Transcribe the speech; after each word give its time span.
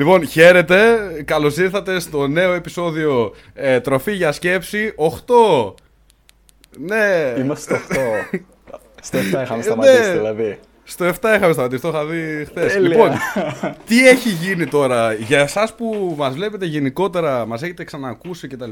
Λοιπόν, 0.00 0.26
χαίρετε. 0.26 0.96
Καλώς 1.24 1.56
ήρθατε 1.56 2.00
στο 2.00 2.26
νέο 2.26 2.52
επεισόδιο 2.52 3.34
ε, 3.54 3.80
Τροφή 3.80 4.12
για 4.12 4.32
σκέψη 4.32 4.94
8. 4.96 5.74
Ναι. 6.78 7.34
Είμαστε 7.38 7.80
στο 7.84 7.96
8. 8.72 8.78
στο 9.00 9.18
7 9.18 9.42
είχαμε 9.42 9.62
σταματήσει, 9.62 10.00
ναι. 10.00 10.12
δηλαδή. 10.12 10.58
Στο 10.84 11.06
7 11.06 11.10
είχαμε 11.36 11.52
σταματήσει, 11.52 11.82
το 11.82 11.88
είχα 11.88 12.04
δει 12.04 12.44
χθες. 12.44 12.72
Τέλεια. 12.72 12.88
Λοιπόν, 12.88 13.10
τι 13.86 14.08
έχει 14.08 14.28
γίνει 14.28 14.66
τώρα 14.66 15.12
για 15.12 15.40
εσάς 15.40 15.74
που 15.74 16.14
μας 16.18 16.34
βλέπετε 16.34 16.66
γενικότερα, 16.66 17.46
μας 17.46 17.62
έχετε 17.62 17.84
ξανακούσει 17.84 18.48
κτλ. 18.48 18.70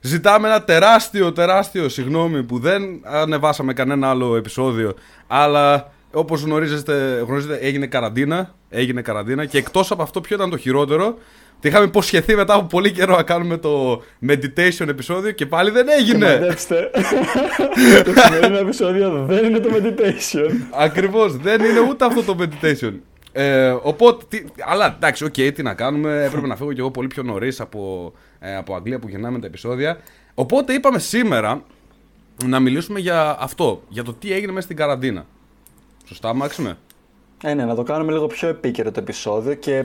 Ζητάμε 0.00 0.48
ένα 0.48 0.62
τεράστιο, 0.64 1.32
τεράστιο 1.32 1.88
συγγνώμη 1.88 2.42
που 2.42 2.58
δεν 2.58 2.82
ανεβάσαμε 3.02 3.72
κανένα 3.72 4.10
άλλο 4.10 4.36
επεισόδιο. 4.36 4.94
Αλλά 5.26 5.92
όπως 6.12 6.42
γνωρίζετε, 6.42 7.24
γνωρίζετε, 7.26 7.54
έγινε 7.56 7.86
καραντίνα. 7.86 8.54
Έγινε 8.74 9.02
καραντίνα 9.02 9.44
και 9.44 9.58
εκτός 9.58 9.90
από 9.90 10.02
αυτό, 10.02 10.20
ποιο 10.20 10.36
ήταν 10.36 10.50
το 10.50 10.56
χειρότερο. 10.56 11.18
Ότι 11.56 11.68
είχαμε 11.68 11.86
υποσχεθεί 11.86 12.34
μετά 12.34 12.54
από 12.54 12.66
πολύ 12.66 12.92
καιρό 12.92 13.16
να 13.16 13.22
κάνουμε 13.22 13.56
το 13.56 14.02
meditation 14.28 14.88
επεισόδιο 14.88 15.30
και 15.30 15.46
πάλι 15.46 15.70
δεν 15.70 15.86
Και 15.86 15.92
έγινε. 15.92 16.32
μαντέψτε. 16.32 16.90
το 18.04 18.12
σημερινό 18.20 18.58
επεισόδιο 18.58 19.24
δεν 19.28 19.44
είναι 19.44 19.58
το 19.58 19.68
meditation. 19.74 20.50
Ακριβώς, 20.70 21.36
δεν 21.36 21.64
είναι 21.64 21.80
ούτε 21.80 22.04
αυτό 22.04 22.22
το 22.22 22.36
meditation. 22.38 22.92
Ε, 23.32 23.70
οπότε, 23.82 24.24
τι, 24.28 24.44
αλλά 24.64 24.94
εντάξει, 24.96 25.24
οκ, 25.24 25.32
τι 25.32 25.62
να 25.62 25.74
κάνουμε. 25.74 26.24
Έπρεπε 26.24 26.46
να 26.46 26.56
φύγω 26.56 26.72
κι 26.72 26.80
εγώ 26.80 26.90
πολύ 26.90 27.06
πιο 27.06 27.22
νωρίς 27.22 27.60
από, 27.60 28.12
ε, 28.38 28.56
από 28.56 28.74
Αγγλία 28.74 28.98
που 28.98 29.08
γυρνάμε 29.08 29.38
τα 29.38 29.46
επεισόδια. 29.46 29.98
Οπότε 30.34 30.72
είπαμε 30.72 30.98
σήμερα 30.98 31.62
να 32.44 32.60
μιλήσουμε 32.60 33.00
για 33.00 33.36
αυτό, 33.40 33.82
για 33.88 34.02
το 34.02 34.14
τι 34.14 34.32
έγινε 34.32 34.52
μέσα 34.52 34.64
στην 34.64 34.76
καραντίνα. 34.76 35.26
Σωστά, 36.04 36.34
Μάξιμε; 36.34 36.76
Ε, 37.42 37.54
ναι, 37.54 37.64
να 37.64 37.74
το 37.74 37.82
κάνουμε 37.82 38.12
λίγο 38.12 38.26
πιο 38.26 38.48
επίκαιρο 38.48 38.90
το 38.90 39.00
επεισόδιο 39.00 39.54
και 39.54 39.84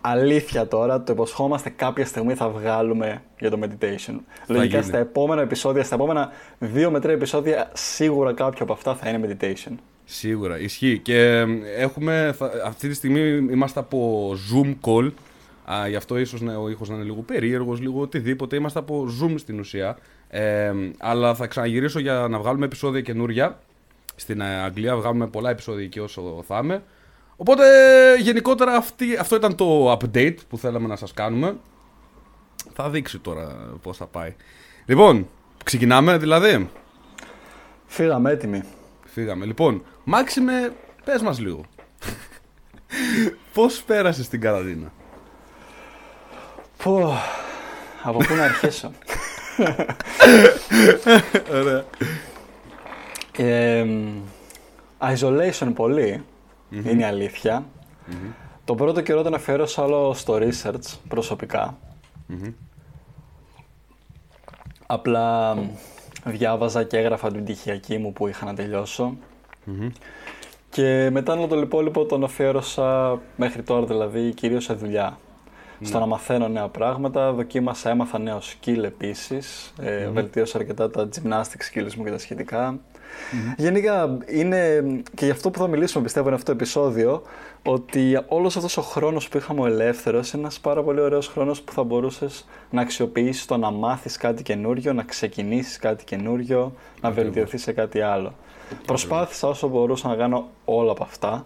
αλήθεια 0.00 0.66
τώρα, 0.68 1.02
το 1.02 1.12
υποσχόμαστε 1.12 1.70
κάποια 1.70 2.06
στιγμή 2.06 2.34
θα 2.34 2.48
βγάλουμε 2.48 3.22
για 3.38 3.50
το 3.50 3.58
meditation. 3.62 4.14
Λογικά 4.46 4.78
γίνει. 4.78 4.82
στα 4.88 4.98
επόμενα 4.98 5.42
επεισόδια, 5.42 5.84
στα 5.84 5.94
επόμενα 5.94 6.30
δύο 6.58 6.90
με 6.90 7.00
τρία 7.00 7.14
επεισόδια, 7.14 7.70
σίγουρα 7.74 8.32
κάποιο 8.32 8.58
από 8.64 8.72
αυτά 8.72 8.94
θα 8.94 9.08
είναι 9.08 9.28
meditation. 9.40 9.72
Σίγουρα, 10.04 10.58
ισχύει. 10.60 10.98
Και 10.98 11.18
ε, 11.20 11.46
έχουμε, 11.76 12.34
θα- 12.36 12.50
αυτή 12.64 12.88
τη 12.88 12.94
στιγμή 12.94 13.20
είμαστε 13.52 13.80
από 13.80 14.30
Zoom 14.52 14.74
call. 14.88 15.10
Α, 15.72 15.88
γι' 15.88 15.96
αυτό 15.96 16.18
ίσως 16.18 16.40
ναι, 16.40 16.56
ο 16.56 16.68
ήχος 16.68 16.88
να 16.88 16.94
είναι 16.94 17.04
λίγο 17.04 17.20
περίεργος, 17.20 17.80
λίγο 17.80 18.00
οτιδήποτε. 18.00 18.56
Είμαστε 18.56 18.78
από 18.78 19.06
Zoom 19.22 19.34
στην 19.36 19.58
ουσία. 19.58 19.96
Ε, 20.28 20.72
αλλά 20.98 21.34
θα 21.34 21.46
ξαναγυρίσω 21.46 21.98
για 21.98 22.26
να 22.30 22.38
βγάλουμε 22.38 22.64
επεισόδια 22.64 23.00
καινούρια. 23.00 23.58
Στην 24.16 24.40
ε, 24.40 24.62
Αγγλία 24.62 24.96
βγάλουμε 24.96 25.26
πολλά 25.26 25.50
επεισόδια 25.50 25.84
εκεί 25.84 25.98
όσο 26.00 26.42
θα 26.46 26.60
είμαι. 26.62 26.82
Οπότε 27.36 27.64
γενικότερα 28.20 28.74
αυτή, 28.74 29.16
αυτό 29.16 29.36
ήταν 29.36 29.56
το 29.56 29.92
update 29.92 30.36
που 30.48 30.58
θέλαμε 30.58 30.86
να 30.86 30.96
σας 30.96 31.12
κάνουμε. 31.12 31.56
Θα 32.74 32.90
δείξει 32.90 33.18
τώρα 33.18 33.56
πώς 33.82 33.96
θα 33.96 34.06
πάει. 34.06 34.34
Λοιπόν, 34.86 35.28
ξεκινάμε 35.64 36.18
δηλαδή. 36.18 36.70
Φύγαμε 37.86 38.30
έτοιμοι. 38.30 38.62
Φύγαμε. 39.04 39.44
Λοιπόν, 39.44 39.84
Μάξιμε, 40.04 40.72
πες 41.04 41.22
μας 41.22 41.38
λίγο. 41.38 41.64
Πώς 43.52 43.82
πέρασες 43.82 44.28
την 44.28 44.40
καραντίνα; 44.40 44.92
Πω, 46.82 47.18
από 48.02 48.18
πού 48.18 48.34
να 48.34 48.44
αρχίσω; 48.44 48.90
Ωραία. 51.60 51.84
Ε, 53.36 53.86
isolation 55.00 55.70
πολύ, 55.74 56.24
είναι 56.70 57.00
η 57.00 57.04
αλήθεια. 57.04 57.64
Το 58.64 58.74
πρώτο 58.74 59.00
καιρό 59.00 59.22
τον 59.22 59.34
αφιέρωσα 59.34 59.82
όλο 59.82 60.14
στο 60.14 60.38
research 60.40 60.98
προσωπικά. 61.08 61.78
Απλά 64.86 65.56
διάβαζα 66.24 66.84
και 66.84 66.98
έγραφα 66.98 67.30
την 67.30 67.42
πτυχιακή 67.42 67.98
μου 67.98 68.12
που 68.12 68.26
είχα 68.26 68.44
να 68.44 68.54
τελειωσω 68.54 69.16
Και 70.70 71.08
μετά 71.12 71.32
όλο 71.32 71.46
το 71.46 71.58
υπόλοιπο 71.58 72.04
τον 72.04 72.24
αφιέρωσα 72.24 73.20
μέχρι 73.36 73.62
τώρα 73.62 73.86
δηλαδή 73.86 74.34
κυρίως 74.34 74.64
σε 74.64 74.74
δουλειά. 74.74 75.18
Στο 75.80 75.98
να 75.98 76.06
μαθαίνω 76.06 76.48
νέα 76.48 76.68
πράγματα, 76.68 77.32
δοκίμασα, 77.32 77.90
έμαθα 77.90 78.18
νέο 78.18 78.38
skill 78.38 78.82
επίσης, 78.82 79.72
ε, 79.80 80.08
βελτίωσα 80.08 80.58
αρκετά 80.58 80.90
τα 80.90 81.08
gymnastic 81.14 81.78
skills 81.78 81.94
μου 81.94 82.04
και 82.04 82.10
τα 82.10 82.18
σχετικα 83.56 83.62
Γενικά 83.62 84.18
είναι 84.26 84.82
και 85.14 85.24
γι' 85.24 85.30
αυτό 85.30 85.50
που 85.50 85.58
θα 85.58 85.68
μιλήσουμε 85.68 86.04
πιστεύω 86.04 86.26
είναι 86.26 86.36
αυτό 86.36 86.46
το 86.46 86.52
επεισόδιο, 86.52 87.22
ότι 87.62 88.18
όλος 88.28 88.56
αυτός 88.56 88.76
ο 88.76 88.82
χρόνος 88.82 89.28
που 89.28 89.36
είχαμε 89.36 89.60
ο 89.60 89.66
ελεύθερος 89.66 90.32
είναι 90.32 90.42
ένας 90.42 90.60
πάρα 90.60 90.82
πολύ 90.82 91.00
ωραίος 91.00 91.28
χρόνος 91.28 91.62
που 91.62 91.72
θα 91.72 91.82
μπορούσες 91.82 92.46
να 92.70 92.80
αξιοποιήσεις 92.80 93.44
το 93.44 93.56
να 93.56 93.70
μάθεις 93.70 94.16
κάτι 94.16 94.42
καινούριο, 94.42 94.92
να 94.92 95.02
ξεκινήσεις 95.02 95.78
κάτι 95.78 96.04
καινούριο, 96.04 96.72
να 97.00 97.10
βελτιωθείς 97.10 97.62
σε 97.62 97.72
κάτι 97.72 98.00
άλλο. 98.00 98.34
Προσπάθησα 98.86 99.48
όσο 99.48 99.68
μπορούσα 99.68 100.08
να 100.08 100.14
κάνω 100.14 100.48
όλα 100.64 100.90
από 100.90 101.02
αυτά, 101.02 101.44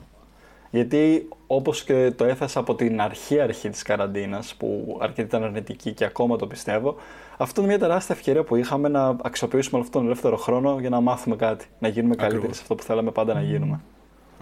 γιατί 0.70 1.28
όπως 1.46 1.84
και 1.84 2.12
το 2.16 2.24
έθεσα 2.24 2.60
από 2.60 2.74
την 2.74 3.00
αρχή 3.00 3.40
αρχή 3.40 3.68
της 3.68 3.82
καραντίνας, 3.82 4.54
που 4.54 4.98
αρκετή 5.00 5.28
ήταν 5.28 5.42
αρνητική 5.44 5.92
και 5.92 6.04
ακόμα 6.04 6.36
το 6.36 6.46
πιστεύω, 6.46 6.96
αυτό 7.36 7.60
είναι 7.60 7.70
μια 7.70 7.78
τεράστια 7.78 8.14
ευκαιρία 8.14 8.42
που 8.44 8.56
είχαμε 8.56 8.88
να 8.88 9.16
αξιοποιήσουμε 9.22 9.76
όλο 9.76 9.84
αυτόν 9.86 10.00
τον 10.02 10.10
ελεύθερο 10.10 10.36
χρόνο 10.36 10.76
για 10.80 10.88
να 10.90 11.00
μάθουμε 11.00 11.36
κάτι, 11.36 11.66
να 11.78 11.88
γίνουμε 11.88 12.14
καλύτεροι 12.14 12.36
Ακριβώς. 12.36 12.56
σε 12.56 12.62
αυτό 12.62 12.74
που 12.74 12.82
θέλαμε 12.82 13.10
πάντα 13.10 13.34
να 13.34 13.42
γίνουμε. 13.42 13.80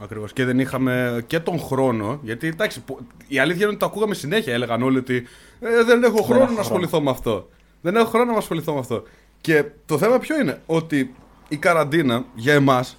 Ακριβώς. 0.02 0.32
Και 0.32 0.44
δεν 0.44 0.58
είχαμε 0.58 1.24
και 1.26 1.40
τον 1.40 1.58
χρόνο, 1.60 2.18
γιατί 2.22 2.46
εντάξει, 2.46 2.80
πο- 2.80 2.98
η 3.28 3.38
αλήθεια 3.38 3.60
είναι 3.60 3.70
ότι 3.70 3.78
το 3.78 3.86
ακούγαμε 3.86 4.14
συνέχεια. 4.14 4.52
Έλεγαν 4.52 4.82
όλοι 4.82 4.98
ότι 4.98 5.26
«Ε, 5.60 5.82
δεν 5.84 6.02
έχω 6.02 6.22
χρόνο 6.22 6.42
έχω 6.42 6.52
να 6.52 6.60
ασχοληθώ 6.60 7.00
με 7.00 7.10
αυτό. 7.10 7.48
Δεν 7.80 7.96
έχω 7.96 8.08
χρόνο 8.08 8.32
να 8.32 8.38
ασχοληθώ 8.38 8.72
με 8.72 8.78
αυτό. 8.78 9.02
Και 9.40 9.64
το 9.86 9.98
θέμα 9.98 10.18
ποιο 10.18 10.40
είναι, 10.40 10.60
ότι 10.66 11.14
η 11.48 11.56
καραντίνα 11.56 12.24
για 12.34 12.54
εμάς 12.54 12.96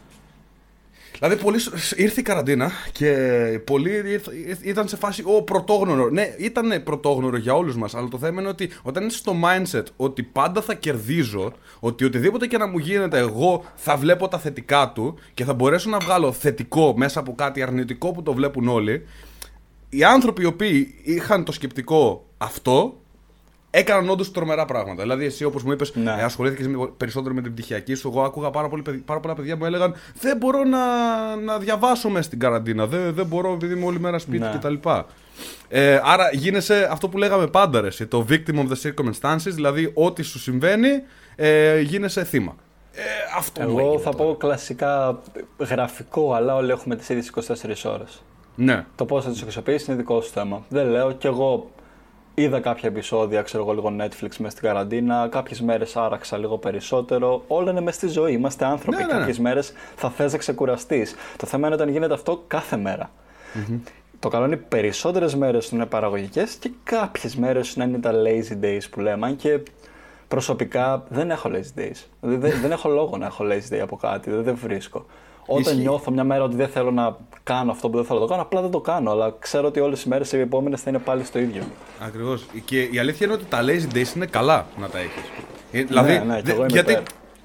Δηλαδή, 1.20 1.36
πολλοί, 1.44 1.60
σ- 1.60 1.98
ήρθε 2.00 2.20
η 2.20 2.24
καραντίνα 2.24 2.72
και 2.92 3.12
πολλοί 3.66 3.92
ήρθ- 3.92 4.34
ήρθ- 4.48 4.66
ήταν 4.66 4.88
σε 4.88 4.96
φάση 4.96 5.24
ο 5.26 5.42
πρωτόγνωρο. 5.44 6.10
Ναι, 6.10 6.36
ήταν 6.38 6.84
πρωτόγνωρο 6.84 7.38
για 7.38 7.54
όλους 7.54 7.76
μας, 7.78 7.96
αλλά 7.96 8.08
το 8.08 8.18
θέμα 8.18 8.42
είναι 8.42 8.50
ότι 8.50 8.70
όταν 8.82 9.08
είσαι 9.08 9.18
στο 9.18 9.36
mindset 9.44 9.84
ότι 9.96 10.24
πάντα 10.24 10.62
θα 10.62 10.74
κερδίζω, 10.74 11.54
ότι 11.80 12.06
οτιδήποτε 12.06 12.48
και 12.48 12.58
να 12.58 12.68
μου 12.68 12.78
γίνεται, 12.78 13.18
εγώ 13.18 13.64
θα 13.76 13.98
βλέπω 13.98 14.28
τα 14.28 14.40
θετικά 14.40 14.92
του 14.96 15.18
και 15.34 15.44
θα 15.44 15.54
μπορέσω 15.54 15.90
να 15.90 16.00
βγάλω 16.00 16.32
θετικό 16.32 16.94
μέσα 16.98 17.20
από 17.20 17.36
κάτι 17.36 17.62
αρνητικό 17.62 18.12
που 18.12 18.24
το 18.24 18.34
βλέπουν 18.34 18.68
όλοι. 18.68 19.06
Οι 19.90 20.04
άνθρωποι 20.04 20.42
οι 20.42 20.46
οποίοι 20.46 20.96
είχαν 21.04 21.44
το 21.44 21.52
σκεπτικό 21.52 22.26
αυτό 22.38 22.98
έκαναν 23.72 24.10
όντως 24.10 24.32
τρομερά 24.32 24.66
πράγματα. 24.66 25.02
Δηλαδή, 25.02 25.26
εσύ 25.26 25.44
όπως 25.44 25.64
μου 25.64 25.72
είπες, 25.72 25.96
Ναι. 25.96 26.12
ε, 26.20 26.24
ασχολήθηκε 26.24 26.70
περισσότερο 26.98 27.34
με 27.34 27.42
την 27.42 27.54
πτυχιακή 27.54 27.94
σου. 27.96 28.08
Εγώ 28.08 28.24
άκουγα 28.24 28.50
πάρα, 28.50 28.68
πολύ, 28.70 28.82
παιδι- 28.82 29.02
πάρα 29.06 29.20
πολλά 29.20 29.34
παιδιά 29.34 29.54
που 29.54 29.60
μου 29.60 29.66
έλεγαν 29.66 29.96
Δεν 30.22 30.38
μπορώ 30.38 30.64
να, 30.64 30.80
να 31.36 31.58
διαβάσω 31.60 32.10
μέσα 32.10 32.24
στην 32.24 32.40
καραντίνα. 32.40 32.86
Δεν, 32.88 33.14
δεν 33.14 33.26
μπορώ 33.26 33.54
επειδή 33.54 33.74
είμαι 33.74 33.86
όλη 33.86 34.00
μέρα 34.00 34.20
σπίτι 34.20 34.38
Ναι. 34.44 34.52
κτλ. 34.60 34.74
Ε, 35.68 36.02
άρα 36.04 36.30
γίνεσαι 36.34 36.88
αυτό 36.92 37.10
που 37.10 37.18
λέγαμε 37.18 37.48
πάντα, 37.48 37.82
ρε, 37.82 37.88
εσύ, 37.88 38.06
το 38.08 38.26
victim 38.30 38.56
of 38.56 38.68
the 38.68 38.92
circumstances, 38.92 39.38
δηλαδή 39.54 39.92
ό,τι 39.94 40.22
σου 40.24 40.40
συμβαίνει 40.40 40.90
ε, 41.36 41.80
γίνεσαι 41.80 42.24
θύμα. 42.24 42.56
Ε, 42.94 43.02
αυτό 43.38 43.62
μου 43.62 43.68
Εγώ 43.70 43.80
έγινε 43.88 44.02
θα 44.02 44.12
τώρα. 44.16 44.24
πω 44.30 44.36
κλασικά 44.38 45.20
γραφικό, 45.58 46.34
αλλά 46.34 46.56
όλοι 46.56 46.72
έχουμε 46.72 46.96
τις 46.96 47.10
ίδιες 47.10 47.28
24 47.28 47.86
ώρες. 47.86 48.22
Ναι. 48.56 48.86
Το 48.96 49.06
πώς 49.06 49.24
θα 49.24 49.32
τις 49.32 49.42
αξιοποιήσεις 49.42 49.88
είναι 49.88 49.98
δικό 49.98 50.22
σου 50.22 50.32
θέμα. 50.32 50.64
Δεν 50.70 50.88
λέω 50.90 51.12
κι 51.12 51.28
εγώ 51.28 51.70
είδα 52.42 52.60
κάποια 52.60 52.90
επεισόδια, 52.90 53.42
ξέρω 53.42 53.64
εγώ 53.64 53.74
λίγο 53.74 53.96
Netflix 54.00 54.36
μέσα 54.38 54.50
στην 54.50 54.64
καραντίνα, 54.64 55.28
κάποιες 55.32 55.62
μέρες 55.62 55.96
άραξα 55.96 56.38
λίγο 56.38 56.58
περισσότερο. 56.58 57.44
Όλα 57.48 57.72
είναι 57.72 57.82
μέσα 57.82 57.98
στη 57.98 58.08
ζωή, 58.08 58.34
είμαστε 58.34 58.66
άνθρωποι, 58.66 58.98
Ναι, 58.98 59.04
ναι, 59.06 59.14
ναι. 59.14 59.20
κάποιες 59.20 59.40
μέρες 59.40 59.74
θα 59.96 60.10
θες 60.10 60.32
να 60.32 60.38
ξεκουραστείς. 60.38 61.16
Το 61.38 61.48
θέμα 61.48 61.66
είναι 61.66 61.76
όταν 61.76 61.90
γίνεται 61.90 62.14
αυτό 62.14 62.44
κάθε 62.48 62.78
μέρα. 62.78 63.12
Το 64.20 64.28
καλό 64.30 64.46
είναι 64.46 64.56
οι 64.56 64.64
περισσότερες 64.70 65.36
μέρες 65.36 65.72
να 65.72 65.78
είναι 65.78 65.86
παραγωγικές 65.86 66.56
και 66.56 66.72
κάποιες 66.84 67.36
μέρες 67.36 67.76
να 67.76 67.84
είναι 67.84 67.98
τα 67.98 68.12
lazy 68.14 68.66
days 68.66 68.82
που 68.92 69.00
λέμε. 69.00 69.26
Αν 69.26 69.36
και 69.36 69.60
προσωπικά 70.28 71.04
δεν 71.10 71.32
έχω 71.32 71.50
lazy 71.54 71.80
days. 71.80 72.06
Δηλαδή, 72.22 72.48
δεν, 72.50 72.62
δεν 72.62 72.72
έχω 72.72 72.90
λόγο 72.90 73.18
να 73.18 73.26
έχω 73.26 73.46
lazy 73.48 73.74
day 73.74 73.80
από 73.80 73.96
κάτι, 73.96 74.30
δεν, 74.30 74.44
δεν 74.44 74.56
βρίσκω. 74.56 75.06
Όταν 75.50 75.62
Ισχύει. 75.62 75.76
νιώθω 75.76 76.12
μια 76.12 76.24
μέρα 76.24 76.44
ότι 76.44 76.56
δεν 76.56 76.68
θέλω 76.68 76.92
να 76.92 77.16
κάνω 77.44 77.72
αυτό 77.72 77.90
που 77.90 77.96
δεν 77.96 78.06
θέλω 78.06 78.20
να 78.20 78.26
το 78.26 78.32
κάνω, 78.32 78.42
απλά 78.44 78.62
δεν 78.62 78.72
το 78.72 78.80
κάνω. 78.80 79.12
Αλλά 79.12 79.36
ξέρω 79.40 79.68
ότι 79.68 79.80
όλες 79.80 80.04
οι 80.04 80.08
μέρες 80.10 80.32
οι 80.32 80.40
επόμενες 80.40 80.82
θα 80.82 80.90
είναι 80.90 81.00
πάλι 81.00 81.24
στο 81.24 81.40
ίδιο. 81.40 81.64
Ακριβώς. 82.06 82.46
Και 82.66 82.82
η 82.82 83.00
αλήθεια 83.00 83.26
είναι 83.26 83.36
ότι 83.36 83.46
τα 83.50 83.60
lazy 83.62 83.96
days 83.96 84.16
είναι 84.16 84.26
καλά 84.26 84.66
να 84.80 84.88
τα 84.88 84.98
έχεις. 85.00 85.88
δηλαδή, 85.88 86.12
ναι, 86.28 86.36
και 86.36 86.42
δε- 86.42 86.52
εγώ 86.52 86.60
είμαι 86.62 86.72
γιατί, 86.72 86.92
υπέρ. 86.92 87.04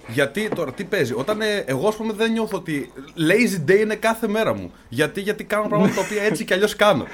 Γιατί 0.09 0.49
τώρα 0.49 0.73
τι 0.73 0.85
παίζει; 0.85 1.13
Όταν 1.17 1.41
ε, 1.41 1.65
εγώ, 1.67 1.89
ας 1.89 1.97
πούμε, 1.97 2.13
δεν 2.13 2.33
νιώθω 2.33 2.57
ότι 2.57 2.93
lazy 3.17 3.71
day 3.71 3.79
είναι 3.81 3.95
κάθε 3.95 4.29
μέρα 4.29 4.55
μου. 4.55 4.73
Γιατί, 4.89 5.21
γιατί 5.21 5.45
κάνω 5.45 5.69
πράγματα 5.69 5.95
τα 5.95 6.01
οποία 6.01 6.23
έτσι 6.23 6.45
κι 6.45 6.53
αλλιώς 6.53 6.77
κάνω. 6.77 7.07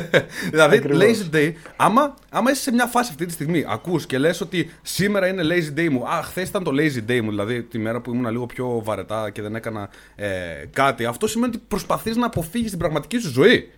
δηλαδή, 0.50 0.76
Ακριβώς. 0.76 1.02
lazy 1.02 1.34
day, 1.34 1.52
άμα, 1.76 2.14
άμα 2.30 2.50
είσαι 2.50 2.60
σε 2.62 2.72
μια 2.72 2.86
φάση 2.86 3.10
αυτή 3.10 3.26
τη 3.26 3.32
στιγμή, 3.32 3.64
ακούς 3.68 4.06
και 4.06 4.18
λες 4.18 4.40
ότι 4.40 4.70
σήμερα 4.82 5.26
είναι 5.26 5.42
lazy 5.42 5.78
day 5.78 5.88
μου. 5.88 6.08
Α, 6.08 6.22
χθες 6.22 6.48
ήταν 6.48 6.64
το 6.64 6.70
lazy 6.74 7.10
day 7.10 7.20
μου, 7.20 7.30
δηλαδή 7.30 7.62
τη 7.62 7.78
μέρα 7.78 8.00
που 8.00 8.14
ήμουν 8.14 8.30
λίγο 8.30 8.46
πιο 8.46 8.80
βαρετά 8.84 9.30
και 9.30 9.42
δεν 9.42 9.54
έκανα 9.54 9.88
ε, 10.14 10.28
κάτι. 10.72 11.04
Αυτό 11.04 11.26
σημαίνει 11.26 11.52
ότι 11.54 11.64
προσπαθείς 11.68 12.16
να 12.16 12.26
αποφύγεις 12.26 12.70
την 12.70 12.78
πραγματική 12.78 13.18
σου 13.18 13.30
ζωή. 13.30 13.70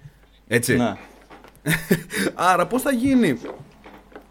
Έτσι. 0.49 0.77
Ναι. 0.77 0.93
Άρα 2.53 2.67
πώς 2.67 2.83
θα 2.83 2.93
γίνει; 2.93 3.39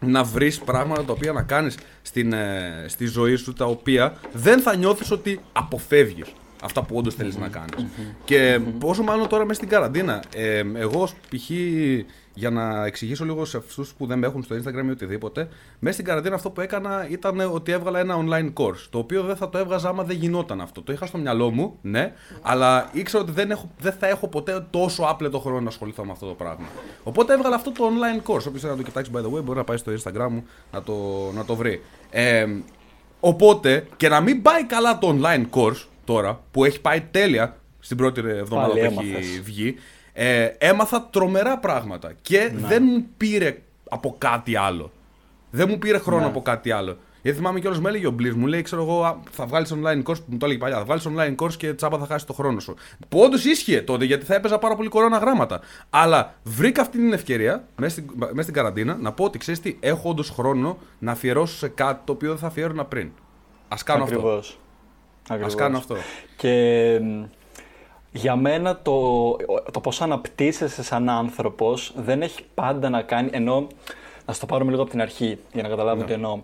Να 0.00 0.24
βρεις 0.24 0.58
πράγματα 0.58 1.04
τα 1.04 1.12
οποία 1.12 1.32
να 1.32 1.42
κάνεις 1.42 1.78
στην, 2.02 2.32
ε, 2.32 2.84
στη 2.86 3.06
ζωή 3.06 3.36
σου 3.36 3.52
τα 3.52 3.64
οποία 3.64 4.14
δεν 4.32 4.60
θα 4.60 4.76
νιώθεις 4.76 5.10
ότι 5.10 5.40
αποφεύγεις 5.52 6.32
αυτά 6.62 6.82
που 6.82 6.96
όντως 6.96 7.16
να 7.16 7.48
κάνεις. 7.48 7.86
Και 8.24 8.60
πόσο 8.78 9.02
μάλλον 9.02 9.28
τώρα 9.28 9.42
μέσα 9.42 9.54
στην 9.54 9.68
καραντίνα. 9.68 10.22
Ε, 10.34 10.62
εγώ 10.74 11.04
π.χ. 11.04 11.50
για 12.38 12.50
να 12.50 12.86
εξηγήσω 12.86 13.24
λίγο 13.24 13.44
σε 13.44 13.56
αυτούς 13.56 13.94
που 13.94 14.06
δεν 14.06 14.18
με 14.18 14.26
έχουν 14.26 14.42
στο 14.42 14.56
Instagram 14.56 14.86
ή 14.86 14.90
οτιδήποτε, 14.90 15.48
μέσα 15.78 15.92
στην 15.94 16.04
καραντίνα 16.04 16.34
αυτό 16.34 16.50
που 16.50 16.60
έκανα 16.60 17.06
ήταν 17.10 17.40
ότι 17.40 17.72
έβγαλα 17.72 17.98
ένα 17.98 18.16
online 18.24 18.52
course. 18.52 18.86
Το 18.90 18.98
οποίο 18.98 19.22
δεν 19.22 19.36
θα 19.36 19.48
το 19.48 19.58
έβγαζα 19.58 19.88
άμα 19.88 20.02
δεν 20.02 20.16
γινόταν 20.16 20.60
αυτό. 20.60 20.82
Το 20.82 20.92
είχα 20.92 21.06
στο 21.06 21.18
μυαλό 21.18 21.50
μου, 21.50 21.78
ναι, 21.80 22.12
αλλά 22.42 22.90
ήξερα 22.92 23.22
ότι 23.22 23.32
δεν, 23.32 23.50
έχω, 23.50 23.70
δεν 23.78 23.92
θα 23.92 24.06
έχω 24.06 24.28
ποτέ 24.28 24.66
τόσο 24.70 25.02
άπλετο 25.02 25.38
χρόνο 25.38 25.60
να 25.60 25.68
ασχοληθώ 25.68 26.04
με 26.04 26.12
αυτό 26.12 26.26
το 26.26 26.34
πράγμα. 26.34 26.66
Οπότε 27.02 27.32
έβγαλα 27.32 27.54
αυτό 27.54 27.72
το 27.72 27.84
online 27.84 28.30
course. 28.30 28.46
Όποιος 28.46 28.60
θέλει 28.60 28.72
να 28.72 28.76
το 28.76 28.82
κοιτάξει, 28.82 29.10
by 29.14 29.18
the 29.18 29.38
way, 29.38 29.42
μπορεί 29.44 29.58
να 29.58 29.64
πάει 29.64 29.76
στο 29.76 29.92
Instagram 29.92 30.28
μου 30.30 30.44
να 30.72 30.82
το, 30.82 30.94
να 31.34 31.44
το 31.44 31.54
βρει. 31.54 31.82
Ε, 32.10 32.46
οπότε 33.20 33.86
και 33.96 34.08
να 34.08 34.20
μην 34.20 34.42
πάει 34.42 34.64
καλά 34.64 34.98
το 34.98 35.18
online 35.20 35.46
course 35.50 35.86
τώρα 36.04 36.40
που 36.50 36.64
έχει 36.64 36.80
πάει 36.80 37.00
τέλεια 37.00 37.56
στην 37.78 37.96
πρώτη 37.96 38.20
εβδομάδα 38.20 38.72
που 38.72 39.00
έχει 39.18 39.40
βγει. 39.40 39.76
Ε, 40.20 40.44
έμαθα 40.58 41.08
τρομερά 41.10 41.58
πράγματα 41.58 42.12
και 42.22 42.38
ναι. 42.38 42.66
δεν 42.68 42.82
μου 42.82 43.06
πήρε 43.16 43.58
από 43.88 44.14
κάτι 44.18 44.56
άλλο. 44.56 44.92
Δεν 45.50 45.68
μου 45.68 45.78
πήρε 45.78 45.98
χρόνο 45.98 46.20
ναι. 46.20 46.26
από 46.26 46.42
κάτι 46.42 46.70
άλλο. 46.70 46.96
Γιατί 47.22 47.38
θυμάμαι 47.38 47.60
κιόλας 47.60 47.80
με 47.80 47.88
έλεγε 47.88 48.06
ο 48.06 48.10
Μπλίζ, 48.10 48.34
μου 48.34 48.46
λέει: 48.46 48.62
Ξέρω 48.62 48.82
εγώ, 48.82 49.22
θα 49.30 49.46
βγάλεις 49.46 49.74
online 49.74 50.02
course, 50.02 50.18
μου 50.26 50.36
το 50.38 50.44
έλεγε 50.44 50.60
παλιά, 50.60 50.76
θα 50.76 50.84
βγάλεις 50.84 51.08
online 51.08 51.34
course 51.44 51.54
και 51.54 51.74
τσάμπα 51.74 51.98
θα 51.98 52.06
χάσεις 52.06 52.26
το 52.26 52.32
χρόνο 52.32 52.60
σου. 52.60 52.74
Που 53.08 53.20
όντως 53.20 53.44
ίσχυε 53.44 53.82
τότε 53.82 54.04
γιατί 54.04 54.24
θα 54.24 54.34
έπαιζα 54.34 54.58
πάρα 54.58 54.76
πολύ 54.76 54.88
κορώνα 54.88 55.18
γράμματα. 55.18 55.60
Αλλά 55.90 56.34
βρήκα 56.42 56.80
αυτή 56.80 56.98
την 56.98 57.12
ευκαιρία 57.12 57.64
μέσα 57.76 57.90
στην, 57.90 58.10
μέσα 58.16 58.42
στην 58.42 58.54
καραντίνα 58.54 58.96
να 59.00 59.12
πω 59.12 59.24
ότι 59.24 59.38
ξέρεις 59.38 59.60
τι, 59.60 59.76
έχω 59.80 60.08
όντως 60.08 60.30
χρόνο 60.30 60.78
να 60.98 61.12
αφιερώσω 61.12 61.56
σε 61.56 61.68
κάτι 61.68 62.00
το 62.04 62.12
οποίο 62.12 62.28
δεν 62.28 62.38
θα 62.38 62.46
αφιέρωνα 62.46 62.84
πριν. 62.84 63.10
Α 63.68 63.76
κάνω 63.84 64.02
Ακριβώς. 64.02 64.48
αυτό. 64.48 65.34
Ακριβώς. 65.34 65.54
Ας 65.54 65.60
κάνω 65.60 65.76
αυτό. 65.76 65.96
Και 66.36 67.00
για 68.20 68.36
μένα 68.36 68.78
το, 68.82 69.36
το 69.72 69.80
πώς 69.80 70.00
αναπτύσσεσαι 70.00 70.82
σαν 70.82 71.08
άνθρωπος 71.08 71.92
δεν 71.96 72.22
έχει 72.22 72.42
πάντα 72.54 72.88
να 72.88 73.02
κάνει, 73.02 73.28
ενώ 73.32 73.66
να 74.26 74.34
στο 74.34 74.46
πάρουμε 74.46 74.70
λίγο 74.70 74.82
από 74.82 74.90
την 74.90 75.00
αρχή 75.00 75.38
για 75.52 75.62
να 75.62 75.68
καταλάβουμε 75.68 76.02
ναι. 76.02 76.08
τι 76.08 76.14
εννοώ. 76.14 76.40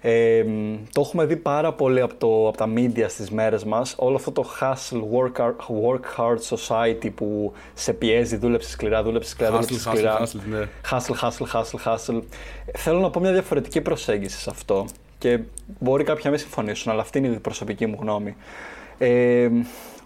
Ε, 0.00 0.44
το 0.92 1.00
έχουμε 1.00 1.24
δει 1.24 1.36
πάρα 1.36 1.72
πολύ 1.72 2.00
από, 2.00 2.14
το, 2.14 2.48
από 2.48 2.56
τα 2.56 2.68
media 2.76 3.04
στις 3.08 3.30
μέρες 3.30 3.64
μας, 3.64 3.94
όλο 3.98 4.16
αυτό 4.16 4.32
το 4.32 4.44
hustle, 4.60 5.00
work 5.00 5.42
hard, 5.42 5.54
work 5.84 6.00
hard 6.16 6.56
society 6.56 7.10
που 7.14 7.52
σε 7.74 7.92
πιέζει, 7.92 8.36
δούλεψε 8.36 8.70
σκληρά, 8.70 9.02
δούλεψε 9.02 9.30
σκληρά, 9.30 9.50
δούλεψε 9.50 9.78
σκληρά. 9.80 10.20
Hustle, 10.20 10.22
hustle, 10.22 10.40
ναι. 10.50 10.68
hustle, 10.90 11.28
hustle, 11.28 11.60
hustle, 11.60 11.94
hustle. 11.94 12.22
Θέλω 12.76 13.00
να 13.00 13.10
πω 13.10 13.20
μια 13.20 13.32
διαφορετική 13.32 13.80
προσέγγιση 13.80 14.38
σε 14.38 14.50
αυτό 14.50 14.86
και 15.18 15.40
μπορεί 15.78 16.04
κάποιοι 16.04 16.22
να 16.24 16.30
μην 16.30 16.38
συμφωνήσουν, 16.38 16.92
αλλά 16.92 17.00
αυτή 17.00 17.18
είναι 17.18 17.26
η 17.26 17.38
προσωπική 17.38 17.86
μου 17.86 17.96
γνώμη. 18.00 18.36
Ε, 18.98 19.48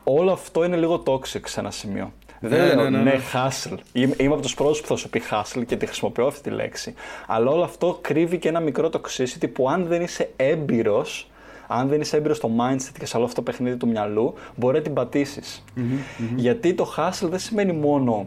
όλο 0.05 0.33
αυτό 0.33 0.65
είναι 0.65 0.77
λίγο 0.77 1.03
toxic 1.07 1.41
σε 1.45 1.61
ένα 1.61 1.71
σημείο. 1.71 2.13
Ναι, 2.41 2.49
Δεν 2.49 2.77
λέω 2.77 2.91
ναι, 2.91 2.99
ναι, 2.99 3.03
ναι, 3.03 3.21
hustle. 3.33 3.77
Είμαι, 3.93 4.15
είμαι 4.19 4.33
από 4.33 4.43
τους 4.43 4.55
πρώτους 4.55 4.81
που 4.81 4.87
θα 4.87 4.97
σου 4.97 5.11
πει 5.11 5.23
hustle 5.31 5.63
και 5.67 5.77
τη 5.77 5.87
χρησιμοποιώ 5.87 6.27
αυτή 6.27 6.43
τη 6.43 6.51
λέξη. 6.51 6.95
Αλλά 7.27 7.51
όλο 7.51 7.63
αυτό 7.63 7.99
κρύβει 8.01 8.39
και 8.39 8.49
ένα 8.49 8.61
μικρό 8.61 8.91
toxicity 8.93 9.53
που 9.53 9.71
αν 9.71 9.87
δεν 9.87 10.03
είσαι 10.03 10.31
έμπειρος, 10.37 11.31
αν 11.67 11.89
δεν 11.89 12.01
είσαι 12.01 12.17
έμπειρος 12.17 12.37
στο 12.37 12.51
mindset 12.59 12.95
και 12.99 13.07
σε 13.07 13.17
όλο 13.17 13.25
αυτό 13.25 13.43
το 13.43 13.51
παιχνίδι 13.51 13.77
του 13.77 13.89
μυαλού, 13.89 14.35
μπορεί 14.57 14.77
να 14.77 14.83
την 14.83 14.93
πατησει 14.93 15.43
Γιατί 16.37 16.75
το 16.75 16.95
hustle 16.97 17.29
δεν 17.29 17.39
σημαίνει 17.39 17.73
μόνο 17.73 18.27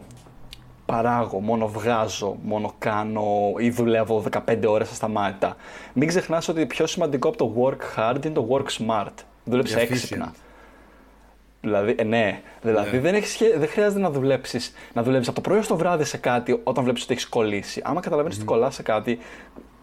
παράγω, 0.86 1.40
μόνο 1.40 1.68
βγάζω, 1.68 2.36
μόνο 2.42 2.74
κάνω 2.78 3.52
ή 3.58 3.70
δουλεύω 3.70 4.24
15 4.46 4.58
ώρες 4.66 4.90
ασταμάτητα. 4.90 5.56
Μην 5.92 6.08
ξεχνάς 6.08 6.48
ότι 6.48 6.66
πιο 6.66 6.86
σημαντικό 6.86 7.28
από 7.28 7.36
το 7.36 7.54
work 7.60 7.98
hard 7.98 8.24
είναι 8.24 8.34
το 8.34 8.48
work 8.50 8.82
smart. 8.82 9.14
Δούλεψε 9.44 9.80
έξυπνα. 9.80 10.32
Δηλαδή, 11.64 11.94
ε, 11.98 12.04
ναι, 12.04 12.40
δηλαδή 12.62 12.96
ναι. 12.96 13.02
Δεν, 13.02 13.14
έχεις, 13.14 13.40
δεν 13.56 13.68
χρειάζεται 13.68 14.00
να 14.00 14.10
δουλέψει 14.10 14.60
να 14.92 15.02
δουλεύεις 15.02 15.28
από 15.28 15.40
το 15.40 15.48
πρωί 15.48 15.62
στο 15.62 15.76
βράδυ 15.76 16.04
σε 16.04 16.16
κάτι 16.16 16.60
όταν 16.64 16.84
βλέπεις 16.84 17.02
ότι 17.02 17.12
έχεις 17.12 17.26
κολλήσει. 17.26 17.80
Άμα 17.84 18.00
καταλαβαίνεις 18.00 18.36
mm. 18.36 18.40
ότι 18.40 18.48
κολλάς 18.48 18.74
σε 18.74 18.82
κάτι, 18.82 19.18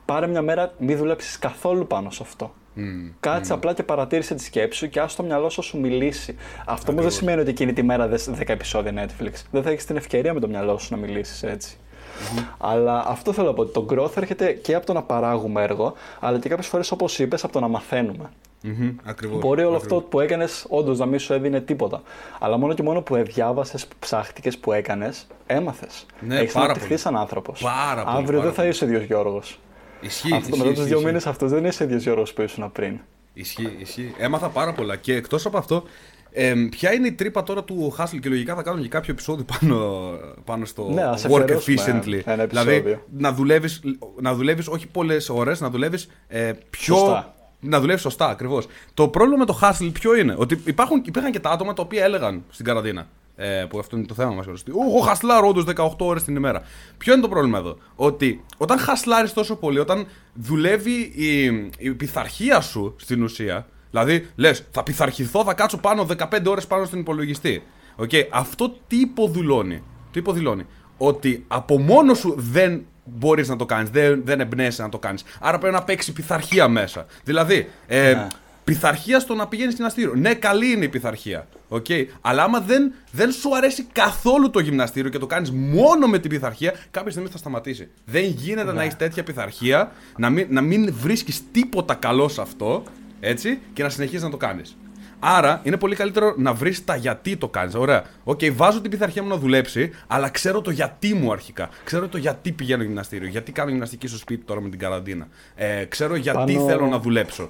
πάρε 0.06 0.28
μια 0.28 0.42
μέρα, 0.42 0.74
μην 0.78 0.98
δουλέψεις 0.98 1.40
καθόλου 1.40 1.88
πάνω 1.88 2.10
σε 2.10 2.20
αυτό. 2.24 2.54
Mm, 2.76 2.80
Κάτσε 3.20 3.54
mm. 3.54 3.56
απλά 3.56 3.74
και 3.74 3.84
παρατήρησε 3.84 4.36
τη 4.36 4.44
σκέψη 4.44 4.78
σου 4.78 4.90
και 4.90 5.00
ας 5.00 5.16
το 5.16 5.24
μυαλό 5.24 5.50
σου 5.50 5.62
σου 5.62 5.80
μιλήσει. 5.80 6.36
Αυτό 6.66 6.92
όμως 6.92 7.04
δεν 7.04 7.14
σημαίνει 7.14 7.42
ότι 7.42 7.50
εκείνη 7.50 7.74
τη 7.74 7.84
μέρα 7.84 8.08
δες 8.08 8.30
10 8.40 8.42
επεισόδια 8.48 8.94
Netflix. 8.96 9.32
Δεν 9.52 9.64
θα 9.64 9.70
έχεις 9.70 9.86
την 9.86 9.96
ευκαιρία 9.96 10.34
με 10.34 10.40
το 10.40 10.48
μυαλό 10.48 10.78
σου 10.78 10.88
να 10.92 10.98
μιλήσεις 10.98 11.44
έτσι. 11.44 11.78
Mm-hmm. 11.78 12.44
Αλλά 12.58 13.04
αυτό 13.08 13.34
θέλω 13.34 13.48
να 13.48 13.54
πω 13.54 13.62
ότι 13.62 13.74
το 13.74 13.86
growth 13.90 14.18
έρχεται 14.18 14.52
και 14.52 14.76
από 14.76 14.86
το 14.86 14.94
να 14.94 15.04
παράγουμε 15.04 15.62
έργο, 15.62 15.94
αλλά 16.20 16.40
και 16.40 16.50
κάποιες 16.50 16.68
φορές 16.68 16.92
όπως 16.92 17.20
είπες, 17.20 17.44
από 17.44 17.54
το 17.54 17.60
να 17.60 17.68
μαθαίνουμε. 17.68 18.30
Mm-hmm, 18.64 18.96
ακριβώς, 19.04 19.40
Μπορεί 19.40 19.64
όλο 19.64 19.76
αυτό 19.76 20.02
που 20.02 20.20
έκανες 20.20 20.66
όντως 20.70 21.00
να 21.00 21.06
μην 21.06 21.20
σου 21.20 21.34
έδινε 21.34 21.62
τίποτα. 21.62 22.02
Αλλά 22.40 22.58
μόνο 22.58 22.74
και 22.74 22.84
μόνο 22.84 23.02
που 23.02 23.16
διάβασε, 23.16 23.78
που 23.78 23.96
ψάχτηκες, 24.00 24.58
που 24.58 24.72
έκανες, 24.72 25.28
έμαθες. 25.46 26.06
Ναι, 26.20 26.40
Έχεις 26.40 26.56
αναπτυχθεί 26.56 26.98
σαν 26.98 27.18
άνθρωπος. 27.18 27.66
Αύριο 28.06 28.42
δεν 28.42 28.54
θα 28.54 28.66
είσαι 28.66 28.84
ο 28.84 28.88
ίδιος 28.88 29.04
Γιώργος. 29.04 29.60
Ισχύει. 30.02 30.34
Αυτό, 30.34 30.48
ισχύει, 30.48 30.64
μετά 30.64 30.74
τους 30.74 30.86
δύο 30.86 31.02
μήνες 31.02 31.28
αυτό 31.28 31.48
δεν 31.48 31.66
είσαι 31.66 31.84
ίδιος 31.84 32.04
Γιώργος 32.04 32.34
που 32.34 32.42
ήσουν 32.42 32.72
πριν. 32.72 33.00
Ισχύει, 33.34 33.76
ισχύει. 33.80 34.14
Έμαθα 34.18 34.48
πάρα 34.48 34.74
πολλά. 34.74 34.96
Και 34.96 35.16
εκτός 35.16 35.46
από 35.46 35.58
αυτό, 35.58 35.84
ε, 36.32 36.54
ποια 36.70 36.94
είναι 36.94 37.08
η 37.08 37.12
τρύπα 37.12 37.44
τώρα 37.44 37.64
του 37.64 37.96
Hustle 37.98 38.20
και 38.22 38.30
λογικά 38.30 38.56
θα 38.56 38.64
κάνουμε 38.64 38.84
και 38.84 38.90
κάποιο 38.90 39.14
επεισόδιο 39.14 39.46
πάνω, 39.60 40.02
πάνω 40.44 40.66
στο 40.66 40.90
ναι, 40.90 41.04
work 41.30 41.50
efficiently. 41.50 42.20
Ένα 42.26 42.46
δηλαδή 42.46 43.00
να 43.18 43.34
δουλεύεις 43.34 43.82
να 44.22 44.34
δουλεύεις 44.34 44.68
όχι 44.68 44.88
πολλές 44.88 45.30
ώρες, 45.30 45.62
να 45.62 45.70
δουλεύεις 45.70 46.10
ε, 46.28 46.52
πιο. 46.70 46.96
Σωστά. 46.96 47.36
Να 47.62 47.80
δουλεύει 47.80 48.00
σωστά, 48.00 48.28
ακριβώς. 48.30 48.68
Το 48.94 49.08
πρόβλημα 49.08 49.38
με 49.38 49.46
το 49.46 49.60
hustle 49.62 49.90
ποιο 49.94 50.16
είναι, 50.16 50.36
ότι 50.38 50.62
υπάρχουν, 50.66 51.02
υπήρχαν 51.06 51.32
και 51.32 51.40
τα 51.40 51.50
άτομα 51.50 51.74
τα 51.74 51.82
οποία 51.82 52.04
έλεγαν 52.04 52.44
στην 52.50 52.66
καραντίνα. 52.66 53.08
Ε, 53.36 53.66
που 53.70 53.80
αυτό 53.80 53.98
είναι 53.98 54.06
το 54.06 54.14
θέμα 54.14 54.34
μας. 54.34 54.46
Εγώ 54.68 55.00
χασλάρω 55.00 55.48
όντω 55.48 55.64
18 55.76 55.90
ώρες 55.98 56.24
την 56.24 56.36
ημέρα. 56.36 56.62
Ποιο 56.98 57.14
είναι 57.14 57.22
το 57.22 57.30
πρόβλημα 57.30 57.58
εδώ, 57.58 57.78
Ότι 57.96 58.44
όταν 58.58 58.78
χασλάρεις 58.78 59.34
τόσο 59.34 59.56
πολύ, 59.56 59.80
όταν 59.80 60.08
δουλεύει 60.34 61.12
η, 61.16 61.46
η 61.78 61.92
πειθαρχία 61.94 62.62
σου 62.62 62.96
στην 62.98 63.24
ουσία, 63.24 63.68
δηλαδή 63.90 64.28
λες, 64.36 64.64
θα 64.72 64.84
πειθαρχηθώ, 64.84 65.44
θα 65.44 65.54
κάτσω 65.54 65.78
πάνω 65.78 66.06
15 66.18 66.46
ώρες 66.48 66.68
πάνω 66.68 66.86
στην 66.86 67.00
υπολογιστή. 67.00 67.64
Okay, 67.98 68.28
αυτό 68.32 68.76
τι 68.88 69.00
υποδηλώνει. 69.00 69.84
Τι 70.12 70.20
υποδηλώνει; 70.20 70.66
Ότι 70.98 71.46
από 71.48 71.80
μόνο 71.80 72.14
σου 72.14 72.36
δεν 72.38 72.86
μπορείς 73.18 73.48
να 73.48 73.56
το 73.56 73.66
κάνεις, 73.66 73.90
δεν, 73.90 74.22
δεν 74.26 74.40
εμπνέεσαι 74.40 74.82
να 74.82 74.90
το 74.90 75.00
κάνεις. 75.00 75.24
Άρα 75.40 75.58
πρέπει 75.58 75.74
να 75.74 75.84
παίξει 75.84 76.14
πειθαρχία 76.14 76.68
μέσα. 76.68 77.06
Δηλαδή, 77.24 77.70
ε, 77.88 78.14
ναι 78.14 78.28
πειθαρχία 78.64 79.20
στο 79.20 79.36
να 79.36 79.48
πηγαίνεις 79.48 79.74
γυμναστήριο. 79.74 80.14
Ναι, 80.16 80.34
καλή 80.34 80.72
είναι 80.72 80.86
η 80.86 80.90
πειθαρχία. 80.90 81.48
Okay. 81.70 82.06
Αλλά 82.22 82.44
άμα 82.44 82.60
δεν, 82.60 82.94
δεν 83.12 83.32
σου 83.32 83.56
αρέσει 83.56 83.88
καθόλου 83.92 84.50
το 84.50 84.60
γυμναστήριο 84.60 85.10
και 85.10 85.18
το 85.18 85.26
κάνεις 85.26 85.52
μόνο 85.52 86.08
με 86.08 86.20
την 86.20 86.30
πειθαρχία, 86.30 86.74
κάποια 86.92 87.12
στιγμή 87.12 87.30
θα 87.30 87.38
σταματήσει. 87.38 87.90
Δεν 88.06 88.24
γίνεται 88.24 88.64
να 88.64 88.74
ναι. 88.74 88.82
έχεις 88.82 88.96
τέτοια 88.96 89.24
πειθαρχία, 89.24 89.92
να 90.18 90.30
μην, 90.30 90.48
να 90.50 90.62
μην 90.62 90.94
βρίσκεις 90.94 91.42
τίποτα 91.52 91.94
καλό 91.94 92.28
σε 92.28 92.42
αυτό 92.42 92.84
έτσι, 93.20 93.60
και 93.74 93.84
να 93.84 93.90
συνεχίζεις 93.90 94.24
να 94.24 94.30
το 94.30 94.38
κάνεις. 94.38 94.78
Άρα 95.24 95.62
είναι 95.64 95.78
πολύ 95.78 95.96
καλύτερο 95.96 96.34
να 96.38 96.54
βρεις 96.54 96.86
τα 96.86 96.96
γιατί 96.96 97.38
το 97.38 97.48
κάνεις. 97.48 97.76
Ωραία. 97.76 98.04
OK, 98.24 98.40
okay, 98.42 98.52
βάζω 98.54 98.82
την 98.82 98.92
πειθαρχία 98.92 99.24
μου 99.24 99.30
να 99.30 99.38
δουλέψει, 99.38 99.92
αλλά 100.08 100.30
ξέρω 100.30 100.62
το 100.62 100.72
γιατί 100.72 101.14
μου 101.14 101.32
αρχικά. 101.32 101.70
Ξέρω 101.84 102.08
το 102.08 102.18
γιατί 102.18 102.52
πηγαίνω 102.52 102.84
γυμναστήριο. 102.84 103.28
Γιατί 103.28 103.52
κάνω 103.52 103.70
γυμναστική 103.70 104.08
στο 104.08 104.18
σπίτι 104.18 104.46
τώρα 104.46 104.62
με 104.62 104.70
την 104.70 104.80
καραντίνα. 104.80 105.28
Ε, 105.56 105.86
ξέρω 105.86 106.16
γιατί 106.16 106.54
Πάνω... 106.54 106.68
θέλω 106.68 106.86
να 106.86 107.00
δουλέψω 107.00 107.50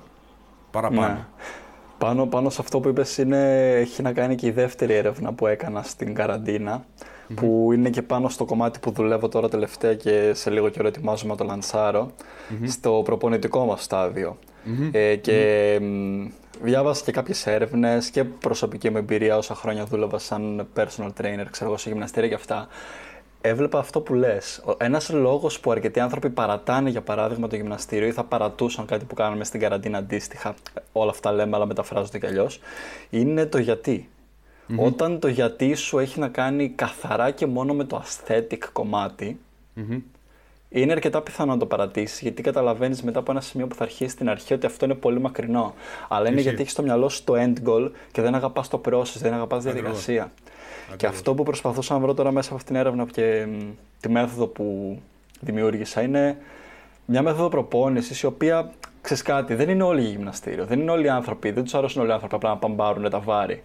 παραπάνω. 0.71 1.07
Ναι. 1.07 1.25
Πάνω, 1.97 2.25
πάνω 2.25 2.49
σε 2.49 2.57
αυτό 2.61 2.79
που 2.79 2.89
είπες 2.89 3.17
είναι, 3.17 3.71
έχει 3.75 4.01
να 4.01 4.13
κάνει 4.13 4.35
και 4.35 4.47
η 4.47 4.51
δεύτερη 4.51 4.93
έρευνα 4.93 5.33
που 5.33 5.47
έκανα 5.47 5.81
στην 5.81 6.13
καραντινα 6.13 6.85
που 7.35 7.69
είναι 7.73 7.89
και 7.89 8.01
πάνω 8.01 8.29
στο 8.29 8.45
κομμάτι 8.45 8.79
που 8.79 8.91
δουλεύω 8.91 9.27
τώρα 9.27 9.49
τελευταία 9.49 9.95
και 9.95 10.31
σε 10.33 10.49
λίγο 10.49 10.69
καιρό 10.69 10.87
ετοιμάζομαι 10.87 11.31
να 11.31 11.37
το 11.37 11.43
λανσαρω 11.43 12.11
στο 12.67 13.01
προπονητικό 13.05 13.65
μας 13.65 13.83
σταδιο 13.83 14.37
Ε, 14.91 15.15
και 15.15 15.79
διάβασα 16.61 17.03
και 17.03 17.11
κάποιες 17.11 17.47
έρευνες 17.47 18.09
και 18.09 18.23
προσωπική 18.23 18.89
μου 18.89 18.97
εμπειρία 18.97 19.37
όσα 19.37 19.55
χρόνια 19.55 19.85
δούλευα 19.85 20.17
σαν 20.17 20.67
personal 20.75 21.09
trainer, 21.21 21.45
ξέρω 21.51 21.69
εγώ, 21.69 21.77
σε 21.77 21.89
γυμναστήρια 21.89 22.29
και 22.29 22.35
αυτά. 22.35 22.67
Έβλεπα 23.41 23.79
αυτό 23.79 24.01
που 24.01 24.13
λες. 24.13 24.63
Ένας 24.77 25.09
λόγος 25.09 25.59
που 25.59 25.71
αρκετοί 25.71 25.99
άνθρωποι 25.99 26.29
παρατάνε, 26.29 26.89
για 26.89 27.01
παράδειγμα, 27.01 27.47
το 27.47 27.55
γυμναστήριο 27.55 28.07
ή 28.07 28.11
θα 28.11 28.23
παρατούσαν 28.23 28.85
κάτι 28.85 29.05
που 29.05 29.15
κάνουμε 29.15 29.43
στην 29.43 29.59
καραντίνα 29.59 29.97
αντίστοιχα, 29.97 30.55
όλα 30.91 31.09
αυτά 31.09 31.31
λέμε, 31.31 31.55
αλλά 31.55 31.65
μεταφράζονται 31.65 32.19
κι 32.19 32.25
αλλιώς, 32.25 32.59
είναι 33.09 33.45
το 33.45 33.57
γιατι 33.57 34.09
Όταν 34.75 35.19
το 35.19 35.27
γιατί 35.27 35.73
σου 35.73 35.99
έχει 35.99 36.19
να 36.19 36.27
κάνει 36.27 36.69
καθαρά 36.69 37.31
και 37.31 37.45
μόνο 37.45 37.73
με 37.73 37.83
το 37.83 38.03
aesthetic 38.05 38.59
κομματι 38.73 39.39
είναι 40.73 40.91
αρκετά 40.91 41.21
πιθανό 41.21 41.51
να 41.53 41.59
το 41.59 41.65
παρατήσεις, 41.65 42.21
γιατί 42.21 42.41
καταλαβαίνεις 42.41 43.03
μετά 43.03 43.19
από 43.19 43.31
ένα 43.31 43.41
σημείο 43.41 43.67
που 43.67 43.75
θα 43.75 43.83
αρχίσει 43.83 44.09
στην 44.09 44.29
αρχή 44.29 44.53
ότι 44.53 44.65
αυτό 44.65 44.85
είναι 44.85 44.93
πολύ 44.93 45.19
μακρινό. 45.19 45.73
Αλλά 46.09 46.29
είναι 46.29 46.41
γιατί 46.41 46.61
έχεις 46.61 46.71
στο 46.71 46.83
μυαλό 46.83 47.09
σου 47.09 47.23
το 47.23 47.33
end 47.37 47.69
goal 47.69 47.91
και 48.11 48.21
δεν 48.21 48.35
αγαπάς 48.35 48.67
το 48.67 48.81
process, 48.85 49.15
δεν 49.17 49.33
αγαπάς 49.33 49.63
τη 49.63 49.71
διαδικασία. 49.71 50.31
Και 50.95 51.05
αυτό 51.05 51.33
που 51.33 51.43
προσπαθούσα 51.43 51.93
να 51.93 51.99
βρω 51.99 52.13
τώρα 52.13 52.31
μέσα 52.31 52.47
από 52.47 52.55
αυτήν 52.55 52.73
την 52.73 52.81
έρευνα 52.85 53.05
και 53.05 53.47
τη 53.99 54.09
μέθοδο 54.09 54.47
που 54.47 54.97
δημιούργησα 55.39 56.01
είναι 56.01 56.37
μια 57.05 57.21
μέθοδο 57.21 57.49
προπόνησης 57.49 58.21
η 58.21 58.25
οποία 58.25 58.71
ξέρεις 59.01 59.23
κάτι, 59.23 59.55
δεν 59.55 59.69
είναι 59.69 59.83
όλοι 59.83 60.01
γυμναστήριο. 60.01 60.65
Δεν 60.65 60.79
είναι 60.79 60.91
όλοι 60.91 61.05
οι 61.05 61.09
άνθρωποι, 61.09 61.51
δεν 61.51 61.63
τους 61.63 61.73
αρέσουν 61.73 62.01
όλοι 62.01 62.09
οι 62.09 62.13
άνθρωποι 62.13 62.35
απλά 62.35 62.49
να 62.49 62.57
παμπάρουν 62.57 63.09
τα 63.09 63.19
βάρη. 63.19 63.63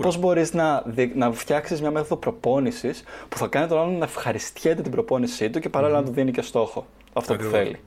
Πώς 0.00 0.16
μπορείς 0.18 0.54
να, 0.54 0.84
να 1.14 1.32
φτιάξεις 1.32 1.80
μια 1.80 1.90
μέθοδο 1.90 2.16
προπόνησης 2.16 3.04
που 3.28 3.36
θα 3.36 3.46
κάνει 3.46 3.66
τον 3.68 3.78
άλλον 3.78 3.98
να 3.98 4.04
ευχαριστιέται 4.04 4.82
την 4.82 4.90
προπόνησή 4.90 5.50
του 5.50 5.60
και 5.60 5.68
παραλληλα 5.68 6.00
να 6.00 6.06
του 6.06 6.12
δίνει 6.12 6.30
και 6.30 6.42
στόχο 6.42 6.86
αυτό 7.12 7.36
που 7.36 7.42
θέλει. 7.42 7.80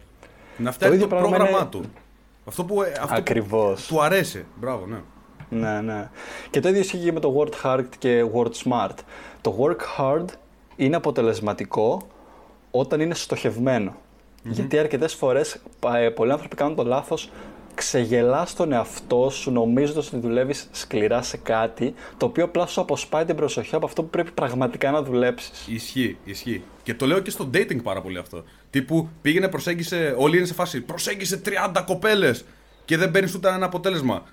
Να 0.57 0.71
φτιάξει 0.71 0.99
το, 0.99 1.07
το 1.07 1.15
πρόγραμμά 1.15 1.67
του. 1.67 1.81
Αυτό 2.45 2.63
που, 2.63 2.81
ε, 2.81 2.91
αυτό 3.01 3.15
Ακριβώς. 3.15 3.87
του 3.87 4.01
αρέσει. 4.01 4.45
Μπράβο, 4.55 4.85
ναι. 4.85 4.97
Ναι, 5.49 5.81
ναι. 5.81 6.09
Και 6.49 6.59
το 6.59 6.67
ίδιο 6.67 6.81
ισχύει 6.81 6.97
και 6.97 7.11
με 7.11 7.19
το 7.19 7.35
work 7.37 7.65
hard 7.65 7.85
και 7.97 8.25
work 8.33 8.51
smart. 8.63 8.95
Το 9.41 9.55
work 9.59 10.01
hard 10.01 10.25
είναι 10.75 10.95
αποτελεσματικό 10.95 12.07
όταν 12.71 12.99
είναι 12.99 13.15
Γιατί 14.43 14.77
αρκετές 14.77 15.13
φορές 15.13 15.61
ε, 15.95 16.09
πολλοί 16.09 16.31
άνθρωποι 16.31 16.55
κάνουν 16.55 16.75
το 16.75 16.83
λάθος 16.83 17.29
ξεγελά 17.79 18.47
τον 18.55 18.71
εαυτό 18.71 19.29
σου 19.29 19.51
νομίζοντας 19.51 20.07
ότι 20.07 20.19
δουλεύεις 20.19 20.67
σκληρά 20.71 21.21
σε 21.21 21.37
κάτι 21.37 21.93
το 22.17 22.25
οποίο 22.25 22.43
απλά 22.43 22.65
σου 22.67 22.81
αποσπάει 22.81 23.25
την 23.25 23.35
προσοχή 23.35 23.75
από 23.75 23.85
αυτό 23.85 24.03
που 24.03 24.09
πρέπει 24.09 24.31
πραγματικά 24.31 24.91
να 24.91 25.01
δουλέψεις. 25.01 25.67
Ισχύει, 25.67 26.17
ισχύει. 26.23 26.63
Και 26.83 26.93
το 26.93 27.05
λέω 27.05 27.19
και 27.19 27.29
στο 27.29 27.49
dating 27.53 27.83
πάρα 27.83 28.01
πολύ 28.01 28.17
αυτό. 28.17 28.43
Τύπου 28.69 29.09
πήγαινε, 29.21 29.47
προσέγγισε, 29.47 30.15
όλοι 30.17 30.37
είναι 30.37 30.45
σε 30.45 30.53
φάση, 30.53 30.81
προσέγγισε 30.81 31.41
30 31.73 31.83
κοπέλες 31.85 32.45
και 32.85 32.97
δεν 32.97 33.11
παίρνεις 33.11 33.35
ούτε 33.35 33.49
ένα 33.49 33.65
αποτέλεσμα. 33.65 34.23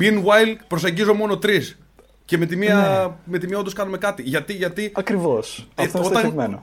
Meanwhile, 0.00 0.56
προσεγγίζω 0.68 1.14
μόνο 1.14 1.38
τρεις. 1.38 1.78
Και 2.24 2.38
με 2.38 2.46
τη 2.46 2.56
μία, 2.56 3.06
ναι. 3.08 3.14
με 3.24 3.38
τη 3.38 3.46
μία 3.46 3.58
όντως 3.58 3.72
κάνουμε 3.72 3.98
κάτι. 3.98 4.22
Γιατί, 4.22 4.52
γιατί. 4.52 4.92
Ακριβώς. 4.94 5.68
Ε, 5.74 5.82
αυτό 5.82 5.98
είναι 5.98 6.06
στοχευμένο. 6.06 6.62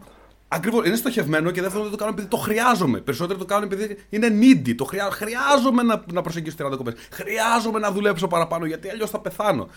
Ακριβώς. 0.54 0.86
Είναι 0.86 0.96
στοχευμένο 0.96 1.52
και 1.52 1.62
δεύτερον 1.62 1.84
δεν 1.84 1.92
το 1.92 1.98
κάνω 1.98 2.12
επειδή 2.12 2.28
το 2.28 2.38
χρειάζομαι. 2.38 3.00
Περισσότερο 3.00 3.40
το 3.40 3.46
κάνω 3.46 3.66
επειδή 3.66 3.98
είναι 4.10 4.28
needy. 4.42 4.76
Το 4.76 4.86
χρειά... 4.86 5.12
Χρειάζομαι 5.12 5.84
να, 5.84 6.04
να 6.14 6.22
προσεγγίσω 6.22 6.56
30 6.60 6.78
κοπές. 6.78 6.94
Χρειάζομαι 7.12 7.80
να 7.80 7.92
δουλέψω 7.92 8.28
παραπάνω 8.28 8.66
γιατί 8.66 8.90
αλλιώς 8.90 9.10
θα 9.10 9.20
πεθάνω. 9.20 9.68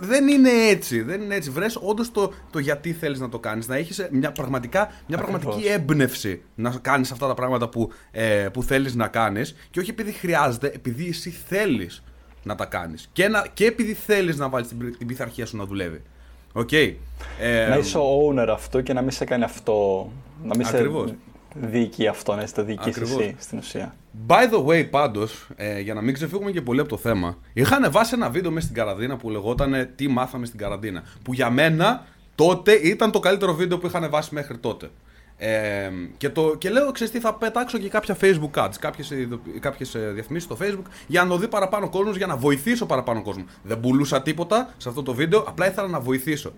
Δεν 0.00 0.28
είναι 0.28 0.50
έτσι. 0.50 1.02
Δεν 1.02 1.22
είναι 1.22 1.34
έτσι. 1.34 1.50
Βρες 1.50 1.78
όντως 1.80 2.12
το, 2.12 2.32
το 2.50 2.58
γιατί 2.58 2.92
θέλεις 2.92 3.20
να 3.20 3.28
το 3.28 3.38
κάνεις. 3.38 3.68
Να 3.68 3.76
έχεις 3.76 4.08
μια, 4.10 4.32
πραγματικά, 4.32 4.92
μια 5.06 5.18
πραγματική 5.18 5.66
έμπνευση 5.66 6.42
να 6.54 6.70
κάνεις 6.70 7.10
αυτά 7.12 7.26
τα 7.26 7.34
πράγματα 7.34 7.68
που, 7.68 7.92
ε, 8.10 8.48
που 8.52 8.62
θέλεις 8.62 8.94
να 8.94 9.08
κάνεις 9.08 9.56
και 9.70 9.80
όχι 9.80 9.90
επειδή 9.90 10.12
χρειάζεται, 10.12 10.66
επειδή 10.74 11.08
εσύ 11.08 11.30
θέλεις 11.30 12.02
να 12.42 12.54
τα 12.54 12.64
κάνεις. 12.64 13.08
Και, 13.12 13.30
και 13.54 13.66
επειδή 13.66 13.94
θέλεις 13.94 14.36
να 14.36 14.48
βάλεις 14.48 14.68
την, 14.68 14.96
την 14.98 15.06
πειθαρχία 15.06 15.46
σου 15.46 15.56
να 15.56 15.64
δουλεύει. 15.64 16.02
Okay. 16.58 16.94
Ε, 17.40 17.68
να 17.68 17.76
είσαι 17.76 17.98
ο 17.98 18.28
owner 18.28 18.48
αυτό 18.48 18.80
και 18.80 18.92
να 18.92 19.00
μην 19.00 19.10
σε 19.10 19.24
κάνει 19.24 19.44
αυτό. 19.44 20.08
Να 20.44 20.56
μην 20.56 20.66
ακριβώς. 20.66 21.08
σε 21.08 21.16
διοικεί 21.54 22.06
αυτό, 22.06 22.34
να 22.34 22.42
είσαι 22.42 22.54
το 22.54 22.64
διοικείς 22.64 22.96
εσύ 22.96 23.34
στην 23.38 23.58
ουσία. 23.58 23.94
By 24.26 24.54
the 24.54 24.66
way, 24.66 24.90
πάντως, 24.90 25.46
ε, 25.56 25.80
για 25.80 25.94
να 25.94 26.00
μην 26.00 26.14
ξεφύγουμε 26.14 26.50
και 26.50 26.62
πολύ 26.62 26.80
από 26.80 26.88
το 26.88 26.96
θέμα, 26.96 27.38
είχαν 27.52 27.90
βάσει 27.90 28.14
ένα 28.14 28.30
βίντεο 28.30 28.50
μέσα 28.50 28.66
στην 28.66 28.78
καραντίνα 28.78 29.16
που 29.16 29.30
λεγόταν 29.30 29.88
Τι 29.96 30.08
μάθαμε 30.08 30.46
στην 30.46 30.58
καραντίνα. 30.58 31.02
Που 31.22 31.32
για 31.32 31.50
μένα 31.50 32.06
τότε 32.34 32.72
ήταν 32.72 33.10
το 33.10 33.20
καλύτερο 33.20 33.54
βίντεο 33.54 33.78
που 33.78 33.86
είχαν 33.86 34.10
βάσει 34.10 34.34
μέχρι 34.34 34.58
τότε. 34.58 34.90
Ε, 35.38 35.90
και, 36.16 36.28
το, 36.28 36.56
και 36.58 36.70
λέω, 36.70 36.92
ξέρεις 36.92 37.12
τι, 37.12 37.20
θα 37.20 37.34
πετάξω 37.34 37.78
και 37.78 37.88
κάποια 37.88 38.16
facebook 38.20 38.64
ads, 38.64 38.74
κάποιες, 38.80 39.12
κάποιες 39.60 39.94
ε, 39.94 40.10
διαφημίσεις 40.14 40.48
στο 40.48 40.56
facebook 40.60 40.90
για 41.06 41.22
να 41.22 41.28
το 41.28 41.36
δει 41.36 41.48
παραπάνω 41.48 41.88
κόσμος, 41.88 42.16
για 42.16 42.26
να 42.26 42.36
βοηθήσω 42.36 42.86
παραπάνω 42.86 43.22
κόσμο. 43.22 43.44
Δεν 43.62 43.80
πουλούσα 43.80 44.22
τίποτα 44.22 44.74
σε 44.76 44.88
αυτό 44.88 45.02
το 45.02 45.14
βίντεο, 45.14 45.44
απλά 45.48 45.68
ήθελα 45.68 45.88
να 45.88 46.00
βοηθήσω. 46.00 46.52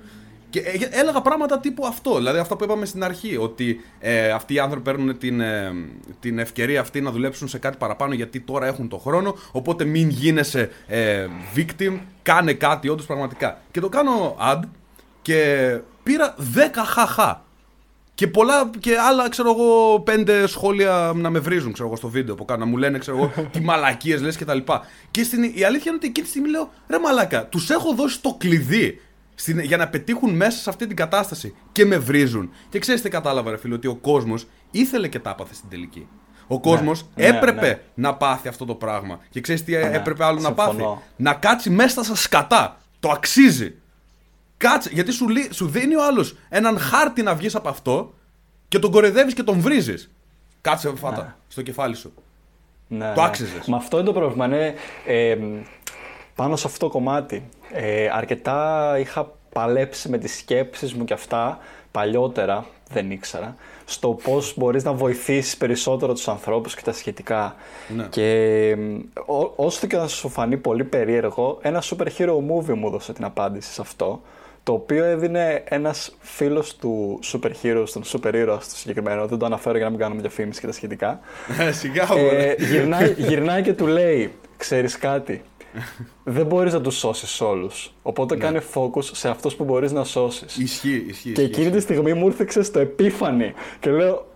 Και 0.50 0.60
ε, 0.60 0.78
έλεγα 0.90 1.20
πράγματα 1.20 1.60
τύπου 1.60 1.86
αυτό, 1.86 2.16
δηλαδή 2.16 2.38
αυτό 2.38 2.56
που 2.56 2.64
είπαμε 2.64 2.86
στην 2.86 3.04
αρχή, 3.04 3.36
ότι 3.36 3.80
ε, 3.98 4.30
αυτοί 4.30 4.54
οι 4.54 4.58
άνθρωποι 4.58 4.84
παίρνουν 4.84 5.18
την, 5.18 5.40
ε, 5.40 5.72
την 6.20 6.38
ευκαιρία 6.38 6.80
αυτή 6.80 7.00
να 7.00 7.10
δουλέψουν 7.10 7.48
σε 7.48 7.58
κάτι 7.58 7.76
παραπάνω 7.76 8.14
γιατί 8.14 8.40
τώρα 8.40 8.66
έχουν 8.66 8.88
το 8.88 8.98
χρόνο, 8.98 9.36
οπότε 9.52 9.84
μην 9.84 10.08
γίνεσαι 10.08 10.70
ε, 10.86 11.26
victim, 11.54 11.98
κάνε 12.22 12.52
κάτι 12.52 12.88
όντως 12.88 13.06
πραγματικά. 13.06 13.60
Και 13.70 13.80
το 13.80 13.88
κάνω 13.88 14.36
ad 14.40 14.60
και 15.22 15.80
πήρα 16.02 16.34
10 16.38 16.40
χαχά. 16.86 17.42
Και 18.18 18.26
πολλά 18.26 18.70
και 18.80 18.98
άλλα, 18.98 19.28
ξέρω 19.28 19.50
εγώ, 19.50 20.00
πέντε 20.00 20.46
σχόλια 20.46 21.12
να 21.14 21.30
με 21.30 21.38
βρίζουν, 21.38 21.72
ξέρω 21.72 21.88
εγώ, 21.88 21.96
στο 21.96 22.08
βίντεο 22.08 22.34
που 22.34 22.44
κάνω. 22.44 22.64
Να 22.64 22.70
μου 22.70 22.76
λένε, 22.76 22.98
ξέρω 22.98 23.16
εγώ, 23.16 23.32
τι 23.52 23.60
μαλακίες 23.60 24.20
λες 24.20 24.36
και 24.36 24.44
τα 24.44 24.54
λοιπά. 24.54 24.86
Και 25.10 25.22
στην, 25.22 25.42
η 25.42 25.64
αλήθεια 25.64 25.84
είναι 25.86 25.94
ότι 25.94 26.06
εκείνη 26.06 26.24
τη 26.24 26.28
στιγμή 26.28 26.48
λέω, 26.48 26.70
ρε 26.88 26.98
μαλάκα, 26.98 27.46
τους 27.46 27.70
έχω 27.70 27.94
δώσει 27.94 28.20
το 28.20 28.34
κλειδί 28.38 29.00
στην, 29.34 29.58
για 29.58 29.76
να 29.76 29.88
πετύχουν 29.88 30.34
μέσα 30.34 30.58
σε 30.58 30.70
αυτή 30.70 30.86
την 30.86 30.96
κατάσταση 30.96 31.54
και 31.72 31.84
με 31.84 31.98
βρίζουν. 31.98 32.50
Και 32.68 32.78
ξέρεις 32.78 33.02
τι 33.02 33.08
κατάλαβα, 33.08 33.50
ρε 33.50 33.56
φίλε, 33.56 33.74
ότι 33.74 33.86
ο 33.86 33.94
κόσμος 33.94 34.46
ήθελε 34.70 35.08
και 35.08 35.18
τα 35.18 35.30
έπαθε 35.30 35.54
στην 35.54 35.68
τελική. 35.68 36.08
Ο 36.46 36.60
κόσμος 36.60 37.06
ναι, 37.14 37.28
ναι, 37.28 37.36
έπρεπε 37.36 37.66
ναι. 37.66 38.08
να 38.08 38.14
πάθει 38.14 38.48
αυτό 38.48 38.64
το 38.64 38.74
πράγμα. 38.74 39.18
Και 39.30 39.40
ξέρεις 39.40 39.64
τι 39.64 39.72
ναι, 39.72 39.78
έπρεπε 39.78 40.24
άλλο 40.24 40.40
να 40.40 40.52
πάθει; 40.52 40.82
Να 41.16 41.34
κάτσει 41.34 41.70
μέσα 41.70 42.04
στα 42.04 42.14
σκατά. 42.14 42.80
Το 43.00 43.10
αξίζει. 43.10 43.74
Κάτσε, 44.58 44.90
γιατί 44.92 45.12
σου, 45.12 45.26
σου 45.50 45.68
δίνει 45.68 45.94
ο 45.94 46.04
άλλος 46.04 46.36
έναν 46.48 46.78
χάρτη 46.78 47.22
να 47.22 47.34
βγεις 47.34 47.54
από 47.54 47.68
αυτό 47.68 48.12
και 48.68 48.78
τον 48.78 48.90
κορεδεύεις 48.90 49.34
και 49.34 49.42
τον 49.42 49.60
βρίζεις. 49.60 50.10
Κάτσε 50.60 50.92
φάτα 50.96 51.22
ναι. 51.22 51.34
στο 51.48 51.62
κεφάλι 51.62 51.94
σου. 51.94 52.12
Ναι, 52.88 53.12
το 53.14 53.20
ναι. 53.20 53.26
άξιζες. 53.26 53.66
Μα 53.66 53.76
αυτό 53.76 53.96
είναι 53.96 54.06
το 54.06 54.12
πρόβλημα. 54.12 54.44
Είναι, 54.44 54.74
ε, 55.06 55.36
πάνω 56.34 56.56
σε 56.56 56.66
αυτό 56.66 56.86
το 56.86 56.92
κομμάτι. 56.92 57.48
Ε, 57.72 58.08
αρκετά 58.12 58.94
είχα 58.98 59.32
παλέψει 59.52 60.08
με 60.08 60.18
τις 60.18 60.38
σκέψεις 60.38 60.94
μου 60.94 61.04
και 61.04 61.12
αυτά 61.12 61.58
παλιότερα, 61.90 62.66
δεν 62.90 63.10
ήξερα, 63.10 63.56
στο 63.84 64.08
πώς 64.08 64.54
μπορείς 64.56 64.84
να 64.84 64.92
βοηθήσεις 64.92 65.56
περισσότερο 65.56 66.12
τους 66.12 66.28
ανθρώπους 66.28 66.74
και 66.74 66.82
τα 66.84 66.92
σχετικά. 66.92 67.54
Ναι. 67.96 68.06
Και 68.10 68.76
ό, 69.26 69.52
όσο 69.56 69.86
και 69.86 69.96
να 69.96 70.06
σου 70.06 70.28
φανεί 70.28 70.56
πολύ 70.56 70.84
περίεργο, 70.84 71.58
ένα 71.62 71.82
super 71.82 72.06
hero 72.18 72.36
movie 72.36 72.74
μου 72.74 72.86
έδωσε 72.86 73.12
την 73.12 73.24
απάντηση 73.24 73.72
σε 73.72 73.80
αυτό, 73.80 74.22
το 74.62 74.72
οποίο 74.72 75.04
έδινε 75.04 75.62
ένας 75.68 76.16
φίλος 76.20 76.76
του 76.76 77.20
super 77.32 77.50
hero, 77.62 77.84
τον 77.92 78.02
super 78.04 78.32
hero 78.34 78.56
στο 78.60 78.76
συγκεκριμένο, 78.76 79.26
δεν 79.26 79.38
το 79.38 79.46
αναφέρω 79.46 79.76
για 79.76 79.84
να 79.84 79.90
μην 79.90 80.00
κάνουμε 80.00 80.20
διαφήμιση 80.20 80.60
και 80.60 80.66
τα 80.66 80.72
σχετικά. 80.72 81.20
Ε, 81.58 81.72
σιγά, 81.72 82.08
ε, 82.16 82.54
γυρνάει, 82.58 83.14
γυρνάει 83.18 83.62
και 83.62 83.72
του 83.72 83.86
λέει, 83.86 84.32
ξέρεις 84.56 84.98
κάτι, 84.98 85.42
δεν 86.24 86.46
μπορείς 86.46 86.72
να 86.72 86.80
τους 86.80 86.98
σώσεις 86.98 87.40
όλους. 87.40 87.94
Οπότε 88.02 88.34
ναι. 88.34 88.40
κάνε 88.40 88.62
focus 88.74 89.04
σε 89.04 89.28
αυτούς 89.28 89.54
που 89.54 89.64
μπορείς 89.64 89.92
να 89.92 90.04
σώσεις. 90.04 90.56
Ισχύει, 90.56 91.04
ισχύει. 91.08 91.32
Και 91.32 91.42
εκείνη 91.42 91.70
τη 91.70 91.80
στιγμή 91.80 92.12
μου 92.12 92.26
ήρθε 92.26 92.62
στο 92.62 92.78
επίφανη 92.78 93.52
και 93.80 93.90
λέω. 93.90 94.26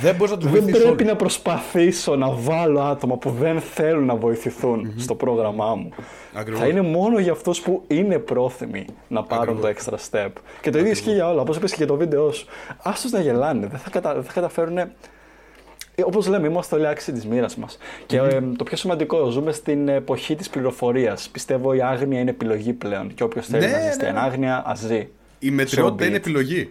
Δεν 0.00 0.14
μπορείς 0.14 0.32
να 0.32 0.38
τους 0.38 0.50
Δεν 0.50 0.64
πρέπει 0.64 1.04
να 1.04 1.16
προσπαθήσω 1.16 2.16
να 2.16 2.30
βάλω 2.30 2.80
άτομα 2.80 3.16
που 3.16 3.30
δεν 3.30 3.60
θέλουν 3.60 4.04
να 4.04 4.14
βοηθηθουν 4.14 4.94
στο 4.96 5.14
πρόγραμμά 5.14 5.74
μου. 5.74 5.90
Ακριβώς. 6.34 6.60
Θα 6.60 6.66
είναι 6.66 6.80
μόνο 6.80 7.18
για 7.18 7.32
αυτούς 7.32 7.60
που 7.60 7.82
είναι 7.86 8.18
πρόθυμοι 8.18 8.84
να 9.08 9.22
πάρουν 9.22 9.60
το 9.60 9.68
extra 9.68 9.94
step. 10.10 10.28
Και 10.60 10.70
το 10.70 10.78
ίδιο 10.78 10.90
ισχύει 10.90 11.12
για 11.12 11.30
όλα. 11.30 11.40
Όπως 11.40 11.56
είπες 11.56 11.70
και 11.70 11.76
για 11.76 11.86
το 11.86 11.96
βίντεο 11.96 12.32
σου. 12.32 12.46
Άστο 12.82 13.08
να 13.16 13.20
γελάνε. 13.20 13.66
Δεν 13.66 13.78
θα, 13.78 13.90
κατα... 13.90 14.14
δεν 14.14 14.22
θα 14.22 14.32
καταφέρουν 14.32 14.78
ε, 14.78 16.02
Όπως 16.04 16.26
λέμε, 16.26 16.46
είμαστε 16.46 16.74
όλοι 16.74 16.86
άξιοι 16.86 17.12
της 17.12 17.26
μοίρας 17.26 17.56
μας. 17.56 17.78
Και 18.06 18.16
ε, 18.16 18.40
το 18.56 18.64
πιο 18.64 18.76
σημαντικό, 18.76 19.30
ζούμε 19.30 19.52
στην 19.52 19.88
εποχή 19.88 20.34
της 20.34 20.50
πληροφορίας. 20.50 21.28
Πιστεύω 21.28 21.74
η 21.74 21.82
άγνοια 21.82 22.20
είναι 22.20 22.30
επιλογή 22.30 22.72
πλέον. 22.72 23.14
Και 23.14 23.22
όποιος 23.22 23.46
θέλει 23.46 23.66
ναι, 23.66 23.72
να 23.72 23.80
ζει 23.80 23.90
στην 23.90 24.12
ναι. 24.12 24.20
άγνοια, 24.20 24.62
ας 24.66 24.78
ζει. 24.78 25.08
Η 25.38 25.50
μετριότητα 25.50 26.06
είναι 26.06 26.16
επιλογή. 26.16 26.70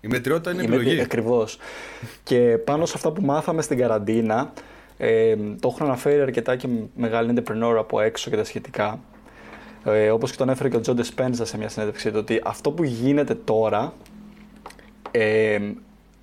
Η 0.00 0.08
μετριότητα 0.08 0.50
είναι 0.50 0.62
η 0.62 0.64
επιλογή. 0.64 1.00
Ακριβώς. 1.00 1.58
και 2.22 2.58
πάνω 2.64 2.86
σε 2.86 2.92
αυτά 2.96 3.12
που 3.12 3.22
μάθαμε 3.22 3.62
στην 3.62 3.78
καραντίνα, 3.78 4.52
ε, 4.96 5.36
το 5.60 5.68
έχουν 5.68 5.86
αναφέρει 5.86 6.20
αρκετά 6.20 6.56
και 6.56 6.68
μεγάλοι 6.94 7.34
entrepreneur 7.36 7.74
από 7.78 8.00
έξω 8.00 8.30
και 8.30 8.36
τα 8.36 8.44
σχετικά. 8.44 9.00
Ε, 9.84 10.10
Όπως 10.10 10.30
και 10.30 10.36
τον 10.36 10.48
έφερε 10.48 10.68
και 10.68 10.76
ο 10.76 10.80
Τζόντε 10.80 11.02
Σπέντζα 11.02 11.44
σε 11.44 11.58
μια 11.58 11.68
συνέντευξή 11.68 12.10
του, 12.10 12.18
ότι 12.18 12.40
αυτό 12.44 12.70
που 12.70 12.84
γίνεται 12.84 13.34
τώρα 13.34 13.92
ε, 15.10 15.58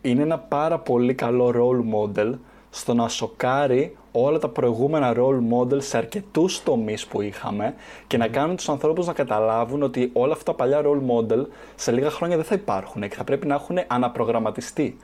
είναι 0.02 0.22
ένα 0.22 0.38
πάρα 0.38 0.80
πολύ 0.80 1.14
καλό 1.14 1.54
role 1.56 1.96
model 1.96 2.34
στο 2.70 2.94
να 2.94 3.08
σοκάρει 3.08 3.98
όλα 4.24 4.40
τα 4.40 4.50
προηγούμενα 4.50 5.14
role 5.18 5.40
model 5.54 5.82
σε 5.82 5.98
αρκετούς 5.98 6.64
τομείς 6.64 7.06
που 7.06 7.22
είχαμε 7.22 7.74
και 8.08 8.18
να 8.18 8.28
κάνουν 8.28 8.56
τους 8.56 8.70
ανθρώπους 8.70 9.06
να 9.06 9.14
καταλάβουν 9.14 9.84
ότι 9.84 10.10
όλα 10.14 10.34
αυτά 10.34 10.52
τα 10.52 10.54
παλιά 10.54 10.82
role 10.86 11.02
model 11.12 11.46
σε 11.76 11.92
λίγα 11.92 12.10
χρόνια 12.10 12.36
δεν 12.36 12.46
θα 12.46 12.56
υπάρχουν 12.56 13.02
και 13.02 13.16
θα 13.16 13.24
πρέπει 13.24 13.48
να 13.48 13.56
έχουν 13.56 13.78
αναπρογραμματιστεί. 13.88 14.98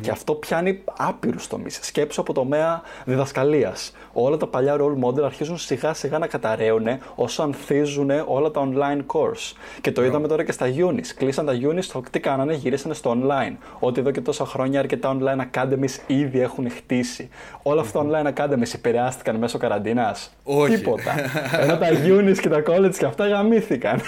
Και 0.00 0.10
αυτό 0.10 0.34
πιάνει 0.34 0.82
άπειρους 0.96 1.46
τομείς. 1.46 1.78
Σκέψω 1.82 2.20
από 2.20 2.32
τομέα 2.32 2.82
διδασκαλίας. 3.04 3.92
Όλα 4.12 4.36
τα 4.36 4.46
παλιά 4.46 4.76
role 4.76 5.04
model 5.04 5.22
αρχίζουν 5.22 5.58
σιγά 5.58 5.94
σιγά 5.94 6.18
να 6.18 6.26
καταραίουν 6.26 6.86
όσο 7.14 7.42
ανθίζουν 7.42 8.10
όλα 8.26 8.50
τα 8.50 8.68
online 8.68 9.00
course. 9.06 9.52
Και 9.80 9.92
το 9.92 10.04
είδαμε 10.04 10.28
τώρα 10.28 10.44
και 10.44 10.52
στα 10.52 10.66
unis. 10.66 11.06
Κλείσαν 11.16 11.46
τα 11.46 11.52
unis, 11.52 11.84
το 11.92 12.02
τι 12.10 12.20
κάνανε, 12.20 12.54
γυρίσανε 12.54 12.94
στο 12.94 13.16
online. 13.20 13.56
Ότι 13.78 14.00
εδώ 14.00 14.10
και 14.10 14.20
τόσα 14.20 14.44
χρόνια 14.44 14.80
αρκετά 14.80 15.16
online 15.18 15.40
academies 15.50 15.98
ήδη 16.06 16.40
έχουν 16.40 16.70
χτίσει. 16.70 17.28
Όλα 17.62 17.80
αυτά 17.80 18.06
online 18.06 18.32
academies 18.34 18.74
επηρεάστηκαν 18.74 19.36
μέσω 19.36 19.58
καραντίνας. 19.58 20.34
Όχι. 20.44 20.76
Τίποτα. 20.76 21.14
Ενώ 21.62 21.78
τα 21.78 21.86
unis 22.06 22.38
και 22.40 22.48
τα 22.48 22.62
college 22.66 22.94
και 22.98 23.04
αυτά 23.04 23.26
γαμήθηκαν. 23.26 24.00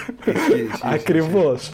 Ακριβώς. 0.93 1.71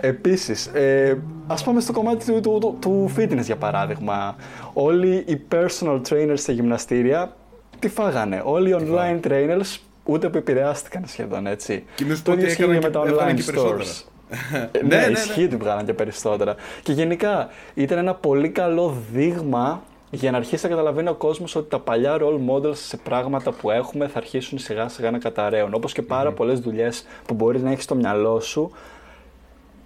Επίσης, 0.00 0.66
ε, 0.66 1.18
ας 1.46 1.62
πάμε 1.62 1.80
στο 1.80 1.92
κομμάτι 1.92 2.32
του, 2.32 2.40
του, 2.40 2.58
του, 2.60 2.76
του 2.80 3.10
fitness 3.16 3.42
για 3.42 3.56
παράδειγμα. 3.56 4.36
Όλοι 4.72 5.24
οι 5.26 5.40
personal 5.52 6.00
trainers 6.08 6.32
σε 6.34 6.52
γυμναστήρια 6.52 7.36
τι 7.78 7.88
φάγανε; 7.88 8.42
Όλοι 8.44 8.70
οι 8.70 8.76
online 8.80 9.26
trainers 9.28 9.78
ούτε 10.04 10.28
που 10.28 10.36
επηρεάστηκαν 10.36 11.02
σχεδόν 11.06 11.46
έτσι. 11.46 11.84
Και 11.94 12.04
μη 12.04 12.14
σου 12.14 12.22
το 12.22 12.30
πω 12.30 12.30
ότι 12.30 12.40
ίδιο 12.40 12.50
ισχύει 12.52 12.62
έκαναν 12.62 12.82
με 12.82 12.88
και- 12.88 12.94
τα 12.98 13.02
έβγαλαν 13.06 13.32
online 13.36 13.38
και 13.44 13.52
περισσότερα. 13.52 13.84
stores. 13.84 14.04
Ναι, 14.82 14.96
ναι, 14.96 14.96
ναι, 14.96 15.06
ναι. 15.06 15.12
ισχύει 15.12 15.44
ότι 15.44 15.56
βγάλαν 15.56 15.84
και 15.84 15.92
περισσότερα. 15.94 16.54
Και 16.82 16.92
γενικά 16.92 17.48
ήταν 17.74 17.98
ένα 17.98 18.14
πολύ 18.14 18.48
καλό 18.48 18.96
δείγμα 19.12 19.82
για 20.10 20.30
να 20.30 20.36
αρχίσει 20.36 20.64
να 20.64 20.70
καταλαβαίνει 20.70 21.08
ο 21.08 21.14
κόσμος 21.14 21.54
ότι 21.56 21.68
τα 21.70 21.78
παλιά 21.78 22.16
role 22.20 22.50
models 22.50 22.74
σε 22.76 22.96
πράγματα 22.96 23.52
που 23.52 23.70
έχουμε 23.70 24.06
θα 24.08 24.18
αρχίσουν 24.18 24.58
σιγά 24.58 24.88
σιγά 24.88 25.10
να 25.10 25.18
καταραίουν. 25.18 25.74
Όπως 25.74 25.92
και 25.92 26.02
πάρα 26.02 26.32
πολλές 26.32 26.60
δουλειές 26.60 27.04
που 27.26 27.34
μπορείς 27.34 27.62
να 27.62 27.70
έχεις 27.70 27.84
στο 27.84 27.94
μυαλό 27.94 28.40
σου. 28.40 28.70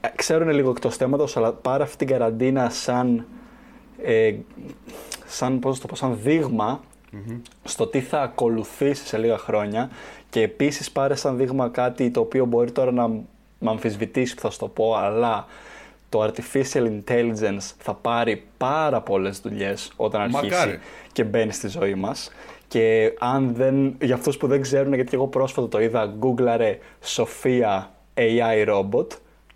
Ε, 0.04 0.12
Ξέρουν 0.16 0.50
λίγο 0.50 0.70
εκτό 0.70 0.90
θέματο, 0.90 1.26
αλλά 1.34 1.52
πάρα 1.52 1.84
αυτή 1.84 1.96
την 1.96 2.06
καραντίνα 2.06 2.70
σαν. 2.70 3.26
Ε, 4.02 4.34
σαν, 5.26 5.58
πώς 5.58 5.74
να 5.74 5.80
το 5.80 5.86
πω, 5.86 5.94
σαν 5.94 6.18
δείγμα 6.22 6.80
στο 7.64 7.86
τι 7.86 8.00
θα 8.00 8.22
ακολουθήσει 8.22 9.06
σε 9.06 9.18
λίγα 9.18 9.38
χρόνια 9.38 9.90
και 10.30 10.40
επίσης 10.40 10.90
πάρε 10.90 11.14
σαν 11.14 11.36
δείγμα 11.36 11.68
κάτι 11.68 12.10
το 12.10 12.20
οποίο 12.20 12.44
μπορεί 12.44 12.72
τώρα 12.72 12.92
να 12.92 13.08
με 13.58 13.70
αμφισβητήσει 13.70 14.34
που 14.34 14.40
θα 14.40 14.50
σου 14.50 14.58
το 14.58 14.68
πω 14.68 14.94
αλλά 14.94 15.46
το 16.08 16.24
artificial 16.24 16.86
intelligence 16.86 17.72
θα 17.78 17.94
πάρει 17.94 18.44
πάρα 18.56 19.00
πολλές 19.00 19.40
δουλειές 19.40 19.92
όταν 19.96 20.20
αρχίσει 20.20 20.44
Μακάρι. 20.44 20.78
και 21.12 21.24
μπαίνει 21.24 21.52
στη 21.52 21.68
ζωή 21.68 21.94
μας 21.94 22.30
και 22.68 23.14
αν 23.18 23.54
δεν, 23.54 23.96
για 24.00 24.14
αυτούς 24.14 24.36
που 24.36 24.46
δεν 24.46 24.60
ξέρουν 24.60 24.94
γιατί 24.94 25.10
εγώ 25.14 25.26
πρόσφατα 25.26 25.68
το 25.68 25.80
είδα 25.80 26.14
γκούγκλαρε 26.18 26.78
Σοφία 27.00 27.94
AI 28.14 28.68
robot 28.68 29.06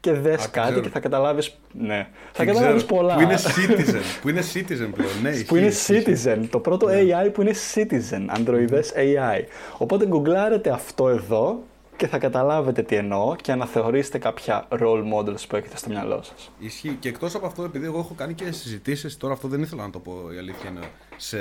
και 0.00 0.12
δες 0.12 0.42
το 0.42 0.48
κάτι 0.52 0.66
ξέρω. 0.68 0.80
και 0.80 0.88
θα 0.88 1.00
καταλάβεις 1.00 1.58
ναι, 1.72 2.08
θα 2.32 2.44
Δεν 2.44 2.46
καταλάβεις 2.54 2.84
ξέρω. 2.84 2.96
πολλά 3.00 3.14
Που 3.14 3.20
είναι 3.20 3.34
citizen. 3.36 4.00
που 4.22 4.28
είναι 4.28 4.40
citizen 4.54 4.90
πλέον. 4.94 5.10
Ναι, 5.22 5.30
που 5.30 5.36
ισχύει, 5.36 5.56
είναι 5.58 5.66
ισχύει, 5.66 5.94
ισχύει. 6.10 6.30
citizen, 6.42 6.46
το 6.50 6.58
πρώτο 6.58 6.86
AI 6.90 7.32
που 7.32 7.42
είναι 7.42 7.54
citizen, 7.74 8.38
Androides 8.38 8.96
AI. 8.96 9.40
Οπότε 9.78 10.06
γκουγκλάρετε 10.06 10.70
αυτό 10.70 11.08
εδώ 11.08 11.62
και 11.96 12.06
θα 12.06 12.18
καταλάβετε 12.18 12.82
τι 12.82 12.96
εννοώ 12.96 13.36
και 13.36 13.52
αναθεωρήστε 13.52 14.18
κάποια 14.18 14.68
role 14.70 15.02
models 15.14 15.46
που 15.48 15.56
έχετε 15.56 15.76
στο 15.76 15.88
μυαλό 15.88 16.22
σας. 16.22 16.50
Ισχύει. 16.58 16.96
Και 17.00 17.08
εκτός 17.08 17.34
από 17.34 17.46
αυτό, 17.46 17.62
επειδή 17.62 17.84
εγώ 17.84 17.98
έχω 17.98 18.14
κάνει 18.16 18.34
και 18.34 18.52
συζητήσεις, 18.52 19.16
τώρα 19.16 19.32
αυτό 19.32 19.48
δεν 19.48 19.62
ήθελα 19.62 19.82
να 19.82 19.90
το 19.90 19.98
πω 19.98 20.12
η 20.34 20.38
αλήθεια 20.38 20.70
είναι. 20.70 20.80
Σε... 21.16 21.38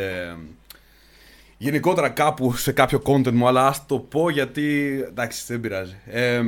Γενικότερα 1.60 2.10
κάπου 2.10 2.54
σε 2.56 2.72
κάποιο 2.72 3.02
content 3.06 3.32
μου, 3.32 3.48
αλλά 3.48 3.68
ας 3.68 3.86
το 3.86 4.00
πω 4.00 4.30
γιατί. 4.30 4.98
εντάξει, 5.08 5.44
δεν 5.48 5.60
πειράζει. 5.60 5.96
Ε, 6.06 6.42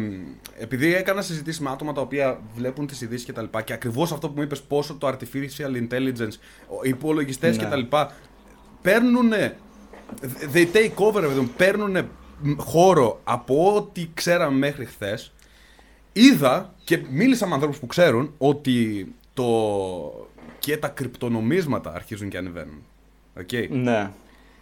επειδή 0.60 0.96
έκανα 0.96 1.22
συζητήσεις 1.22 1.60
με 1.60 1.70
άτομα 1.70 1.94
τα 1.94 2.02
οποία 2.02 2.40
βλέπουν 2.56 2.88
τις 2.88 3.02
ειδήσεις 3.02 3.26
και 3.26 3.34
τα 3.34 3.42
λοιπά 3.42 3.62
και 3.62 3.74
ακριβώς 3.74 4.12
αυτό 4.12 4.28
που 4.28 4.34
μου 4.36 4.42
είπες, 4.42 4.62
πόσο 4.62 4.94
το 4.94 5.08
artificial 5.08 5.88
intelligence, 5.88 6.34
οι 6.84 6.90
υπολογιστές 6.90 7.58
Ναι. 7.58 7.64
και 7.64 7.70
τα 7.70 7.76
λοιπά 7.76 8.14
παίρνουν. 8.82 9.32
They 10.54 10.66
take 10.74 10.96
over, 10.96 11.22
παιδί 11.22 11.40
μου, 11.40 11.52
παίρνουν 11.58 12.10
χώρο 12.58 13.20
από 13.24 13.76
ό,τι 13.76 14.10
ξέραμε 14.14 14.58
μέχρι 14.58 14.86
χθες. 14.86 15.32
Είδα 16.14 16.74
και 16.84 17.00
μίλησα 17.10 17.48
με 17.48 17.54
ανθρώπους 17.54 17.78
που 17.80 17.88
ξέρουν 17.88 18.34
ότι 18.38 19.08
το 19.34 19.48
και 20.60 20.78
τα 20.78 20.88
κρυπτονομίσματα 20.88 21.94
αρχίζουν 21.94 22.30
και 22.30 22.38
ανεβαίνουν. 22.38 22.84
Okay. 23.40 23.68
Ναι. 23.70 24.10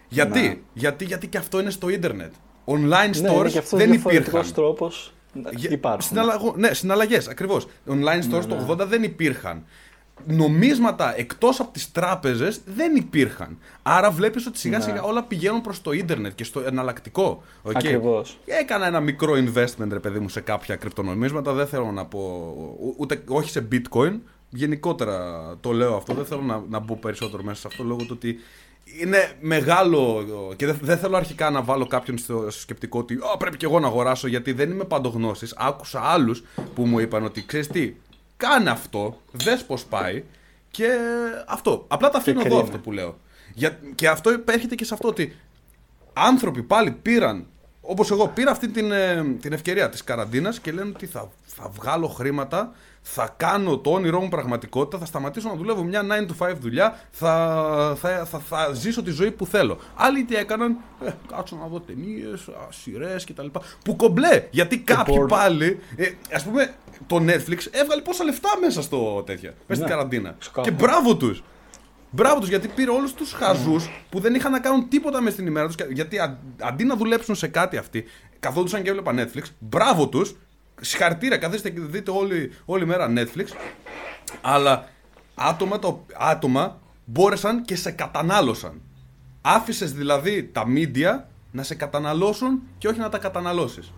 Γιατί; 0.09 0.39
Ναι. 0.41 0.57
Γιατί, 0.73 1.05
γιατί 1.05 1.27
και 1.27 1.37
αυτό 1.37 1.59
είναι 1.59 1.69
στο 1.69 1.89
ίντερνετ. 1.89 2.31
Online 2.65 3.09
Ναι, 3.09 3.17
είναι 3.17 3.29
stores 3.39 3.49
και 3.51 3.57
αυτός 3.57 3.79
δεν 3.79 3.89
διαφορετικός 3.89 4.27
υπήρχαν. 4.29 4.53
τρόπος. 4.53 5.13
Για- 5.55 5.71
Υπάρχουν. 5.71 6.01
Συναλλαγω... 6.01 6.53
Ναι, 6.57 6.73
συναλλαγές, 6.73 7.27
ακριβώς. 7.27 7.67
Online 7.89 8.33
stores 8.33 8.45
το 8.47 8.65
80 8.69 8.87
δεν 8.87 9.03
υπήρχαν. 9.03 9.63
Νομίσματα 10.25 11.17
εκτός 11.19 11.59
από 11.59 11.71
τις 11.71 11.91
τράπεζες 11.91 12.61
δεν 12.65 12.95
υπήρχαν. 12.95 13.57
Άρα 13.83 14.11
βλέπεις 14.11 14.45
ότι 14.45 14.57
σιγά 14.57 14.77
Ναι. 14.77 14.83
σιγά 14.83 15.01
όλα 15.01 15.23
πηγαίνουν 15.23 15.61
προς 15.61 15.81
το 15.81 15.91
ίντερνετ 15.91 16.35
και 16.35 16.43
στο 16.43 16.59
εναλλακτικό. 16.59 17.43
Okay. 17.63 17.71
Ακριβώς. 17.75 18.37
Έκανα 18.45 18.85
ένα 18.87 18.99
μικρό 18.99 19.33
investment, 19.33 19.87
ρε 19.89 19.99
παιδί 19.99 20.19
μου, 20.19 20.29
σε 20.29 20.39
κάποια 20.41 20.75
κρυπτονομίσματα. 20.75 21.53
Δεν 21.53 21.67
θέλω 21.67 21.91
να 21.91 22.05
πω. 22.05 22.53
ου- 22.81 22.95
Ούτε, 22.97 23.23
όχι 23.27 23.49
σε 23.49 23.67
bitcoin. 23.71 24.19
Γενικότερα 24.49 25.41
το 25.61 25.71
λέω 25.71 25.95
αυτό. 25.95 26.13
Δεν 26.13 26.25
θέλω 26.25 26.41
να, 26.41 26.63
να 26.69 26.79
μπω 26.79 26.95
περισσότερο 26.95 27.43
μέσα 27.43 27.59
σε 27.61 27.67
αυτό 27.67 27.83
λόγω 27.83 27.99
του 28.01 28.11
ότι 28.11 28.39
είναι 29.01 29.31
μεγάλο. 29.41 30.25
Και 30.55 30.65
δεν, 30.65 30.77
δεν 30.81 30.97
θέλω 30.97 31.17
αρχικά 31.17 31.49
να 31.49 31.61
βάλω 31.61 31.87
κάποιον 31.87 32.17
στο 32.17 32.47
σκεπτικό 32.49 32.99
ότι 32.99 33.19
«Α, 33.33 33.37
πρέπει 33.37 33.57
και 33.57 33.65
εγώ 33.65 33.79
να 33.79 33.87
αγοράσω 33.87 34.27
γιατί 34.27 34.51
δεν 34.51 34.71
είμαι 34.71 34.83
παντογνώσης. 34.83 35.53
Άκουσα 35.57 36.01
άλλους 36.01 36.43
που 36.75 36.85
μου 36.85 36.99
είπαν 36.99 37.23
ότι 37.23 37.45
ξέρεις 37.45 37.67
τι, 37.67 37.93
κάνε 38.37 38.69
αυτό, 38.69 39.21
δες 39.31 39.63
πώς 39.63 39.85
πάει 39.85 40.23
και 40.71 40.89
αυτό. 41.47 41.85
Απλά 41.87 42.09
τα 42.09 42.17
αφήνω 42.17 42.39
εδώ 42.39 42.47
κρίμα. 42.49 42.61
αυτό 42.61 42.77
που 42.77 42.91
λέω. 42.91 43.17
Για, 43.53 43.79
και 43.95 44.07
αυτό 44.07 44.31
υπέρχεται 44.31 44.75
και 44.75 44.85
σε 44.85 44.93
αυτό 44.93 45.07
ότι 45.07 45.35
άνθρωποι 46.13 46.63
πάλι 46.63 46.91
πήραν, 46.91 47.45
όπως 47.89 48.11
εγώ, 48.11 48.27
πήρα 48.27 48.51
αυτή 48.51 48.67
την, 48.69 48.91
ε, 48.91 49.23
την 49.41 49.53
ευκαιρία 49.53 49.89
της 49.89 50.03
καραντίνας 50.03 50.59
και 50.59 50.71
λένε 50.71 50.91
ότι 50.95 51.05
θα, 51.05 51.29
θα 51.45 51.69
βγάλω 51.73 52.07
χρήματα, 52.07 52.71
θα 53.01 53.33
κάνω 53.37 53.77
το 53.77 53.89
όνειρό 53.91 54.19
μου 54.19 54.27
πραγματικότητα, 54.29 54.97
θα 54.97 55.05
σταματήσω 55.05 55.49
να 55.49 55.55
δουλεύω 55.55 55.83
μια 55.83 56.01
9 56.01 56.45
to 56.45 56.47
5 56.49 56.53
δουλειά, 56.59 56.99
θα, 57.11 57.93
θα, 57.99 58.25
θα, 58.25 58.39
θα 58.39 58.73
ζήσω 58.73 59.03
τη 59.03 59.11
ζωή 59.11 59.31
που 59.31 59.45
θέλω. 59.45 59.77
Άλλοι 59.95 60.23
τι 60.23 60.35
έκαναν, 60.35 60.77
ε, 61.05 61.09
κάτσω 61.35 61.55
να 61.55 61.67
δω 61.67 61.79
ταινίες, 61.79 62.49
σειρές 62.69 63.23
κτλ. 63.25 63.45
Που 63.83 63.95
κομπλέ, 63.95 64.47
γιατί 64.51 64.79
κάποιοι 64.79 65.17
porn. 65.23 65.27
πάλι, 65.27 65.79
ε, 65.95 66.11
ας 66.33 66.43
πούμε, 66.43 66.73
το 67.07 67.15
Netflix 67.15 67.57
έβγαλε 67.71 68.01
πόσα 68.03 68.23
λεφτά 68.23 68.49
μέσα 68.61 68.81
στο 68.81 69.23
τέτοια, 69.25 69.49
μέσα 69.67 69.81
στην 69.81 69.83
Ναι, 69.83 69.89
καραντίνα. 69.89 70.35
ξεκάθαρα. 70.39 70.75
Και 70.75 70.83
μπράβο 70.83 71.15
τους. 71.15 71.43
Μπράβο 72.17 72.39
τους, 72.39 72.49
γιατί 72.49 72.67
πήρε 72.67 72.91
όλους 72.91 73.13
τους 73.13 73.31
χαζούς 73.33 73.89
που 74.09 74.19
δεν 74.19 74.35
είχαν 74.35 74.51
να 74.51 74.59
κάνουν 74.59 74.89
τίποτα 74.89 75.21
μες 75.21 75.33
στην 75.33 75.47
ημέρα 75.47 75.65
τους. 75.67 75.75
Γιατί 75.91 76.19
αν- 76.19 76.37
αντί 76.61 76.83
να 76.83 76.95
δουλέψουν 76.95 77.35
σε 77.35 77.47
κάτι 77.47 77.77
αυτοί, 77.77 78.05
καθόντουσαν 78.39 78.81
και 78.83 78.89
έβλεπαν 78.89 79.19
Netflix. 79.19 79.43
Μπράβο 79.59 80.07
τους. 80.07 80.35
Συγχαρητήρια, 80.81 81.37
καθίστε 81.37 81.69
και 81.69 81.79
δείτε 81.79 82.11
όλη, 82.11 82.51
όλη 82.65 82.85
μέρα 82.85 83.13
Netflix. 83.15 83.45
Αλλά 84.41 84.87
άτομα, 85.35 85.79
το, 85.79 86.05
άτομα 86.17 86.79
μπόρεσαν 87.05 87.61
και 87.63 87.75
σε 87.75 87.91
κατανάλωσαν. 87.91 88.81
Άφησες 89.41 89.93
δηλαδή 89.93 90.43
τα 90.43 90.63
media 90.75 91.23
να 91.51 91.63
σε 91.63 91.75
καταναλώσουν 91.75 92.61
και 92.77 92.87
όχι 92.87 92.99
να 92.99 93.09
τα 93.09 93.17
καταναλώσεις. 93.17 93.91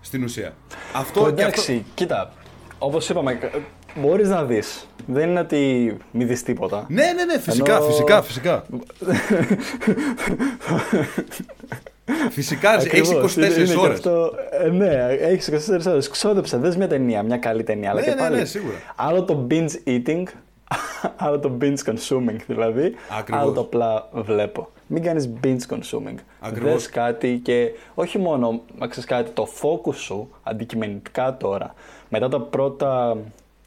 Στην 0.00 0.24
ουσία. 0.24 0.54
Αυτό 0.94 1.20
Το 1.20 1.32
και 1.32 1.42
αυτό. 1.44 1.60
εντάξει, 1.62 1.84
κοίτα, 1.94 2.32
όπως 2.78 3.08
είπαμε, 3.08 3.38
μπορείς 3.94 4.28
να 4.28 4.44
δεις. 4.44 4.86
Δεν 5.06 5.28
είναι 5.28 5.40
ότι 5.40 5.96
μη 6.10 6.24
δεις 6.24 6.42
τίποτα. 6.42 6.84
Ναι, 6.88 7.04
ναι, 7.16 7.24
ναι, 7.24 7.38
φυσικά, 7.38 7.76
Ενώ- 7.76 7.84
φυσικά, 7.84 8.22
φυσικά. 8.22 8.64
φυσικά, 12.30 12.74
έχεις 12.74 12.86
Ακριβώς, 12.86 13.34
24 13.34 13.36
είναι- 13.36 13.46
είναι 13.46 13.64
και 13.74 13.76
ώρες. 13.80 13.92
Αυτό, 13.96 14.32
ε, 14.50 14.68
ναι, 14.68 15.06
έχεις 15.20 15.46
24 15.48 15.86
ώρες. 15.90 16.08
Ξόδεψε, 16.08 16.56
δες 16.56 16.76
μια 16.76 16.88
ταινία, 16.88 17.22
μια 17.22 17.36
καλή 17.36 17.62
ταινία. 17.62 17.90
αλλά 17.90 18.00
Ναι, 18.00 18.06
και 18.06 18.12
ναι, 18.14 18.20
πάλι, 18.20 18.36
ναι, 18.36 18.44
σίγουρα. 18.44 18.74
Άλλο 18.96 19.24
το 19.24 19.46
binge 19.50 19.88
eating, 19.88 20.22
άλλο 21.24 21.38
το 21.38 21.52
binge 21.60 21.76
consuming 21.90 22.36
δηλαδή. 22.46 22.94
Ακριβώς. 23.18 23.42
Άλλο 23.42 23.52
το 23.52 23.60
απλά 23.60 24.08
βλέπω. 24.12 24.70
Μην 24.86 25.02
κάνεις 25.02 25.30
binge 25.44 25.74
consuming. 25.74 26.14
Ακριβώς. 26.40 26.72
Δες 26.72 26.88
κάτι 26.88 27.40
και 27.42 27.70
όχι 27.94 28.18
μόνο, 28.18 28.62
μα 28.78 28.86
ξέρεις 28.86 29.08
κάτι, 29.08 29.30
το 29.30 29.48
focus 29.62 29.94
σου 29.94 30.30
αντικειμενικά 30.42 31.36
τώρα, 31.36 31.74
μετά 32.08 32.28
τα 32.28 32.40
πρώτα 32.40 33.16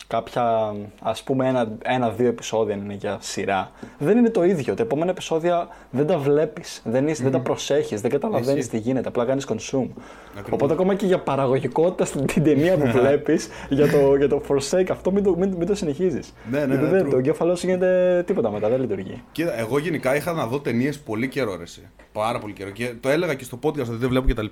κάποια, 0.07 0.73
ας 1.01 1.23
πούμε 1.23 1.47
ένα, 1.47 1.67
ένα-δύο 1.83 2.27
επεισόδια 2.27 2.75
είναι 2.75 2.93
για 2.93 3.17
σειρά, 3.21 3.71
δεν 3.97 4.17
είναι 4.17 4.29
το 4.29 4.43
ίδιο. 4.43 4.73
Τα 4.73 4.83
επόμενα 4.83 5.11
επεισόδια 5.11 5.67
δεν 5.89 6.07
τα 6.07 6.17
βλέπεις, 6.17 6.81
δεν, 6.85 7.07
είσαι, 7.07 7.23
δεν 7.23 7.31
τα 7.31 7.39
προσέχεις, 7.39 8.01
δεν 8.01 8.11
καταλαβαίνεις 8.11 8.65
Ισχύει. 8.65 8.69
τι 8.77 8.77
γίνεται, 8.77 9.07
απλά 9.07 9.25
κάνεις 9.25 9.45
consume. 9.49 9.87
Ακριβώς. 10.31 10.49
Οπότε 10.51 10.73
ακόμα 10.73 10.95
και 10.95 11.05
για 11.05 11.19
παραγωγικότητα 11.19 12.05
στην 12.05 12.25
την 12.25 12.43
ταινία 12.43 12.77
που 12.77 12.87
βλέπεις, 12.99 13.47
για 13.69 13.91
το, 13.91 14.15
για 14.15 14.27
το 14.29 14.41
forsake, 14.49 14.87
αυτό 14.91 15.11
μην 15.11 15.23
το, 15.23 15.35
μην, 15.37 15.53
μην 15.57 15.67
το 15.67 15.75
συνεχίζεις. 15.75 16.33
Ναι, 16.51 16.59
ναι, 16.59 16.65
Γιατί 16.65 16.83
ναι, 16.83 16.89
δεν- 16.89 17.05
true. 17.07 17.09
το 17.09 17.17
εγκέφαλός 17.17 17.59
σου 17.59 17.65
γίνεται 17.67 18.23
τίποτα 18.27 18.51
μετά, 18.51 18.69
δεν 18.69 18.79
λειτουργεί. 18.81 19.23
Κοίτα, 19.31 19.59
εγώ 19.59 19.79
γενικά 19.79 20.15
είχα 20.15 20.31
να 20.33 20.45
δω 20.45 20.59
ταινίες 20.59 20.99
πολύ 20.99 21.27
καιρό, 21.27 21.55
ρε, 21.55 21.63
εσύ. 21.63 21.81
Πάρα 22.13 22.39
πολύ 22.39 22.53
καιρό. 22.53 22.69
Και 22.69 22.93
το 22.99 23.09
έλεγα 23.09 23.33
και 23.33 23.43
στο 23.43 23.59
podcast 23.63 23.79
ότι 23.87 23.95
δεν 23.95 24.09
βλέπω 24.09 24.27
κτλ. 24.27 24.45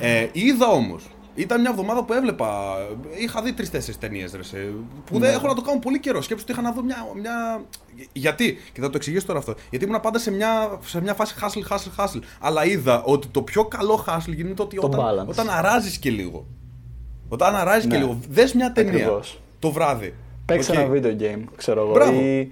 Ε, 0.00 0.26
είδα 0.32 0.66
όμως 0.68 1.10
Ήταν 1.34 1.60
μια 1.60 1.70
εβδομάδα 1.70 2.04
που 2.04 2.12
έβλεπα. 2.12 2.76
Είχα 3.18 3.42
δει 3.42 3.52
τρει-τέσσερι 3.52 3.96
ταινίες 3.96 4.30
που 5.04 5.18
δεν 5.18 5.20
Ναι. 5.20 5.28
έχω 5.28 5.46
να 5.46 5.54
το 5.54 5.60
κάνω 5.60 5.78
πολύ 5.78 6.00
καιρό. 6.00 6.22
Σκέψου 6.22 6.44
ότι 6.48 6.52
είχα 6.52 6.62
να 6.62 6.72
δω 6.72 6.82
μια, 6.82 6.96
μια. 7.20 7.64
Γιατί, 8.12 8.56
και 8.72 8.80
θα 8.80 8.86
το 8.86 8.92
εξηγήσω 8.96 9.26
τώρα 9.26 9.38
αυτό. 9.38 9.54
Γιατί 9.70 9.84
ήμουν 9.84 10.00
πάντα 10.00 10.18
σε 10.18 10.30
μια, 10.30 10.78
σε 10.84 11.00
μια 11.00 11.14
φάση 11.14 11.34
hustle, 11.40 11.72
hustle, 11.72 12.04
hustle. 12.04 12.20
Αλλά 12.40 12.64
είδα 12.64 13.02
ότι 13.02 13.26
το 13.26 13.42
πιο 13.42 13.64
καλό 13.64 14.04
hustle 14.08 14.34
γίνεται 14.34 14.62
ότι 14.62 14.76
Το 14.76 14.86
όταν, 14.86 15.00
balance. 15.00 15.26
όταν 15.28 15.50
αράζεις 15.50 15.98
και 15.98 16.10
λίγο. 16.10 16.46
Όταν 17.28 17.56
αράζεις 17.56 17.82
και 17.90 17.96
Ναι. 17.96 17.98
λίγο. 17.98 18.18
Δες 18.28 18.52
μια 18.54 18.72
ταινία 18.72 18.92
Ακριβώς. 18.92 19.40
το 19.58 19.70
βράδυ. 19.70 20.14
Παίξε 20.46 20.70
Οκ. 20.72 20.78
ένα 20.78 20.88
video 20.94 21.20
game, 21.22 21.42
ξέρω 21.56 21.80
εγώ. 21.80 21.92
Μπράβο. 21.92 22.20
Ή 22.20 22.50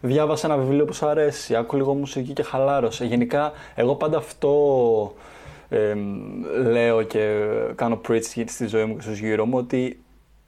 διάβασε 0.00 0.46
ένα 0.46 0.56
βιβλίο 0.56 0.84
που 0.84 0.92
σου 0.92 1.06
αρέσει, 1.06 1.54
άκου 1.56 1.76
λίγο 1.76 1.94
μουσική 1.94 2.32
και 2.32 2.42
χαλάρωσε. 2.42 3.04
Γενικά, 3.04 3.52
εγώ 3.74 3.94
πάντα 3.94 4.16
αυτό 4.18 4.48
ε, 5.72 5.94
λέω 6.70 7.02
και 7.02 7.38
κάνω 7.74 8.00
preach 8.08 8.44
στη 8.46 8.66
ζωή 8.66 8.84
μου 8.84 8.94
και 8.96 9.02
στους 9.02 9.18
γύρω 9.18 9.46
μου, 9.46 9.58
ότι 9.58 10.00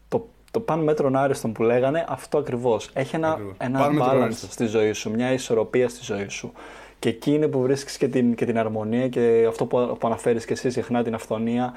το, 0.08 0.28
το 0.50 0.60
παν 0.60 0.80
μέτρον 0.82 1.16
άριστον 1.16 1.52
που 1.52 1.62
λέγανε, 1.62 2.04
αυτό 2.08 2.38
ακριβώς. 2.38 2.90
Έχει 2.92 3.16
ένα, 3.16 3.30
Ακριβώς. 3.32 3.54
ένα 3.58 3.78
Παν 3.78 3.94
μέτρον 3.94 4.10
balance 4.18 4.22
άριστον. 4.22 4.50
στη 4.50 4.66
ζωή 4.66 4.92
σου, 4.92 5.10
μια 5.10 5.32
ισορροπία 5.32 5.88
στη 5.88 6.04
ζωή 6.04 6.28
σου. 6.28 6.52
Και 6.98 7.08
εκεί 7.08 7.30
είναι 7.34 7.46
που 7.48 7.60
βρίσκεις 7.60 7.96
και 7.96 8.08
την, 8.08 8.34
και 8.34 8.44
την 8.44 8.58
αρμονία 8.58 9.08
και 9.08 9.44
αυτό 9.48 9.66
που, 9.66 9.96
που 10.00 10.06
αναφέρεις 10.06 10.44
και 10.44 10.52
εσύ 10.52 10.70
συχνά, 10.70 11.02
την 11.02 11.14
αφθονία. 11.14 11.74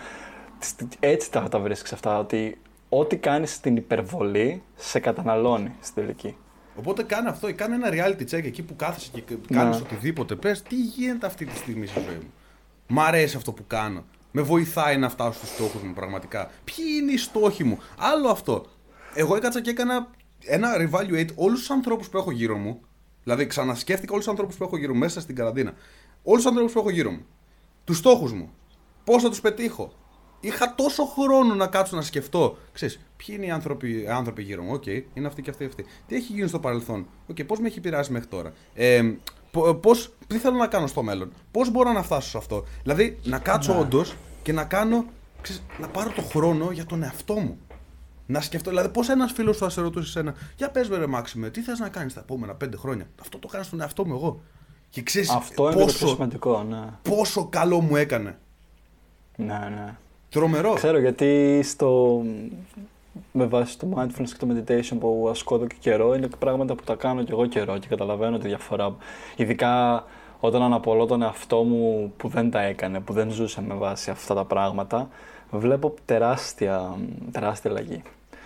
Έτσι 0.99 1.31
τα, 1.31 1.41
τα 1.41 1.60
βρίσκεις 1.60 1.93
αυτά, 1.93 2.19
ότι 2.19 2.57
ό,τι 2.89 3.17
κάνεις 3.17 3.53
στην 3.53 3.75
υπερβολή 3.75 4.62
σε 4.75 4.99
καταναλώνει 4.99 5.75
στην 5.81 6.03
τελική. 6.03 6.36
Οπότε 6.75 7.03
κάνε 7.03 7.29
αυτό, 7.29 7.53
κάνε 7.55 7.75
ένα 7.75 7.89
reality 7.91 8.21
check 8.21 8.43
εκεί 8.45 8.63
που 8.63 8.75
κάθεσαι 8.75 9.10
και 9.13 9.21
κάνεις 9.53 9.75
Ναι. 9.77 9.81
οτιδήποτε. 9.86 10.36
Πες 10.36 10.62
τι 10.62 10.75
γίνεται 10.75 11.25
αυτή 11.25 11.45
τη 11.45 11.55
στιγμή 11.57 11.86
στη 11.86 11.99
ζωή 12.07 12.15
μου; 12.15 12.31
Μ' 12.88 13.00
αρέσει 13.00 13.36
αυτό 13.38 13.52
που 13.52 13.63
κάνω. 13.67 14.06
Με 14.32 14.41
βοηθάει 14.41 14.97
να 14.97 15.10
φτάσω 15.10 15.38
στους 15.38 15.50
στόχους 15.50 15.82
μου 15.82 15.93
πραγματικά. 15.93 16.52
Ποιοι 16.63 16.86
είναι 17.02 17.12
οι 17.12 17.17
στόχοι 17.17 17.63
μου; 17.63 17.80
Άλλο 17.97 18.30
αυτό. 18.30 18.65
Εγώ 19.13 19.36
έκατσα 19.36 19.62
και 19.62 19.69
έκανα 19.69 20.10
ένα 20.39 20.69
revaluate 20.78 21.30
όλους 21.36 21.60
τους 21.60 21.69
ανθρώπους 21.69 22.10
που 22.10 22.17
έχω 22.17 22.32
γύρω 22.32 22.58
μου. 22.58 22.82
Δηλαδή, 23.23 23.47
ξανασκέφτηκα 23.47 24.12
όλους 24.12 24.23
τους 24.23 24.34
ανθρώπους 24.34 24.58
που 24.58 24.63
έχω 24.63 24.78
γύρω 24.78 24.93
μου 24.93 25.00
μέσα 25.00 25.21
στην 25.21 25.36
καραντίνα. 25.36 25.73
Όλους 26.23 26.41
τους 26.41 26.50
ανθρώπους 26.52 26.73
που 26.73 26.80
έχω 26.80 26.89
γύρω 26.89 27.12
μου. 27.12 27.26
Τους 27.84 27.97
στόχους 27.97 28.34
μου. 28.34 28.52
Πώς 29.04 29.21
θα 29.23 29.30
τους 29.30 29.41
πετύχω. 29.41 29.93
Είχα 30.39 30.76
τόσο 30.76 31.06
χρόνο 31.06 31.56
να 31.56 31.67
κάτσω 31.67 31.95
να 31.95 32.02
σκεφτώ. 32.02 32.58
Ξέρεις, 32.73 33.00
ποιοι 33.17 33.36
είναι 33.38 33.45
οι 33.45 33.50
άνθρωποι, 33.52 34.02
οι 34.02 34.08
άνθρωποι 34.08 34.43
γύρω 34.43 34.63
μου. 34.63 34.71
Οκ, 34.73 34.86
είναι 34.86 35.28
αυτοί 35.28 35.41
και 35.41 35.50
αυτοί, 35.50 35.65
αυτοί. 35.65 35.86
Τι 36.08 36.15
έχει 36.15 36.34
γίνει 36.34 36.47
στο 36.47 36.60
παρελθόν. 36.60 37.08
Οκ, 37.28 37.43
πώς 37.43 37.60
με 37.60 37.67
έχει 37.67 37.78
επηρεάσει 37.78 38.12
μέχρι 38.12 38.28
τώρα. 38.28 38.54
Ε, 38.73 39.12
πώς, 39.81 40.13
τι 40.27 40.38
θέλω 40.38 40.55
να 40.57 40.67
κάνω 40.67 40.88
στο 40.88 41.03
μέλλον; 41.03 41.31
Πώς 41.51 41.71
μπορώ 41.71 41.91
να 41.91 42.03
φτάσω 42.03 42.29
σε 42.29 42.38
αυτό; 42.38 42.63
Δηλαδή, 42.83 43.19
να 43.23 43.39
κάτσω 43.39 43.73
Ναι. 43.73 43.79
όντως 43.79 44.15
και 44.41 44.53
να 44.53 44.63
κάνω. 44.63 45.05
Ξέρεις, 45.41 45.62
να 45.79 45.88
πάρω 45.88 46.10
το 46.10 46.21
χρόνο 46.21 46.71
για 46.71 46.86
τον 46.86 47.03
εαυτό 47.03 47.33
μου. 47.33 47.57
Να 48.25 48.41
σκεφτώ, 48.41 48.69
δηλαδή, 48.69 48.89
πώς 48.89 49.10
ένας 49.10 49.31
φίλος 49.31 49.55
σου 49.55 49.63
θα 49.63 49.69
σε 49.69 49.81
ρωτούσε 49.81 50.19
εσένα, 50.19 50.36
Για 50.57 50.69
πες 50.69 50.89
με, 50.89 50.97
ρε 50.97 51.07
Μάξιμε, 51.07 51.49
τι 51.49 51.62
θες 51.62 51.79
να 51.79 51.89
κάνεις 51.89 52.13
τα 52.13 52.19
επόμενα 52.19 52.53
πέντε 52.53 52.77
χρόνια; 52.77 53.07
Αυτό 53.21 53.38
το 53.38 53.47
κάνω 53.47 53.63
στον 53.63 53.81
εαυτό 53.81 54.05
μου 54.05 54.13
εγώ. 54.13 54.41
Και 54.89 55.01
ξέρεις 55.01 55.29
Αυτό 55.29 55.63
είναι 55.63 55.71
το 55.71 55.77
πιο 55.77 55.86
πόσο, 55.86 56.07
σημαντικό, 56.07 56.63
ναι. 56.63 56.83
πόσο 57.01 57.45
καλό 57.45 57.81
μου 57.81 57.95
έκανε. 57.95 58.38
Ναι, 59.36 59.45
ναι. 59.75 59.95
Τρομερό. 60.29 60.73
Ξέρω 60.73 60.99
γιατί 60.99 61.62
στο... 61.63 62.21
με 63.32 63.45
βάση 63.45 63.80
το 63.80 63.88
mindfulness 63.95 64.30
και 64.38 64.45
το 64.45 64.47
meditation 64.49 64.97
που 64.99 65.27
ασκώ 65.30 65.56
εδώ 65.56 65.67
και 65.67 65.75
καιρό 65.80 66.13
είναι 66.13 66.27
πράγματα 66.39 66.75
που 66.75 66.84
τα 66.84 66.95
κάνω 66.95 67.23
και 67.23 67.32
εγώ 67.32 67.45
καιρό 67.45 67.77
και 67.77 67.88
καταλαβαίνω 67.88 68.38
τη 68.38 68.47
διαφορά. 68.47 68.95
Ειδικά 69.36 70.03
όταν 70.39 70.62
αναπολώ 70.62 71.06
τον 71.06 71.21
εαυτό 71.21 71.63
μου 71.63 72.13
που 72.17 72.27
δεν 72.27 72.51
τα 72.51 72.62
έκανε, 72.62 72.99
που 72.99 73.13
δεν 73.13 73.32
ζούσε 73.32 73.62
με 73.62 73.73
βάση 73.73 74.10
αυτά 74.10 74.34
τα 74.34 74.45
πράγματα, 74.45 75.10
βλέπω 75.51 75.93
τεράστια, 76.06 76.97
τεράστια 77.32 77.69
αλλαγή. 77.71 78.01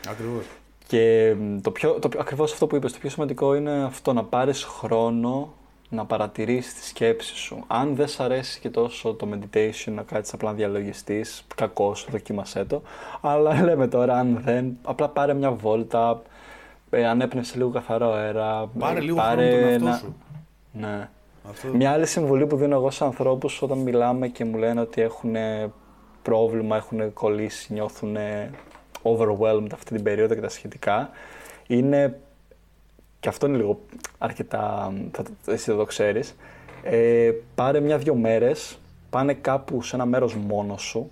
Ακριβώς. 0.10 0.43
Και 0.88 1.36
μ, 1.39 1.57
το 1.62 1.71
πιο, 1.71 1.99
το, 1.99 2.10
πιο- 2.10 2.19
ακριβώς 2.19 2.51
αυτό 2.53 2.67
που 2.67 2.75
είπες, 2.75 2.91
το 2.91 2.97
πιο 2.99 3.10
σημαντικό 3.10 3.55
είναι 3.55 3.84
αυτό 3.84 4.13
να 4.13 4.23
πάρεις 4.23 4.63
χρόνο 4.63 5.53
να 5.93 6.06
παρατηρήσεις 6.06 6.73
τη 6.73 6.86
σκέψη 6.86 7.36
σου. 7.36 7.63
Αν 7.67 7.95
δεν 7.95 8.08
σ' 8.08 8.19
αρέσει 8.19 8.60
και 8.60 8.69
τόσο 8.69 9.13
το 9.13 9.27
meditation 9.34 9.91
να 9.91 10.01
κάτσεις 10.01 10.34
απλά 10.34 10.49
να 10.49 10.56
διαλογιστείς, 10.56 11.43
κακώς, 11.56 12.08
δοκίμασέ 12.12 12.65
το. 12.65 12.82
Αλλά 13.21 13.54
λέμε 13.63 13.88
τώρα, 13.88 14.17
αν 14.19 14.41
δεν, 14.43 14.77
απλά 14.84 15.10
πάρε 15.10 15.34
μια 15.34 15.51
βόλτα, 15.51 16.21
ε, 16.89 17.08
ανέπνευσε 17.08 17.58
λίγο 17.58 17.69
καθαρό 17.69 18.13
αέρα. 18.13 18.69
Πάρε 18.80 18.97
ε, 18.99 19.01
λίγο 19.01 19.19
χρόνο 19.21 19.36
τον 19.36 19.43
εαυτό 19.43 19.86
ένα- 19.86 19.95
σου. 19.95 20.15
Ναι. 20.71 21.10
Αυτό. 21.49 21.67
Μια 21.73 21.91
άλλη 21.91 22.06
συμβουλή 22.06 22.45
που 22.47 22.56
δίνω 22.56 22.75
εγώ 22.75 22.91
σε 22.91 23.04
ανθρώπους 23.04 23.62
όταν 23.62 23.77
μιλάμε 23.77 24.27
και 24.27 24.45
μου 24.45 24.58
λένε 24.58 24.82
ότι 24.82 25.01
έχουν 25.01 25.36
πρόβλημα, 26.21 26.75
έχουν 26.75 27.13
κολλήσει, 27.13 27.73
νιώθουν 27.73 28.17
overwhelmed 29.04 29.67
αυτή 29.73 29.93
την 29.95 30.04
περίοδο 30.04 30.34
και 30.36 30.41
τα 30.41 30.49
σχετικά, 30.49 31.10
είναι, 31.67 32.19
και 33.21 33.29
αυτό 33.29 33.47
είναι 33.47 33.57
λίγο 33.57 33.79
αρκετά, 34.17 34.93
θα, 35.12 35.23
το- 35.23 35.51
εσύ 35.51 35.71
θα 35.71 35.77
το 35.77 35.86
ξέρεις, 35.86 36.36
ε, 36.84 37.31
πάρε 37.55 37.79
μια-δυο 37.79 38.15
μέρες, 38.15 38.77
πάνε 39.10 39.34
κάπου 39.34 39.81
σε 39.81 39.95
ένα 39.95 40.05
μέρος 40.05 40.36
μόνος 40.36 40.81
σου 40.81 41.10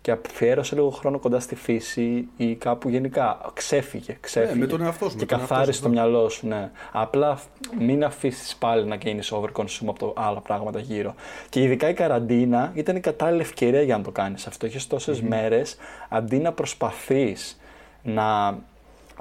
και 0.00 0.10
αφιέρωσε 0.10 0.74
λίγο 0.74 0.90
χρόνο 0.90 1.18
κοντά 1.18 1.40
στη 1.40 1.54
φύση 1.54 2.28
ή 2.36 2.54
κάπου 2.54 2.88
γενικά. 2.88 3.50
Ξέφυγε, 3.54 4.16
ξέφυγε. 4.20 4.52
Ναι, 4.54 4.58
με 4.60 4.66
τον 4.66 4.82
εαυτό 4.82 5.08
σου, 5.08 5.14
με 5.14 5.20
Και 5.20 5.26
τον 5.26 5.38
εαυτό 5.38 5.54
καθάρισε 5.54 5.76
σου, 5.78 5.82
το 5.82 5.88
αυτό. 5.88 6.00
μυαλό 6.00 6.28
σου, 6.28 6.46
ναι. 6.46 6.70
Απλά 6.92 7.38
μην 7.78 8.04
αφήσεις 8.04 8.56
πάλι 8.56 8.84
να 8.86 8.94
γίνεις 8.94 9.32
overconsume 9.34 9.86
από 9.86 9.98
το 9.98 10.12
άλλα 10.16 10.40
πράγματα 10.40 10.78
γύρω. 10.78 11.14
Και 11.48 11.62
ειδικά 11.62 11.88
η 11.88 11.94
καραντίνα 11.94 12.70
ήταν 12.74 12.96
η 12.96 13.00
κατάλληλη 13.00 13.40
ευκαιρία 13.40 13.82
για 13.82 13.96
να 13.96 14.02
το 14.02 14.10
κάνεις 14.10 14.46
αυτό. 14.46 14.66
Έχεις 14.66 14.86
τόσες 14.86 15.20
μέρες 15.20 15.76
αντί 16.08 16.36
να 16.38 16.52
προσπαθείς 16.52 17.60
να 18.02 18.58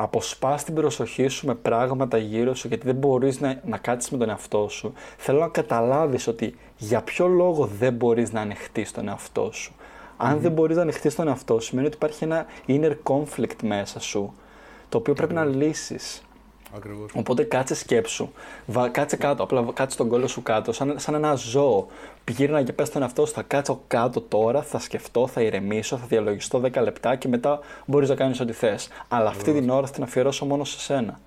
αποσπάς 0.03 0.63
την 0.63 0.73
προσοχή 0.73 1.27
σου 1.27 1.47
με 1.47 1.55
πράγματα 1.55 2.17
γύρω 2.17 2.55
σου 2.55 2.67
γιατί 2.67 2.85
δεν 2.85 2.95
μπορείς 2.95 3.39
να, 3.39 3.61
να 3.65 3.77
κάτσεις 3.77 4.11
με 4.11 4.17
τον 4.17 4.29
εαυτό 4.29 4.67
σου. 4.69 4.93
Θέλω 5.17 5.39
να 5.39 5.47
καταλάβεις 5.47 6.27
ότι 6.27 6.55
για 6.77 7.01
ποιο 7.01 7.27
λόγο 7.27 7.65
δεν 7.65 7.93
μπορείς 7.93 8.31
να 8.31 8.41
ανεχτείς 8.41 8.91
τον 8.91 9.07
εαυτό 9.07 9.49
σου. 9.51 9.73
Αν 10.17 10.39
δεν 10.39 10.51
μπορείς 10.51 10.75
να 10.75 10.81
ανεχτείς 10.81 11.15
τον 11.15 11.27
εαυτό 11.27 11.59
σου, 11.59 11.67
σημαίνει 11.67 11.87
ότι 11.87 11.95
υπάρχει 11.95 12.23
ένα 12.23 12.45
inner 12.67 12.95
conflict 13.03 13.63
μέσα 13.63 13.99
σου, 13.99 14.33
το 14.89 14.97
οποίο 14.97 15.13
πρέπει 15.13 15.33
να 15.33 15.45
λύσεις. 15.45 16.23
Ακριβώς. 16.75 17.11
Οπότε 17.15 17.43
κάτσε 17.43 17.75
σκέψου. 17.75 18.29
Βα, 18.65 18.89
κάτσε 18.89 19.15
κάτω. 19.15 19.43
Απλά 19.43 19.65
κάτσε 19.73 19.97
τον 19.97 20.07
κόλλο 20.07 20.27
σου 20.27 20.43
κάτω. 20.43 20.71
Σαν, 20.71 20.93
σαν 20.99 21.13
ένα 21.13 21.33
ζώο. 21.35 21.87
Πηγαίνα 22.23 22.63
και 22.63 22.73
πες 22.73 22.87
στον 22.87 23.01
εαυτό 23.01 23.25
σου. 23.25 23.33
Θα 23.33 23.41
κάτσω 23.41 23.81
κάτω 23.87 24.21
τώρα, 24.21 24.61
θα 24.61 24.79
σκεφτώ, 24.79 25.27
θα 25.27 25.41
ηρεμήσω, 25.41 25.97
θα 25.97 26.05
διαλογιστώ 26.05 26.59
10 26.59 26.81
λεπτά 26.81 27.15
και 27.15 27.27
μετά 27.27 27.59
μπορείς 27.85 28.09
να 28.09 28.15
κάνεις 28.15 28.39
ό,τι 28.39 28.53
θες. 28.53 28.87
Αλλά 29.07 29.29
αυτή 29.29 29.53
την 29.53 29.69
ώρα 29.69 29.87
θα 29.87 29.93
την 29.93 30.03
αφιερώσω 30.03 30.45
μόνο 30.45 30.63
σε 30.63 30.79
σένα. 30.79 31.19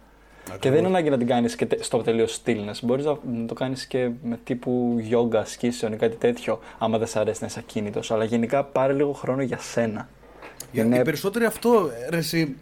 Και 0.59 0.71
δεν 0.71 0.79
είναι 0.79 0.87
ανάγκη 0.89 1.11
να 1.11 1.19
την 1.19 1.27
κάνεις 1.27 1.57
στο 1.81 1.99
τελείως 1.99 2.41
stillness. 2.45 2.79
Μπορείς 2.83 3.05
να 3.05 3.17
το 3.47 3.55
κάνεις 3.55 3.87
και 3.87 4.11
με 4.23 4.39
τύπου 4.45 4.97
yoga, 5.11 5.37
ασκήσεων 5.37 5.93
ή 5.93 5.97
κάτι 5.97 6.17
τέτοιο, 6.17 6.59
άμα 6.79 6.99
δεν 6.99 7.07
σ' 7.07 7.17
αρέσει 7.17 7.39
να 7.41 7.47
είσαι 7.47 7.59
ακίνητος. 7.59 8.11
Αλλά 8.11 8.25
γενικά 8.25 8.65
πάρε 8.65 8.93
λίγο 8.93 9.13
χρόνο 9.13 9.43
για 9.43 9.59
σένα. 9.59 10.09
Για, 10.73 10.85
Είναι- 10.85 10.99
Οι 10.99 11.03
περισσότεροι 11.03 11.45
αυτό, 11.45 11.91
ρε, 12.11 12.17
εσύ, 12.17 12.57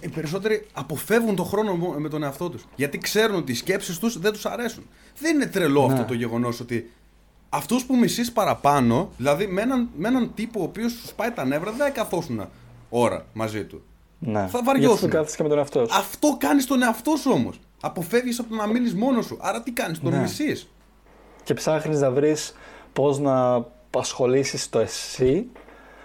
οι 0.00 0.08
περισσότεροι 0.08 0.66
αποφεύγουν 0.72 1.36
τον 1.36 1.46
χρόνο 1.46 1.74
μου- 1.74 1.94
με 1.98 2.08
τον 2.08 2.22
εαυτό 2.22 2.50
τους. 2.50 2.64
Γιατί 2.76 2.98
ξέρουν 2.98 3.36
ότι 3.36 3.52
οι 3.52 3.54
σκέψεις 3.54 3.98
τους 3.98 4.18
δεν 4.18 4.32
τους 4.32 4.46
αρέσουν. 4.46 4.86
Δεν 5.18 5.34
είναι 5.34 5.46
τρελό 5.46 5.86
Ναι. 5.86 5.92
αυτό 5.92 6.04
το 6.04 6.14
γεγονός 6.14 6.60
ότι 6.60 6.90
αυτούς 7.48 7.84
που 7.84 7.96
μισείς 7.96 8.32
παραπάνω, 8.32 9.10
δηλαδή 9.16 9.46
με 9.46 9.60
έναν, 9.62 9.88
με 9.96 10.08
έναν 10.08 10.30
τύπο 10.34 10.60
ο 10.60 10.62
οποίος 10.62 10.92
σου 10.92 11.06
σπάει 11.06 11.30
τα 11.30 11.44
νεύρα, 11.44 11.70
δεν 11.70 11.86
θα 11.86 11.90
καθόσουν 11.90 12.48
ώρα 12.88 13.26
μαζί 13.32 13.64
του. 13.64 13.82
Ναι. 14.18 14.46
Θα 14.50 14.60
βαριώσουν. 14.64 14.98
Γιατί 14.98 15.10
το 15.10 15.16
κάθεσαι 15.16 15.36
και 15.36 15.42
με 15.42 15.48
τον 15.48 15.58
εαυτό 15.58 15.86
σου. 15.86 15.94
Αυτό 15.98 16.36
κάνεις 16.40 16.66
τον 16.66 16.82
εαυτό 16.82 17.16
σου 17.16 17.30
όμως. 17.34 17.60
Αποφεύγεις 17.80 18.38
από 18.38 18.48
το 18.48 18.54
να 18.54 18.66
μείνεις 18.66 18.94
μόνος 18.94 19.26
σου. 19.26 19.38
Άρα 19.40 19.62
τι 19.62 19.70
κάνεις, 19.72 20.00
τον 20.00 20.12
Ναι. 20.12 20.18
μισείς. 20.20 20.68
και 21.42 21.54
ψάχνεις 21.54 22.00
να 22.00 22.10
βρεις 22.10 22.52
πώς 22.92 23.18
να 23.18 23.64
ασχολήσεις 23.90 24.68
το 24.68 24.78
εσύ 24.78 25.46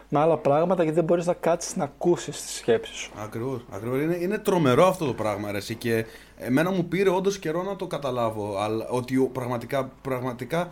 με 0.09 0.19
άλλα 0.19 0.37
πράγματα 0.37 0.81
γιατί 0.83 0.95
δεν 0.97 1.05
μπορείς 1.05 1.25
να 1.25 1.33
κάτσεις 1.33 1.75
να 1.75 1.83
ακούσεις 1.83 2.41
τις 2.41 2.55
σκέψεις 2.55 2.95
σου. 2.95 3.11
Ακριβώς. 3.17 3.61
Ακριβώς. 3.71 4.01
Είναι, 4.01 4.15
είναι 4.15 4.37
τρομερό 4.37 4.87
αυτό 4.87 5.05
το 5.05 5.13
πράγμα, 5.13 5.51
ρε, 5.51 5.57
εσύ, 5.57 5.75
και 5.75 6.05
εμένα 6.37 6.71
μου 6.71 6.85
πήρε 6.87 7.09
όντως 7.09 7.39
καιρό 7.39 7.63
να 7.63 7.75
το 7.75 7.87
καταλάβω. 7.87 8.57
Αλλά, 8.59 8.87
ότι 8.87 9.17
ο- 9.17 9.29
πραγματικά, 9.33 9.91
πραγματικά 10.01 10.71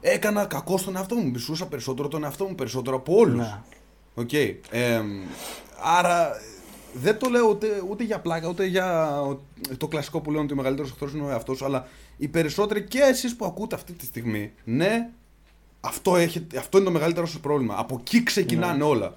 έκανα 0.00 0.44
κακό 0.44 0.78
στον 0.78 0.96
εαυτό 0.96 1.14
μου. 1.14 1.30
Μισούσα 1.30 1.66
περισσότερο 1.66 2.08
τον 2.08 2.24
εαυτό 2.24 2.44
μου, 2.44 2.54
περισσότερο 2.54 2.96
από 2.96 3.16
όλους. 3.16 3.38
Ναι. 3.38 3.60
Οκ. 4.14 4.32
Εμ, 4.70 5.06
άρα 5.82 6.30
δεν 6.94 7.18
το 7.18 7.28
λέω 7.28 7.48
ούτε, 7.48 7.66
ούτε 7.90 8.04
για 8.04 8.20
πλάκα, 8.20 8.48
ούτε 8.48 8.64
για 8.66 9.20
ο- 9.22 9.40
το 9.76 9.88
κλασικό 9.88 10.20
που 10.20 10.30
λένε 10.30 10.42
ότι 10.42 10.52
ο 10.52 10.56
μεγαλύτερος 10.56 10.90
εχθρός 10.90 11.12
είναι 11.12 11.22
ο 11.22 11.30
εαυτός 11.30 11.56
σου. 11.56 11.64
Αλλά 11.64 11.86
οι 12.16 12.28
περισσότεροι 12.28 12.82
και 12.84 12.98
εσείς 12.98 13.36
που 13.36 13.44
ακούτε 13.44 13.74
αυτή 13.74 13.92
τη 13.92 14.04
στιγμή, 14.04 14.52
ναι, 14.64 15.10
αυτό, 15.84 16.16
έχετε, 16.16 16.58
αυτό 16.58 16.76
είναι 16.76 16.86
το 16.86 16.92
μεγαλύτερο 16.92 17.26
σας 17.26 17.38
πρόβλημα. 17.40 17.74
Από 17.78 17.96
εκεί 18.00 18.22
ξεκινάνε 18.22 18.76
Ναι. 18.76 18.84
όλα. 18.84 19.14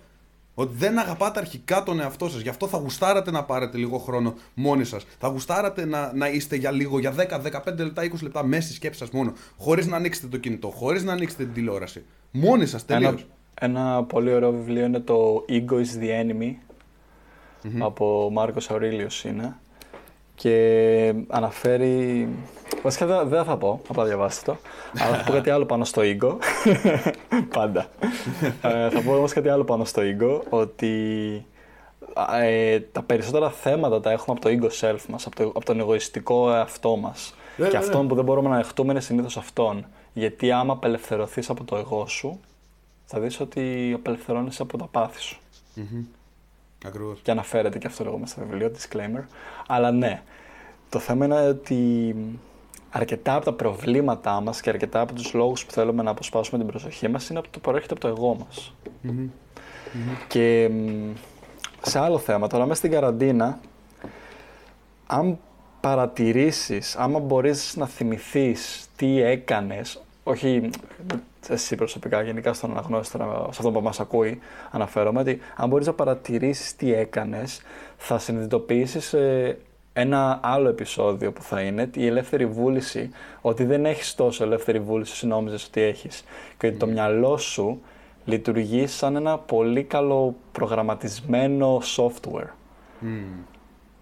Ότι 0.60 0.74
δεν 0.78 1.00
αγαπάτε 1.00 1.40
αρχικά 1.40 1.84
τον 1.84 2.00
εαυτό 2.00 2.30
σας. 2.30 2.42
Γι' 2.42 2.50
αυτό 2.50 2.68
θα 2.68 2.78
γουστάρατε 2.78 3.32
να 3.32 3.44
πάρετε 3.44 3.78
λίγο 3.78 3.98
χρόνο 3.98 4.34
μόνοι 4.54 4.84
σας. 4.84 5.06
Θα 5.20 5.28
γουστάρατε 5.28 5.86
να, 5.86 6.12
να 6.16 6.30
είστε 6.30 6.56
για 6.56 6.72
λίγο, 6.72 7.00
για 7.00 7.12
10, 7.12 7.40
15 7.42 7.84
λεπτά, 7.84 8.04
20 8.04 8.22
λεπτά 8.22 8.44
μέσα 8.46 8.62
στη 8.62 8.74
σκέψη 8.74 9.00
σας 9.00 9.10
μόνο. 9.10 9.34
Χωρίς 9.58 9.88
να 9.88 9.96
ανοίξετε 9.96 10.28
το 10.28 10.38
κινητό, 10.38 10.68
χωρίς 10.70 11.04
να 11.04 11.12
ανοίξετε 11.12 11.44
την 11.44 11.54
τηλεόραση. 11.54 12.04
Μόνοι 12.32 12.66
σας 12.66 12.86
τελείως. 12.86 13.26
Ένα, 13.60 13.82
Ένα 13.84 14.04
πολύ 14.04 14.34
ωραίο 14.34 14.52
βιβλίο 14.52 14.86
είναι 14.86 15.00
το 15.00 15.46
Ego 15.50 15.74
is 15.74 16.04
the 16.04 16.24
Enemy 16.24 16.54
από 17.80 18.30
Μάρκος 18.32 18.70
Αουρίλιος 18.72 19.24
είναι 19.24 19.56
και 20.38 21.13
αναφέρει. 21.28 22.28
Βασικά 22.84 23.06
δεν, 23.06 23.28
δεν 23.28 23.43
θα 23.43 23.58
πω, 23.58 23.82
απλά 23.89 24.04
διαβάστε 24.06 24.52
το. 24.52 24.58
αλλά 25.04 25.15
θα 25.15 25.23
πω 25.23 25.32
κάτι 25.32 25.50
άλλο 25.50 25.65
πάνω 25.65 25.86
στο 25.86 26.02
Ego. 26.06 26.36
Πάντα. 27.58 27.86
ε, 28.62 28.89
θα 28.89 29.02
πω 29.02 29.15
όμως 29.15 29.34
κάτι 29.34 29.50
άλλο 29.50 29.63
πάνω 29.63 29.86
στο 29.86 30.02
Ego, 30.02 30.41
ότι 30.50 30.95
ε, 32.41 32.80
τα 32.80 33.04
περισσότερα 33.04 33.50
θέματα 33.50 34.00
τα 34.00 34.12
έχουμε 34.12 34.38
από 34.39 34.50
το 34.50 34.58
ego 34.60 34.86
self 34.86 35.02
μας, 35.10 35.26
από, 35.26 35.36
το, 35.36 35.43
από 35.43 35.65
τον 35.65 35.80
εγωιστικό 35.80 36.54
εαυτό 36.54 36.95
μας. 36.95 37.36
Ναι, 37.58 37.67
και 37.67 37.71
ναι, 37.71 37.78
αυτόν 37.78 38.02
ναι. 38.02 38.08
που 38.08 38.15
δεν 38.15 38.23
μπορούμε 38.23 38.50
να 38.50 38.56
δεχτούμε 38.56 38.91
είναι 38.91 39.02
συνήθως 39.02 39.38
αυτόν. 39.38 39.86
Γιατί 40.13 40.52
άμα 40.52 40.73
απελευθερωθείς 40.73 41.50
από 41.50 41.63
το 41.63 41.76
εγώ 41.76 42.08
σου, 42.08 42.39
θα 43.06 43.19
δεις 43.19 43.39
ότι 43.39 43.91
απελευθερώνεσαι 43.95 44.62
από 44.62 44.78
τα 44.78 44.88
πάθη 44.91 45.21
σου. 45.21 45.39
Ακριβώς. 46.86 47.20
Και 47.22 47.32
αναφέρεται 47.32 47.78
και 47.78 47.88
αυτό 47.88 48.04
λίγο 48.04 48.18
μέσα 48.18 48.34
στο 48.36 48.46
βιβλίο, 48.46 48.72
disclaimer. 48.78 49.24
Αλλά 49.68 49.92
ναι, 49.92 50.22
το 50.90 51.00
θέμα 51.00 51.26
είναι 51.26 51.48
ότι 51.48 52.16
αρκετά 52.90 53.36
από 53.36 53.46
τα 53.46 53.54
προβλήματά 53.54 54.42
μας 54.42 54.62
και 54.62 54.70
αρκετά 54.70 55.00
από 55.02 55.13
τους 55.13 55.34
λόγους 55.34 55.66
που 55.66 55.72
θέλουμε 55.72 56.04
να 56.04 56.12
αποσπάσουμε 56.12 56.58
την 56.58 56.68
προσοχή 56.68 57.08
μας 57.08 57.30
είναι 57.30 57.40
από 57.40 57.48
το 57.52 57.60
προέρχεται 57.60 57.94
από 57.94 58.02
το 58.02 58.08
εγώ 58.08 58.36
μας. 58.36 58.74
Και 60.28 60.70
μ, 60.72 61.13
σε 61.82 62.00
άλλο 62.00 62.18
θέμα, 62.18 62.48
τώρα 62.48 62.63
μέσα 62.66 62.80
στην 62.80 62.92
καραντίνα, 62.92 63.60
αν 65.08 65.40
παρατηρήσεις, 65.80 66.96
άμα 66.96 67.20
μπορείς 67.20 67.76
να 67.76 67.88
θυμηθείς 67.88 68.88
τι 68.96 69.22
έκανες, 69.22 70.02
όχι 70.24 70.70
εσύ 71.50 71.76
προσωπικά, 71.76 72.22
γενικά 72.22 72.54
στον 72.54 72.72
αναγνώστη, 72.72 73.18
τώρα, 73.18 73.40
σε 73.42 73.48
αυτό 73.50 73.72
που 73.72 73.82
μας 73.82 74.00
ακούει, 74.00 74.40
αναφέρομαι, 74.72 75.20
ότι 75.20 75.40
αν 75.56 75.70
μπορείς 75.70 75.88
να 75.88 75.94
παρατηρήσεις 75.94 76.76
τι 76.76 76.94
έκανες, 76.94 77.62
θα 77.98 78.20
συνειδητοποιήσεις 78.20 79.14
ε, 79.14 79.58
ένα 79.94 80.40
άλλο 80.44 80.70
επεισόδιο 80.70 81.32
που 81.32 81.42
θα 81.42 81.62
είναι 81.62 81.90
η 81.96 82.06
ελεύθερη 82.06 82.46
βούληση, 82.46 83.10
ότι 83.42 83.64
δεν 83.64 83.86
έχεις 83.86 84.16
τόσο 84.16 84.44
ελεύθερη 84.44 84.80
βούληση 84.80 85.12
όσο 85.12 85.28
νόμιζες 85.28 85.66
ότι 85.66 85.82
έχεις 85.82 86.24
και 86.58 86.68
ότι 86.68 86.78
το 86.78 86.88
μυαλό 86.88 87.38
σου 87.38 87.82
λειτουργεί 88.26 88.88
σαν 88.88 89.16
ένα 89.16 89.38
πολύ 89.38 89.84
καλό 89.84 90.36
προγραμματισμένο 90.52 91.82
software. 91.96 92.50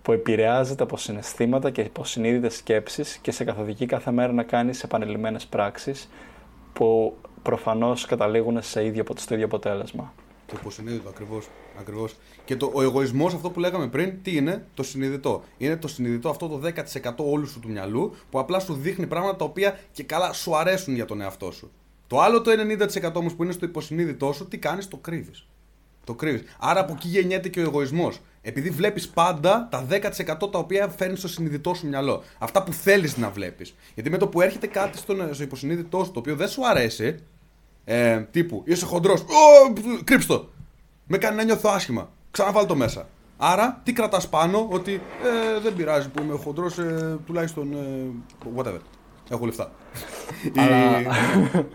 Που 0.01 0.11
επηρεάζεται 0.11 0.83
από 0.83 0.97
συναισθήματα 0.97 1.69
και 1.69 1.81
υποσυνείδητες 1.81 2.55
σκέψεις 2.55 3.17
και 3.17 3.31
σε 3.31 3.43
καθοδηγεί 3.43 3.85
κάθε 3.85 4.11
μέρα 4.11 4.31
να 4.31 4.43
κάνεις 4.43 4.83
επανειλημμένες 4.83 5.45
πράξεις 5.45 6.09
που 6.73 7.17
προφανώς 7.45 8.05
καταλήγουν 8.05 8.61
σε 8.61 8.85
ίδιο, 8.85 9.03
στο 9.15 9.33
ίδιο 9.33 9.45
αποτέλεσμα. 9.45 10.13
Το 10.45 10.55
υποσυνείδητο, 10.59 11.09
ακριβώς. 11.09 11.47
Ακριβώς. 11.79 12.15
Και 12.45 12.55
το, 12.55 12.71
ο 12.73 12.81
εγωισμός, 12.81 13.33
αυτό 13.33 13.49
που 13.49 13.59
λέγαμε 13.59 13.87
πριν, 13.87 14.21
τι 14.21 14.35
είναι, 14.35 14.65
το 14.73 14.83
συνειδητό. 14.83 15.43
Είναι 15.57 15.77
το 15.77 15.87
συνειδητό 15.87 16.29
αυτό 16.29 16.47
το 16.47 16.61
10% 17.03 17.11
όλου 17.17 17.47
σου 17.47 17.59
του 17.59 17.69
μυαλού 17.69 18.15
που 18.29 18.39
απλά 18.39 18.59
σου 18.59 18.73
δείχνει 18.73 19.07
πράγματα 19.07 19.35
τα 19.35 19.45
οποία 19.45 19.79
και 19.91 20.03
καλά 20.03 20.33
σου 20.33 20.55
αρέσουν 20.55 20.95
για 20.95 21.05
τον 21.05 21.21
εαυτό 21.21 21.51
σου. 21.51 21.71
Το 22.07 22.21
άλλο 22.21 22.41
το 22.41 22.51
90% 23.01 23.13
όμως 23.13 23.33
που 23.33 23.43
είναι 23.43 23.51
στο 23.51 23.65
υποσυνείδητό 23.65 24.33
σου, 24.33 24.47
τι 24.47 24.57
κάνεις, 24.57 24.87
το 24.87 24.97
κρύβεις. 24.97 25.47
Το 26.03 26.13
κρύβεις. 26.13 26.43
Άρα 26.59 26.79
από 26.79 26.93
εκεί 26.93 27.07
γεννιέται 27.07 27.49
και 27.49 27.59
ο 27.59 27.63
εγωισμός. 27.63 28.19
Επειδή 28.41 28.69
βλέπεις 28.69 29.09
πάντα 29.09 29.67
τα 29.71 29.87
10% 29.89 30.51
τα 30.51 30.59
οποία 30.59 30.87
φέρνεις 30.87 31.19
στο 31.19 31.27
συνειδητό 31.27 31.73
σου 31.73 31.87
μυαλό. 31.87 32.23
Αυτά 32.37 32.63
που 32.63 32.73
θέλεις 32.73 33.17
να 33.17 33.29
βλέπεις. 33.29 33.75
Γιατί 33.93 34.09
με 34.09 34.17
το 34.17 34.27
που 34.27 34.41
έρχεται 34.41 34.67
κάτι 34.67 34.97
στον, 34.97 35.33
στο 35.33 35.43
υποσυνείδητό 35.43 36.03
σου 36.03 36.11
το 36.11 36.19
οποίο 36.19 36.35
δεν 36.35 36.47
σου 36.47 36.67
αρέσει, 36.67 37.19
ε, 37.85 38.19
τύπου 38.19 38.61
είσαι 38.65 38.85
χοντρός, 38.85 39.25
κρύψ' 40.03 40.25
το. 40.25 40.49
Με 41.07 41.17
κάνει 41.17 41.35
να 41.35 41.43
νιώθω 41.43 41.69
άσχημα. 41.69 42.09
Ξαναβάλ 42.31 42.65
το 42.65 42.75
μέσα. 42.75 43.07
Άρα, 43.37 43.81
τι 43.83 43.93
κρατάς 43.93 44.29
πάνω, 44.29 44.67
ότι 44.71 44.93
ε, 44.93 45.59
δεν 45.59 45.75
πειράζει 45.75 46.09
που 46.09 46.23
είμαι 46.23 46.37
χοντρός, 46.43 46.77
ε, 46.77 47.17
τουλάχιστον. 47.25 47.73
Ε, 47.73 48.09
whatever. 48.57 48.79
Έχω 49.29 49.45
λεφτά. 49.45 49.71
Αλλά, 50.57 50.99
Η- 50.99 51.05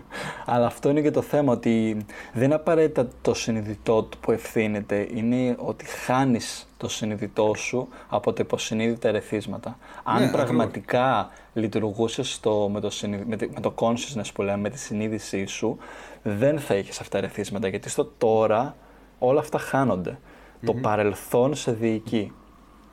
αλλά 0.45 0.65
αυτό 0.65 0.89
είναι 0.89 1.01
και 1.01 1.11
το 1.11 1.21
θέμα, 1.21 1.53
ότι 1.53 2.05
δεν 2.33 2.43
είναι 2.43 2.55
απαραίτητα 2.55 3.07
το 3.21 3.33
συνειδητό 3.33 4.03
του 4.03 4.17
που 4.17 4.31
ευθύνεται, 4.31 5.07
είναι 5.13 5.55
ότι 5.59 5.85
χάνεις 5.85 6.67
το 6.77 6.89
συνειδητό 6.89 7.53
σου 7.55 7.87
από 8.09 8.33
τα 8.33 8.41
υποσυνείδητα 8.45 9.07
ερεθίσματα. 9.07 9.77
Αν 10.03 10.15
Ναι, 10.19 10.25
ακριβώς. 10.25 10.45
πραγματικά 10.45 11.29
λειτουργούσες 11.53 12.31
στο, 12.33 12.69
με, 12.73 12.79
το, 12.79 12.89
συνει- 12.89 13.25
με, 13.27 13.35
τη- 13.35 13.49
με 13.53 13.59
το 13.59 13.73
consciousness 13.75 14.25
που 14.33 14.41
λέμε, 14.41 14.57
με 14.57 14.69
τη 14.69 14.79
συνείδησή 14.79 15.45
σου, 15.45 15.77
δεν 16.23 16.59
θα 16.59 16.75
είχες 16.75 16.99
αυτά 16.99 17.11
τα 17.19 17.25
ερεθίσματα, 17.25 17.67
γιατί 17.67 17.89
στο 17.89 18.05
τώρα 18.17 18.75
όλα 19.19 19.39
αυτά 19.39 19.57
χάνονται. 19.57 20.19
Το 20.65 20.73
παρελθόν 20.73 21.55
σε 21.55 21.71
διοικεί. 21.71 22.31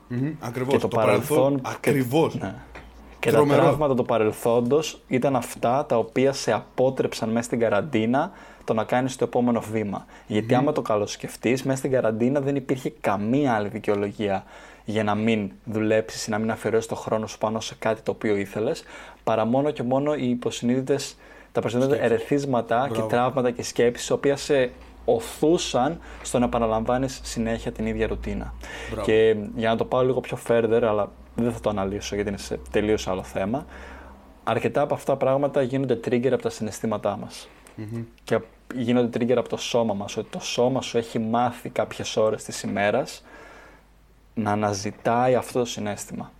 Μμμ, 0.07 0.31
Ακριβώς. 0.39 0.73
Και 0.73 0.79
το, 0.79 0.87
παρελθόν. 0.87 1.61
Ακριβώς. 1.63 2.35
Ναι. 2.39 2.55
Και 3.19 3.31
Τρομερό. 3.31 3.61
τα 3.61 3.67
τραύματα 3.67 3.95
του 3.95 4.05
παρελθόντος 4.05 5.01
ήταν 5.07 5.35
αυτά 5.35 5.85
τα 5.85 5.97
οποία 5.97 6.33
σε 6.33 6.51
απότρεψαν 6.51 7.29
μέσα 7.29 7.43
στην 7.43 7.59
καραντίνα 7.59 8.31
το 8.63 8.73
να 8.73 8.83
κάνεις 8.83 9.15
το 9.15 9.23
επόμενο 9.23 9.61
βήμα. 9.71 10.05
Γιατί 10.27 10.53
άμα 10.55 10.71
το 10.71 10.81
καλοσκεφτείς, 10.81 11.63
μέσα 11.63 11.77
στην 11.77 11.91
καραντίνα 11.91 12.39
δεν 12.41 12.55
υπήρχε 12.55 12.93
καμία 13.01 13.53
άλλη 13.53 13.67
δικαιολογία 13.67 14.43
για 14.85 15.03
να 15.03 15.15
μην 15.15 15.51
δουλέψεις 15.65 16.27
ή 16.27 16.29
να 16.29 16.37
μην 16.37 16.51
αφιερώσεις 16.51 16.87
το 16.87 16.95
χρόνο 16.95 17.27
σου 17.27 17.37
πάνω 17.37 17.59
σε 17.59 17.75
κάτι 17.79 18.01
το 18.01 18.11
οποίο 18.11 18.35
ήθελες, 18.35 18.83
παρά 19.23 19.45
μόνο 19.45 19.71
και 19.71 19.83
μόνο 19.83 20.13
οι 20.13 20.29
υποσυνείδητες, 20.29 21.17
τα 21.51 21.61
περισσότερα 21.61 22.03
ερεθίσματα 22.03 22.83
και 22.87 22.93
Μπράβο. 22.93 23.07
τραύματα 23.07 23.51
και 23.51 23.63
σκέψεις, 23.63 24.07
τα 24.07 24.13
οποία 24.13 24.35
σε 24.35 24.71
οθούσαν 25.05 25.99
στο 26.21 26.39
να 26.39 26.45
επαναλαμβάνεις 26.45 27.19
συνέχεια 27.23 27.71
την 27.71 27.85
ίδια 27.85 28.07
ρουτίνα. 28.07 28.53
Μπράβο. 28.89 29.05
Και 29.05 29.35
για 29.55 29.69
να 29.69 29.75
το 29.75 29.85
πάω 29.85 30.05
λίγο 30.05 30.19
πιο 30.19 30.37
further, 30.47 30.81
αλλά 30.83 31.11
δεν 31.43 31.53
θα 31.53 31.59
το 31.59 31.69
αναλύσω 31.69 32.15
γιατί 32.15 32.29
είναι 32.29 32.37
σε 32.37 32.59
τελείως 32.71 33.07
άλλο 33.07 33.23
θέμα, 33.23 33.65
αρκετά 34.43 34.81
από 34.81 34.93
αυτά 34.93 35.11
τα 35.11 35.17
πράγματα 35.17 35.61
γίνονται 35.61 35.99
trigger 36.05 36.31
από 36.31 36.41
τα 36.41 36.49
συναισθήματά 36.49 37.17
μας. 37.17 37.49
Και 38.23 38.39
γίνονται 38.75 39.17
trigger 39.19 39.37
από 39.37 39.49
το 39.49 39.57
σώμα 39.57 39.93
μας, 39.93 40.17
ότι 40.17 40.29
το 40.29 40.39
σώμα 40.39 40.81
σου 40.81 40.97
έχει 40.97 41.19
μάθει 41.19 41.69
κάποιες 41.69 42.17
ώρες 42.17 42.43
της 42.43 42.61
ημέρας 42.61 43.23
να 44.33 44.51
αναζητάει 44.51 45.35
αυτό 45.35 45.59
το 45.59 45.65
συνέστημα. 45.65 46.31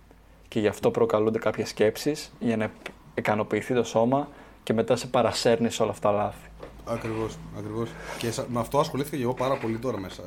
Και 0.48 0.60
γι' 0.60 0.66
αυτό 0.66 0.90
προκαλούνται 0.90 1.38
κάποιες 1.38 1.68
σκέψεις 1.68 2.32
για 2.38 2.56
να 2.56 2.70
ικανοποιηθεί 3.14 3.74
το 3.74 3.84
σώμα 3.84 4.28
και 4.62 4.72
μετά 4.72 4.96
σε 4.96 5.06
παρασέρνεις 5.06 5.74
σε 5.74 5.82
όλα 5.82 5.90
αυτά 5.90 6.10
τα 6.10 6.16
λάθη. 6.16 6.48
Ακριβώς. 6.84 7.36
Ακριβώς. 7.58 7.88
Και 8.18 8.30
σα- 8.30 8.42
με 8.48 8.60
αυτό 8.60 8.78
ασχολήθηκα 8.78 9.16
και 9.16 9.22
εγώ 9.22 9.34
πάρα 9.34 9.56
πολύ 9.56 9.78
τώρα 9.78 9.98
μέσα, 9.98 10.22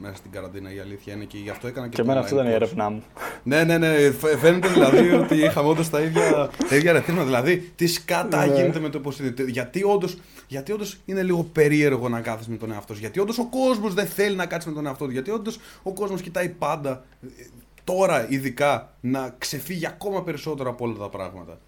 μέσα 0.00 0.14
στην 0.16 0.30
καραντίνα. 0.30 0.74
Η 0.74 0.78
αλήθεια 0.78 1.14
είναι 1.14 1.24
και 1.24 1.38
γι' 1.38 1.50
αυτό 1.50 1.66
έκανα 1.66 1.86
και, 1.88 1.96
Και 1.96 2.02
το 2.02 2.10
εμένα 2.10 2.20
αυτό 2.20 2.36
online 2.36 2.38
ήταν 2.38 2.46
η 2.50 2.52
course. 2.52 2.60
έρευνά 2.60 2.90
μου. 2.90 3.02
Ναι, 3.42 3.64
ναι, 3.64 3.78
ναι. 3.78 4.10
Φ- 4.10 4.36
Φαίνεται 4.38 4.68
δηλαδή 4.68 5.12
ότι 5.22 5.34
είχαμε 5.36 5.68
όντως 5.68 5.90
τα 5.90 6.00
ίδια, 6.00 6.50
τα 6.68 6.76
ίδια 6.76 6.92
ρεθίσματα. 6.92 7.24
Δηλαδή, 7.26 7.72
τι 7.76 7.86
σκάτα 7.86 8.46
Ναι. 8.46 8.54
γίνεται 8.54 8.80
με 8.80 8.88
το 8.88 8.98
υποσυνείδητο. 8.98 9.42
Γιατί 9.42 9.82
όντως 9.84 10.18
γιατί 10.46 10.72
όντως 10.72 10.96
είναι 11.04 11.22
λίγο 11.22 11.42
περίεργο 11.42 12.08
να 12.08 12.20
κάθεσαι 12.20 12.50
με 12.50 12.56
τον 12.56 12.72
εαυτό 12.72 12.94
σου. 12.94 13.00
Γιατί 13.00 13.20
όντως 13.20 13.38
ο 13.38 13.46
κόσμος 13.46 13.94
δεν 13.94 14.06
θέλει 14.06 14.36
να 14.36 14.46
κάτσει 14.46 14.68
με 14.68 14.74
τον 14.74 14.86
εαυτό 14.86 15.04
του. 15.04 15.10
Γιατί 15.10 15.30
όντως 15.30 15.58
ο 15.82 15.92
κόσμος 15.92 16.20
κοιτάει 16.20 16.48
πάντα, 16.48 17.04
ε, 17.22 17.26
τώρα 17.84 18.26
ειδικά, 18.30 18.94
να 19.00 19.34
ξεφύγει 19.38 19.86
ακόμα 19.86 20.22
περισσότερο 20.22 20.70
από 20.70 20.84
όλα 20.84 20.94
τα 20.94 21.08
πράγματα. 21.08 21.58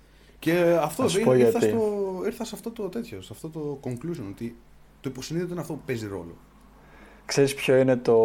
Και 0.41 0.79
αυτό 0.83 1.03
Θα 1.03 1.09
σου 1.09 1.19
ήρ- 1.19 1.27
πω 1.27 1.33
ήρθα, 1.35 1.59
γιατί. 1.59 1.67
στο, 1.69 2.23
ήρθα 2.25 2.45
σε 2.45 2.55
αυτό 2.55 2.71
το 2.71 2.83
τέτοιο, 2.89 3.23
σε 3.23 3.29
αυτό 3.33 3.49
το 3.49 3.79
conclusion. 3.85 4.25
Ότι 4.31 4.57
το 5.01 5.11
υποσυνείδητο 5.11 5.53
είναι 5.53 5.61
αυτό 5.61 5.73
που 5.73 5.81
παίζει 5.87 6.07
ρόλο. 6.07 6.37
Ξέρεις 7.27 7.55
ποιο 7.55 7.77
είναι 7.77 7.97
το, 7.97 8.19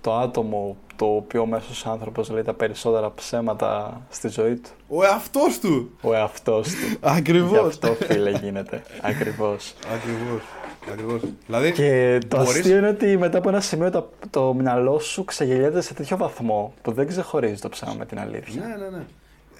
το 0.00 0.14
άτομο 0.16 0.76
το 0.96 1.04
οποίο 1.06 1.40
ο 1.42 1.46
μέσος 1.46 1.86
άνθρωπος 1.86 2.30
λέει 2.30 2.42
τα 2.42 2.54
περισσότερα 2.54 3.12
ψέματα 3.14 4.00
στη 4.10 4.28
ζωή 4.28 4.54
του; 4.56 4.70
Ο 4.88 5.04
εαυτός 5.04 5.58
του! 5.58 5.90
Ο 6.02 6.14
εαυτός 6.14 6.68
του. 6.68 6.98
Ακριβώς. 7.16 7.50
Γι' 7.50 7.56
αυτό 7.58 7.94
φίλε 7.94 8.30
γίνεται. 8.30 8.82
Ακριβώς. 9.02 9.74
Ακριβώς. 9.94 10.42
Ακριβώς. 10.92 11.20
Δηλαδή, 11.46 11.72
Και 11.72 12.18
το 12.28 12.36
μπορείς- 12.36 12.56
αστείο 12.58 12.76
είναι 12.76 12.88
ότι 12.88 13.16
μετά 13.16 13.38
από 13.38 13.48
ένα 13.48 13.60
σημείο 13.60 13.90
το, 13.90 14.10
το 14.30 14.54
μυαλό 14.54 14.98
σου 14.98 15.24
ξεγελιέται 15.24 15.80
σε 15.80 15.94
τέτοιο 15.94 16.16
βαθμό 16.16 16.72
που 16.82 16.92
δεν 16.92 17.06
ξεχωρίζει 17.06 17.60
το 17.60 17.68
ψέμα 17.68 17.94
με 17.98 18.06
την 18.06 18.18
αλήθεια. 18.18 18.66
Ναι, 18.66 18.76
ναι, 18.84 18.96
ναι. 18.96 19.04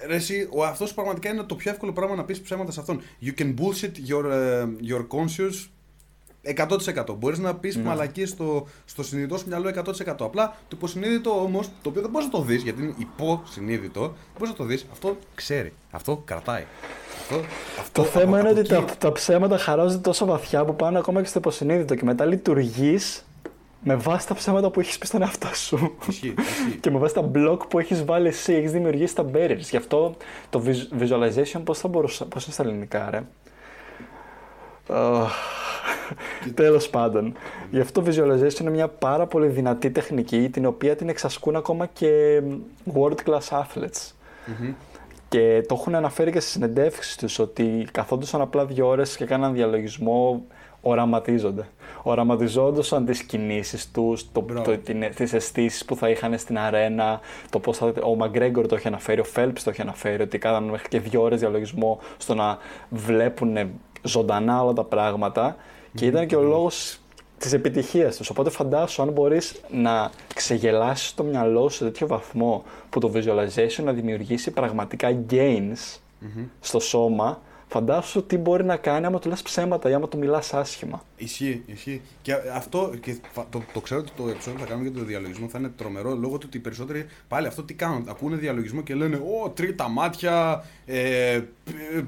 Ρε, 0.07 0.15
εσύ, 0.15 0.47
ο 0.51 0.63
αυτό 0.65 0.85
πραγματικά 0.95 1.29
είναι 1.29 1.43
το 1.43 1.55
πιο 1.55 1.71
εύκολο 1.71 1.91
πράγμα 1.93 2.15
να 2.15 2.23
πεις 2.23 2.41
ψέματα 2.41 2.71
σε 2.71 2.79
αυτόν. 2.79 3.01
You 3.21 3.39
can 3.41 3.53
bullshit 3.53 3.91
your, 4.13 4.31
ε, 4.31 4.65
your 4.89 5.07
conscious 5.17 5.67
100%. 6.43 7.15
Μπορείς 7.17 7.39
να 7.39 7.55
πεις 7.55 7.75
Ναι. 7.75 7.83
μαλακίες 7.83 8.29
στο, 8.29 8.67
στο 8.85 9.03
συνειδητό 9.03 9.37
σου 9.37 9.47
μυαλό 9.47 9.67
100%. 9.67 10.25
Απλά 10.25 10.47
το 10.67 10.75
υποσυνείδητο 10.77 11.41
όμως, 11.43 11.69
το 11.81 11.89
οποίο 11.89 12.01
δεν 12.01 12.09
μπορείς 12.11 12.27
να 12.27 12.33
το 12.33 12.41
δεις, 12.41 12.63
γιατί 12.63 12.81
είναι 12.83 12.93
υποσυνείδητο, 12.97 14.01
δεν 14.01 14.11
μπορείς 14.37 14.49
να 14.49 14.55
το 14.55 14.63
δεις. 14.63 14.85
Αυτό 14.91 15.17
ξέρει. 15.35 15.73
Αυτό 15.91 16.21
κρατάει. 16.25 16.63
Αυτό, 17.21 17.35
αυτό 17.79 18.01
Το 18.01 18.07
θέμα 18.07 18.23
από- 18.23 18.37
είναι 18.39 18.49
από 18.49 18.59
ότι 18.59 18.69
τα, 18.69 18.75
εκεί- 18.75 18.97
τα 18.97 19.11
ψέματα 19.11 19.57
χαράζονται 19.57 20.01
τόσο 20.01 20.25
βαθιά 20.25 20.65
που 20.65 20.75
πάνε 20.75 20.97
ακόμα 20.97 21.21
και 21.21 21.27
στο 21.27 21.39
υποσυνείδητο 21.39 21.95
και 21.95 22.03
μετά 22.05 22.25
λειτουργείς 22.25 23.25
με 23.83 23.95
βάση 23.95 24.27
τα 24.27 24.33
ψέματα 24.33 24.69
που 24.69 24.79
έχεις 24.79 24.97
πει 24.97 25.05
στον 25.05 25.21
εαυτό 25.21 25.47
σου. 25.53 25.95
Ισχύει, 26.07 26.33
ισχύει. 26.39 26.77
και 26.79 26.91
με 26.91 26.97
βάση 26.97 27.13
τα 27.13 27.31
block 27.35 27.59
που 27.69 27.79
έχεις 27.79 28.05
βάλει 28.05 28.27
εσύ, 28.27 28.53
έχεις 28.53 28.71
δημιουργήσει 28.71 29.15
τα 29.15 29.25
barriers. 29.33 29.57
Γι' 29.69 29.77
αυτό 29.77 30.15
το 30.49 30.63
vis- 30.65 31.01
visualization 31.03 31.61
πώς 31.63 31.79
θα 31.79 31.87
μπορούσα. 31.87 32.25
Πώς 32.25 32.43
είναι 32.43 32.53
στα 32.53 32.63
ελληνικά, 32.63 33.09
ρε; 33.09 33.23
Αχ, 34.95 35.33
Τέλος 36.53 36.89
πάντων. 36.89 37.33
Γι' 37.71 37.79
αυτό 37.79 38.03
visualization 38.05 38.59
είναι 38.59 38.69
μια 38.69 38.87
πάρα 38.87 39.25
πολύ 39.27 39.47
δυνατή 39.47 39.91
τεχνική 39.91 40.49
την 40.49 40.65
οποία 40.65 40.95
την 40.95 41.09
εξασκούν 41.09 41.55
ακόμα 41.55 41.85
και 41.85 42.41
world 42.93 43.15
class 43.25 43.61
athletes. 43.61 44.11
Και 45.29 45.63
το 45.67 45.75
έχουν 45.79 45.95
αναφέρει 45.95 46.31
και 46.31 46.39
στις 46.39 46.51
συνεντεύξεις 46.51 47.15
τους 47.15 47.39
ότι 47.39 47.87
καθόντουσαν 47.91 48.41
απλά 48.41 48.65
δύο 48.65 48.87
ώρες 48.87 49.15
και 49.15 49.23
έκαναν 49.23 49.53
διαλογισμό 49.53 50.45
οραματίζονται. 50.81 51.67
Οραματιζόντουσαν 52.03 53.05
τις 53.05 53.23
κινήσεις 53.23 53.91
τους, 53.91 54.31
το, 54.31 54.45
το, 54.63 54.77
τις 55.15 55.33
αισθήσεις 55.33 55.85
που 55.85 55.95
θα 55.95 56.09
είχαν 56.09 56.37
στην 56.37 56.57
αρένα, 56.57 57.19
το 57.49 57.59
πώς 57.59 57.77
θα, 57.77 57.93
ο 58.03 58.15
Μαγκρέγκορ 58.15 58.67
το 58.67 58.75
έχει 58.75 58.87
αναφέρει, 58.87 59.19
ο 59.19 59.23
Φέλπς 59.23 59.63
το 59.63 59.69
έχει 59.69 59.81
αναφέρει, 59.81 60.21
ότι 60.23 60.37
κάνανε 60.37 60.71
μέχρι 60.71 60.87
και 60.87 60.99
δύο 60.99 61.21
ώρες 61.21 61.39
διαλογισμό 61.39 61.99
στο 62.17 62.35
να 62.35 62.57
βλέπουν 62.89 63.57
ζωντανά 64.01 64.63
όλα 64.63 64.73
τα 64.73 64.83
πράγματα 64.83 65.55
και 65.93 66.05
ήταν 66.05 66.27
και 66.27 66.35
ο 66.35 66.41
λόγος 66.41 66.99
της 67.37 67.53
επιτυχίας 67.53 68.17
τους. 68.17 68.29
Οπότε 68.29 68.49
φαντάσου 68.49 69.01
αν 69.01 69.09
μπορείς 69.09 69.61
να 69.71 70.11
ξεγελάσεις 70.33 71.13
το 71.13 71.23
μυαλό 71.23 71.69
σου 71.69 71.77
σε 71.77 71.83
τέτοιο 71.83 72.07
βαθμό 72.07 72.63
που 72.89 72.99
το 72.99 73.11
visualization 73.15 73.83
να 73.83 73.91
δημιουργήσει 73.91 74.51
πραγματικά 74.51 75.17
gains 75.29 75.99
στο 76.59 76.79
σώμα, 76.79 77.41
Φαντάσου 77.71 78.25
τι 78.25 78.37
μπορεί 78.37 78.63
να 78.63 78.77
κάνει 78.77 79.05
άμα 79.05 79.19
του 79.19 79.29
λες 79.29 79.41
ψέματα 79.41 79.89
ή 79.89 79.93
άμα 79.93 80.07
του 80.07 80.17
μιλάς 80.17 80.53
άσχημα. 80.53 81.03
Ισχύει, 81.17 81.63
ισχύει. 81.65 82.01
Και 82.21 82.33
αυτό, 82.53 82.93
και 83.01 83.17
το, 83.49 83.63
το 83.73 83.81
ξέρω 83.81 83.99
ότι 83.99 84.11
το 84.15 84.27
επεισόδιο 84.27 84.53
που 84.53 84.59
θα 84.59 84.65
κάνουμε 84.65 84.89
για 84.89 84.99
το 84.99 85.05
διαλογισμό 85.05 85.47
θα 85.47 85.57
είναι 85.57 85.71
τρομερό 85.75 86.15
λόγω 86.15 86.37
του 86.37 86.43
ότι 86.47 86.57
οι 86.57 86.59
περισσότεροι 86.59 87.05
πάλι 87.27 87.47
αυτό 87.47 87.63
τι 87.63 87.73
κάνουν. 87.73 88.05
Ακούνε 88.09 88.35
διαλογισμό 88.35 88.81
και 88.81 88.93
λένε 88.95 89.15
Ω, 89.15 89.49
τρίτα 89.49 89.89
μάτια, 89.89 90.65
ε, 90.85 91.41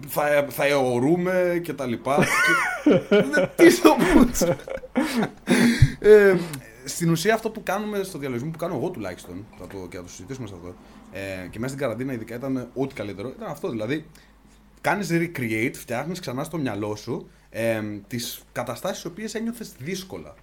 θα, 0.07 0.45
θα 0.49 0.65
αιωρούμε 0.65 1.61
κτλ. 1.67 1.93
τι 3.55 3.69
στο 3.69 3.95
ε, 5.99 6.35
Στην 6.85 7.11
ουσία 7.11 7.33
αυτό 7.33 7.49
που 7.49 7.63
κάνουμε 7.63 8.03
στο 8.03 8.17
διαλογισμό 8.17 8.51
που 8.51 8.57
κάνω 8.57 8.75
εγώ 8.75 8.89
τουλάχιστον, 8.89 9.45
θα 9.59 9.67
το, 9.67 9.87
και 9.89 9.97
θα 9.97 10.03
το 10.03 10.09
συζητήσουμε 10.09 10.47
σε 10.47 10.53
αυτό, 10.53 10.75
ε, 11.11 11.47
και 11.49 11.59
μέσα 11.59 11.73
στην 11.73 11.85
καραντίνα 11.85 12.13
ειδικά 12.13 12.35
ήταν 12.35 12.69
ό,τι 12.73 12.93
καλύτερο, 12.93 13.29
ήταν 13.29 13.49
αυτό 13.49 13.69
δηλαδή 13.69 14.05
κάνεις 14.81 15.09
recreate, 15.11 15.73
φτιάχνεις 15.73 16.19
ξανά 16.19 16.43
στο 16.43 16.57
μυαλό 16.57 16.95
σου 16.95 17.29
ε, 17.49 17.81
τις 18.07 18.41
καταστάσεις 18.51 19.01
τι 19.01 19.07
οποίες 19.07 19.35
ένιωθες 19.35 19.73
δύσκολα. 19.79 20.35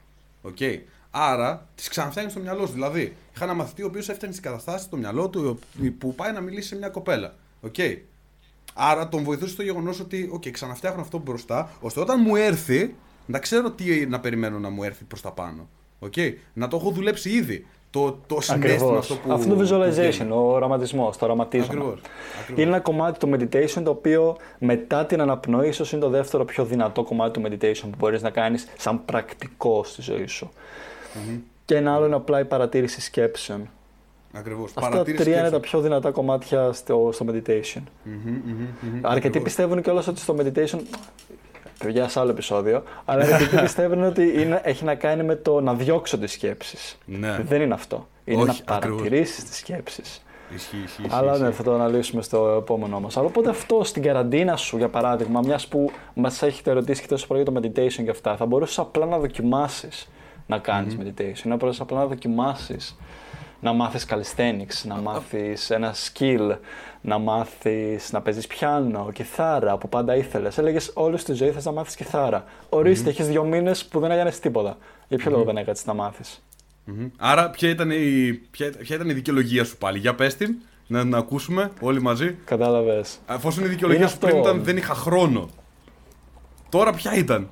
Okay. 0.43 0.79
Άρα 1.11 1.69
τις 1.75 1.89
ξαναφτιάχνεις 1.89 2.33
στο 2.33 2.43
μυαλό 2.43 2.67
σου. 2.67 2.73
Δηλαδή, 2.73 3.17
είχα 3.35 3.45
ένα 3.45 3.55
μαθητή 3.55 3.83
ο 3.83 3.87
οποίος 3.87 4.09
έφτιαχνε 4.09 4.37
τις 4.37 4.41
καταστάσεις 4.41 4.87
στο 4.87 4.97
μυαλό 4.97 5.29
του 5.29 5.59
που 5.99 6.15
πάει 6.15 6.33
να 6.33 6.41
μιλήσει 6.41 6.69
σε 6.69 6.77
μια 6.77 6.89
κοπέλα. 6.89 7.35
Okay. 7.67 7.99
Άρα 8.75 9.09
τον 9.09 9.23
βοηθούσε 9.23 9.57
το 9.57 9.63
γεγονός 9.63 10.01
ότι, 10.01 10.31
OK, 10.35 10.51
ξαναφτιάχνω 10.51 11.01
αυτό 11.01 11.19
μπροστά, 11.19 11.71
ώστε 11.81 12.01
όταν 12.01 12.21
μου 12.21 12.37
έρθει 12.37 12.95
να 13.27 13.39
ξέρω 13.39 13.71
τι 13.71 14.07
να 14.07 14.21
περιμένω 14.21 14.59
να 14.59 14.71
μου 14.71 14.83
έρθει 14.83 15.05
προς 15.05 15.21
τα 15.21 15.33
πάνω. 15.33 15.69
Okay. 16.01 16.35
Να 16.53 16.69
το 16.69 16.77
έχω 16.77 16.91
δουλέψει 16.91 17.31
ήδη 17.31 17.67
το, 17.91 18.19
το 18.27 18.41
συνέστημα 18.41 18.99
αυτό 18.99 19.15
που. 19.15 19.33
Αυτό 19.33 19.55
το 19.55 19.61
visualization, 19.61 20.27
ο 20.31 20.53
οραματισμός, 20.53 21.17
το 21.17 21.25
οραματίζουμε. 21.25 21.73
Ακριβώς, 21.73 22.01
Είναι 22.49 22.63
ένα 22.63 22.81
κομμάτι 22.81 23.19
του 23.19 23.31
meditation 23.35 23.83
το 23.85 23.91
οποίο 23.91 24.37
μετά 24.59 25.07
την 25.07 25.21
αναπνοή 25.21 25.69
ίσως 25.69 25.93
είναι 25.93 26.01
το 26.01 26.09
δεύτερο 26.09 26.45
πιο 26.45 26.65
δυνατό 26.65 27.03
κομμάτι 27.03 27.41
του 27.41 27.49
meditation 27.49 27.81
που 27.83 27.97
μπορείς 27.99 28.23
να 28.23 28.31
κάνεις 28.31 28.69
σαν 28.77 29.05
πρακτικό 29.05 29.85
στη 29.85 30.03
ζωή 30.03 30.27
σου. 30.27 30.51
Mm-hmm. 30.51 31.39
Και 31.65 31.77
ένα 31.77 31.95
άλλο 31.95 32.07
είναι 32.07 32.15
απλά 32.15 32.41
η 32.41 32.45
παρατήρηση 32.45 33.01
σκέψεων. 33.01 33.69
Ακριβώς. 34.33 34.73
Αυτά 34.75 35.05
τα 35.05 35.13
τρία 35.13 35.39
είναι 35.39 35.51
τα 35.51 35.61
πιο 35.61 35.81
δυνατά 35.81 36.11
κομμάτια 36.11 36.73
στο, 36.73 37.11
στο 37.13 37.27
meditation. 37.29 37.81
Mm-hmm, 37.81 38.29
mm-hmm, 38.29 39.01
Αρκετοί 39.03 39.41
πιστεύουν 39.41 39.83
κιόλας 39.83 40.07
ότι 40.07 40.21
στο 40.21 40.37
meditation 40.39 40.79
παιδιά 41.79 42.09
σε 42.09 42.21
άλλο 42.21 42.31
επεισόδιο. 42.31 42.83
Αλλά 43.05 43.25
γιατί 43.25 43.57
πιστεύουν 43.63 44.05
ότι 44.05 44.41
είναι, 44.41 44.61
έχει 44.65 44.85
να 44.85 44.95
κάνει 44.95 45.23
με 45.23 45.35
το 45.35 45.61
να 45.61 45.75
διώξω 45.75 46.19
τις 46.19 46.33
σκέψεις. 46.33 46.99
Ναι. 47.05 47.39
Δεν 47.43 47.61
είναι 47.61 47.75
αυτό. 47.75 48.09
Είναι 48.25 48.43
Όχι, 48.43 48.63
να 48.67 48.79
παρατηρήσεις 48.79 49.45
τις 49.45 49.57
σκέψεις. 49.57 50.23
Ισχύει, 50.55 50.83
ισχύει. 50.85 51.07
Αλλά 51.11 51.39
ναι, 51.39 51.51
θα 51.51 51.63
το 51.63 51.75
αναλύσουμε 51.75 52.23
στο 52.23 52.49
επόμενό 52.49 53.01
μας. 53.01 53.17
Αλλά 53.17 53.27
οπότε 53.27 53.51
αυτό 53.51 53.85
στην 53.85 54.03
καραντίνα 54.03 54.57
σου, 54.57 54.77
για 54.77 54.89
παράδειγμα, 54.89 55.41
μιας 55.41 55.67
που 55.67 55.91
μας 56.15 56.43
έχετε 56.43 56.71
ερωτήσει 56.71 57.01
και 57.01 57.09
τόσο 57.09 57.27
πολύ 57.27 57.43
για 57.43 57.53
το 57.53 57.61
meditation 57.61 58.05
και 58.05 58.11
αυτά, 58.11 58.37
θα 58.37 58.47
μπορούσες 58.47 58.79
απλά 58.79 59.07
να 59.07 59.19
δοκιμάσεις 59.19 60.09
να 60.47 60.59
κάνεις 60.59 60.97
mm-hmm. 60.97 61.03
meditation. 61.03 61.45
Να 61.45 61.57
μπορούσες 61.57 61.81
απλά 61.81 61.99
να 61.99 62.07
δοκιμάσεις 62.07 62.97
να 63.61 63.73
μάθεις 63.73 64.07
calisthenics, 64.09 64.85
να 64.85 64.95
μάθεις 64.95 65.71
ένα 65.71 65.95
skill, 65.95 66.57
να 67.01 67.19
μάθεις 67.19 68.13
να 68.13 68.21
παίζεις 68.21 68.47
πιάνο, 68.47 69.11
κιθάρα 69.13 69.77
που 69.77 69.89
πάντα 69.89 70.17
ήθελες. 70.17 70.59
Έλεγες 70.59 70.91
όλη 70.95 71.19
τη 71.19 71.33
ζωή 71.33 71.51
θες 71.51 71.65
να 71.65 71.73
μάθεις 71.73 71.95
κιθάρα. 71.95 72.45
Ορίστε, 72.69 73.05
mm-hmm. 73.05 73.13
έχεις 73.13 73.29
δύο 73.29 73.45
μήνες 73.45 73.85
που 73.85 74.01
δεν 74.01 74.11
έκανες 74.11 74.39
τίποτα. 74.39 74.77
Για 75.09 75.19
ποιο 75.19 75.31
mm-hmm. 75.31 75.33
λόγο 75.33 75.45
δεν 75.45 75.57
έκανες 75.57 75.87
να 75.87 75.95
μάθεις; 75.95 76.43
Mm-hmm. 76.91 77.11
Άρα 77.17 77.51
ποια 77.51 77.69
ήταν, 77.69 77.91
η, 77.91 78.33
ποια, 78.51 78.71
ποια 78.79 78.97
ήταν 78.97 79.09
η 79.09 79.13
δικαιολογία 79.13 79.65
σου 79.65 79.77
πάλι; 79.77 79.99
Για 79.99 80.15
πες 80.15 80.37
την, 80.37 80.55
να 80.87 81.03
την 81.03 81.15
ακούσουμε 81.15 81.71
όλοι 81.81 82.03
μαζί. 82.03 82.37
Κατάλαβες. 82.45 83.19
Αφού 83.27 83.49
η 83.61 83.69
δικαιολογία 83.69 84.09
σου 84.09 84.19
πριν 84.19 84.37
ήταν 84.37 84.65
δεν 84.65 84.77
είχα 84.77 84.95
χρόνο. 84.95 85.49
Τώρα 86.69 86.93
ποια 86.93 87.15
ήταν; 87.15 87.51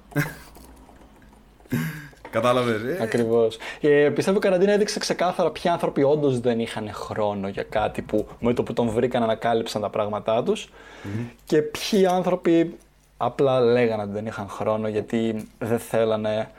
Κατάλαβες. 2.30 2.82
Ε; 2.82 3.02
Ακριβώς. 3.02 3.58
Ε, 3.80 4.10
πιστεύω 4.14 4.36
η 4.36 4.40
καραντίνα 4.40 4.72
έδειξε 4.72 4.98
ξεκάθαρα 4.98 5.50
ποιοι 5.50 5.70
άνθρωποι 5.70 6.02
όντως 6.02 6.40
δεν 6.40 6.60
είχαν 6.60 6.92
χρόνο 6.92 7.48
για 7.48 7.62
κάτι 7.62 8.02
που 8.02 8.26
με 8.40 8.54
το 8.54 8.62
που 8.62 8.72
τον 8.72 8.88
βρήκαν 8.88 9.22
ανακάλυψαν 9.22 9.82
τα 9.82 9.90
πράγματά 9.90 10.42
τους 10.42 10.72
και 11.44 11.62
ποιοι 11.62 12.06
άνθρωποι 12.06 12.76
απλά 13.16 13.60
λέγανε 13.60 14.02
ότι 14.02 14.12
δεν 14.12 14.26
είχαν 14.26 14.48
χρόνο 14.48 14.88
γιατί 14.88 15.48
δεν 15.58 15.78
θέλανε 15.78 16.50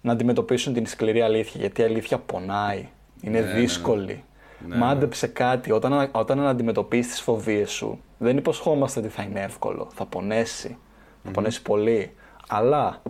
να 0.00 0.12
αντιμετωπίσουν 0.12 0.72
την 0.72 0.86
σκληρή 0.86 1.20
αλήθεια. 1.20 1.60
Γιατί 1.60 1.80
η 1.80 1.84
αλήθεια 1.84 2.18
πονάει. 2.18 2.88
Είναι 3.20 3.40
ναι, 3.40 3.46
ναι, 3.46 3.52
ναι. 3.52 3.60
δύσκολη. 3.60 4.24
Ναι, 4.66 4.76
Μάντεψε 4.76 5.26
κάτι. 5.26 5.70
Όταν, 5.70 6.08
όταν 6.12 6.46
αντιμετωπίσεις 6.46 7.12
τις 7.12 7.20
φοβίες 7.20 7.70
σου, 7.70 8.00
δεν 8.18 8.36
υποσχόμαστε 8.36 9.00
ότι 9.00 9.08
θα 9.08 9.22
είναι 9.22 9.40
εύκολο. 9.40 9.88
Θα 9.94 10.04
πονέσει. 10.04 10.76
Θα 11.24 11.30
πονέσει 11.30 11.62
πολύ. 11.62 12.12
Αλλά 12.48 13.02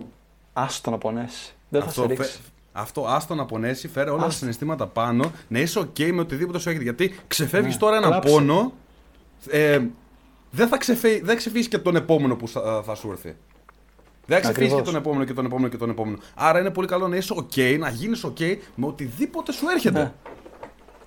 άστο 0.53 0.91
να 0.91 0.97
πονέσει. 0.97 1.55
Δεν 1.69 1.81
θα 1.81 1.87
αυτό, 1.87 2.01
σε 2.01 2.07
ρίξει. 2.07 2.39
Αυτό, 2.71 3.05
άστο 3.07 3.35
να 3.35 3.45
πονέσει, 3.45 3.87
φέρε 3.87 4.09
όλα 4.09 4.23
τα 4.23 4.29
συναισθήματα 4.29 4.87
πάνω, 4.87 5.31
να 5.47 5.59
είσαι 5.59 5.79
OK 5.79 6.11
με 6.11 6.19
οτιδήποτε 6.19 6.59
σου 6.59 6.69
έρχεται. 6.69 6.83
Γιατί 6.83 7.19
ξεφεύγεις 7.27 7.73
ναι, 7.73 7.79
τώρα 7.79 7.97
έναν 7.97 8.19
πόνο, 8.19 8.73
ε, 9.49 9.81
δεν 10.51 10.67
θα 10.67 10.77
ξεφύγει, 10.77 11.21
δεν 11.21 11.37
ξεφύγεις 11.37 11.67
και 11.67 11.77
τον 11.77 11.95
επόμενο 11.95 12.35
που 12.35 12.47
θα, 12.47 12.81
θα 12.85 12.95
σου 12.95 13.11
έρθει. 13.11 13.35
Δεν 14.25 14.41
θα 14.41 14.51
ξεφύγεις 14.51 14.73
και 14.73 14.81
τον 14.81 14.95
επόμενο 14.95 15.23
και 15.23 15.33
τον 15.33 15.45
επόμενο 15.45 15.67
και 15.67 15.77
τον 15.77 15.89
επόμενο. 15.89 16.17
Άρα 16.35 16.59
είναι 16.59 16.71
πολύ 16.71 16.87
καλό 16.87 17.07
να 17.07 17.15
είσαι 17.15 17.33
OK, 17.37 17.77
να 17.79 17.89
γίνεις 17.89 18.25
OK 18.25 18.57
με 18.75 18.85
οτιδήποτε 18.85 19.51
σου 19.51 19.65
έρχεται. 19.69 19.99
Ναι. 19.99 20.13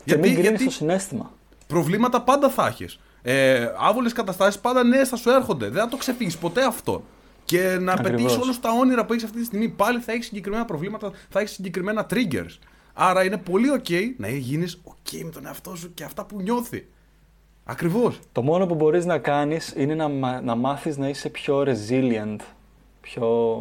Γιατί, 0.05 0.23
και 0.23 0.29
μην 0.29 0.41
γιατί 0.41 0.65
το 0.65 0.71
συνέστημα. 0.71 1.33
Προβλήματα 1.67 2.23
πάντα 2.23 2.51
θα 2.51 2.67
έχεις. 2.67 3.01
Ε, 3.23 3.69
Άβολες 3.79 4.13
καταστάσεις 4.13 4.61
πάντα 4.61 4.85
νέε 4.85 5.05
θα 5.05 5.17
σου 5.17 5.31
έρχονται. 5.31 5.69
Δεν 5.69 5.83
θα 5.83 5.89
το 5.89 5.97
ξεφύγεις 5.97 6.37
ποτέ 6.37 6.65
αυτό 6.65 7.03
και 7.51 7.79
να 7.81 7.97
πετύχεις 7.97 8.37
όλα 8.37 8.55
τα 8.61 8.71
όνειρα 8.71 9.05
που 9.05 9.13
έχεις 9.13 9.25
αυτή 9.25 9.39
τη 9.39 9.45
στιγμή. 9.45 9.69
Πάλι 9.69 10.01
θα 10.01 10.13
έχεις 10.13 10.27
συγκεκριμένα 10.27 10.65
προβλήματα, 10.65 11.11
θα 11.29 11.41
έχεις 11.41 11.53
συγκεκριμένα 11.53 12.07
triggers. 12.11 12.59
Άρα 12.93 13.25
είναι 13.25 13.37
πολύ 13.37 13.69
OK 13.79 13.93
να 14.17 14.29
γίνεις 14.29 14.81
OK 14.85 15.21
με 15.25 15.31
τον 15.31 15.47
εαυτό 15.47 15.77
σου 15.77 15.95
και 15.95 16.05
αυτά 16.05 16.25
που 16.25 16.41
νιώθει. 16.41 16.87
Ακριβώς. 17.65 18.19
Το 18.33 18.43
μόνο 18.43 18.67
που 18.67 18.75
μπορείς 18.75 19.05
να 19.05 19.19
κάνεις 19.19 19.73
είναι 19.77 19.95
να, 19.95 20.41
να 20.41 20.55
μάθεις 20.55 20.97
να 20.97 21.09
είσαι 21.09 21.29
πιο 21.29 21.65
resilient. 21.67 22.37
Πιο. 23.01 23.59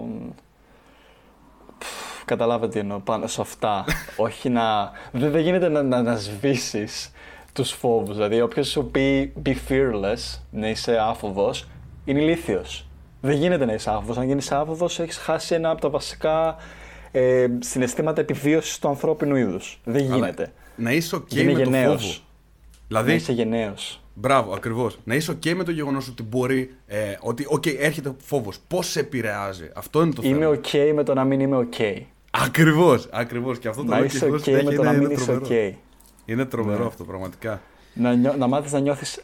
Καταλάβετε 2.25 2.71
τι 2.71 2.80
εννοώ, 2.80 2.99
πάνω 2.99 3.28
σε 3.28 3.41
αυτά. 3.41 3.86
Όχι 4.17 4.49
να. 4.49 4.91
Δεν, 5.12 5.32
δεν 5.32 5.41
γίνεται 5.41 5.69
να, 5.69 5.84
να, 5.84 6.02
να 6.02 6.15
σβήσεις 6.15 7.12
τους 7.54 7.71
φόβους. 7.71 8.15
Δηλαδή, 8.15 8.41
όποιος 8.41 8.67
σου 8.67 8.86
πει 8.91 9.34
be 9.45 9.56
fearless, 9.69 10.39
να 10.52 10.69
είσαι 10.69 10.97
άφοβο, 10.97 11.54
είναι 12.06 12.21
ηλίθιος. 12.21 12.88
Δεν 13.21 13.36
γίνεται 13.36 13.65
να 13.65 13.73
είσαι 13.73 13.89
άφοβο. 13.89 14.19
Αν 14.21 14.27
γίνεις 14.27 14.51
άφοβο, 14.51 14.86
έχεις 14.86 15.17
χάσει 15.17 15.55
ένα 15.55 15.69
από 15.69 15.82
τα 15.82 15.89
βασικά 15.89 16.55
ε, 17.12 17.47
συναισθήματα 17.60 18.21
επιβίωσης 18.21 18.79
του 18.79 18.88
ανθρώπινου 18.88 19.36
είδους. 19.36 19.79
Δεν 19.84 20.03
γίνεται. 20.03 20.51
να 20.75 20.91
είσαι 20.91 21.15
OK 21.15 21.43
με 21.43 21.51
γενναίος. 21.51 22.01
το 22.01 22.08
φόβο. 22.08 22.23
Δηλαδή, 22.88 23.10
να 23.10 23.15
είσαι 23.15 23.32
γενναίος. 23.32 24.01
Μπράβο, 24.13 24.53
ακριβώς. 24.53 24.99
Να 25.03 25.15
είσαι 25.15 25.32
OK 25.32 25.53
με 25.53 25.63
το 25.63 25.71
γεγονός 25.71 26.08
ότι 26.08 26.23
μπορεί. 26.23 26.75
Ε, 26.88 27.15
ότι, 27.19 27.47
OK, 27.51 27.75
έρχεται 27.77 28.15
φόβος. 28.23 28.60
Πώς 28.67 28.88
σε 28.88 28.99
επηρεάζει. 28.99 29.69
Αυτό 29.73 30.01
είναι 30.01 30.13
το 30.13 30.21
είμαι 30.23 30.39
θέμα. 30.39 30.45
Είμαι 30.45 30.60
OK 30.63 30.93
με 30.95 31.03
το 31.03 31.13
να 31.13 31.23
μην 31.23 31.39
είμαι 31.39 31.67
OK. 31.71 32.01
Ακριβώς, 32.32 33.08
ακριβώς. 33.12 33.60
Και 33.60 33.67
αυτό 33.67 33.84
το 33.84 33.89
να 33.89 33.99
είσαι 33.99 34.25
OK 34.25 34.63
με 34.63 34.73
το 34.73 34.84
να 34.84 34.91
μην 34.91 35.10
είσαι 35.10 35.41
OK. 35.43 35.73
Είναι 36.25 36.45
τρομερό 36.45 36.79
ναι. 36.79 36.86
αυτό, 36.86 37.03
πραγματικά. 37.03 37.62
Να, 37.93 38.13
νιώ, 38.13 38.36
να 38.38 38.47
μάθεις 38.47 38.71
να 38.71 38.79
νιώθεις 38.79 39.21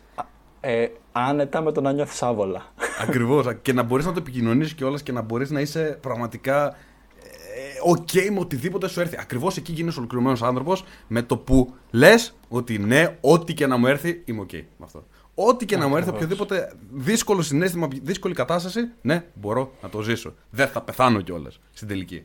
ε, 0.67 0.91
άνετα 1.11 1.61
με 1.61 1.71
το 1.71 1.81
να 1.81 1.91
νιώθεις 1.91 2.23
άβολα. 2.23 2.65
Ακριβώς. 3.07 3.47
και 3.61 3.73
να 3.73 3.83
μπορείς 3.83 4.05
να 4.05 4.11
το 4.11 4.19
επικοινωνήσεις 4.19 4.75
κιόλας 4.75 5.03
και 5.03 5.11
να 5.11 5.21
μπορείς 5.21 5.49
να 5.49 5.59
είσαι 5.59 5.97
πραγματικά 6.01 6.67
ε, 6.67 7.95
OK 7.95 8.29
με 8.31 8.39
οτιδήποτε 8.39 8.87
σου 8.87 8.99
έρθει. 8.99 9.15
Ακριβώς 9.19 9.57
εκεί 9.57 9.71
γίνεσαι 9.71 9.99
ολοκληρωμένος 9.99 10.43
άνθρωπος 10.43 10.83
με 11.07 11.21
το 11.21 11.37
που 11.37 11.73
λες 11.91 12.35
ότι 12.49 12.77
ναι, 12.77 13.17
ό,τι 13.21 13.53
και 13.53 13.67
να 13.67 13.77
μου 13.77 13.87
έρθει, 13.87 14.21
είμαι 14.25 14.45
OK 14.49 14.53
με 14.53 14.85
αυτό. 14.85 15.03
Ό,τι 15.35 15.65
και 15.65 15.77
να 15.77 15.87
μου 15.87 15.97
έρθει, 15.97 16.09
οποιοδήποτε 16.09 16.73
δύσκολο 16.91 17.41
συναίσθημα, 17.41 17.87
δύσκολη 18.01 18.33
κατάσταση, 18.33 18.89
ναι, 19.01 19.25
μπορώ 19.33 19.71
να 19.81 19.89
το 19.89 20.01
ζήσω. 20.01 20.33
Δεν 20.49 20.67
θα 20.67 20.81
πεθάνω 20.81 21.21
κιόλας 21.21 21.59
στην 21.73 21.87
τελική. 21.87 22.23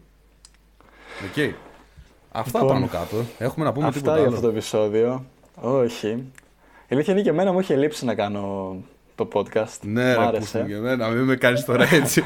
Οκ. 1.24 1.54
Αυτά 2.32 2.58
Λοιπόν, 2.58 2.74
πάνω 2.74 2.86
κάτω. 2.86 3.16
Έχουμε 3.38 3.64
να 3.64 3.72
πούμε 3.72 3.86
Αυτά 3.86 3.98
τίποτα 4.00 4.16
για 4.16 4.26
άλλο. 4.26 4.36
αυτό 4.36 4.46
το 4.46 4.52
επεισόδιο. 4.52 5.24
Όχι. 5.54 6.24
Η 6.90 6.94
αλήθεια 6.94 7.12
είναι 7.12 7.22
και 7.22 7.28
εμένα 7.28 7.52
μου 7.52 7.60
είχε 7.60 7.76
λείψει 7.76 8.04
να 8.04 8.14
κάνω 8.14 8.76
το 9.14 9.28
podcast. 9.32 9.78
Ναι, 9.82 10.02
Μ' 10.02 10.18
ρε, 10.18 10.26
άρεσε. 10.26 10.58
που 10.58 10.66
και 10.66 10.74
εμένα, 10.74 11.08
μην 11.08 11.24
με 11.24 11.36
κάνεις 11.36 11.64
τώρα 11.64 11.88
έτσι. 11.94 12.22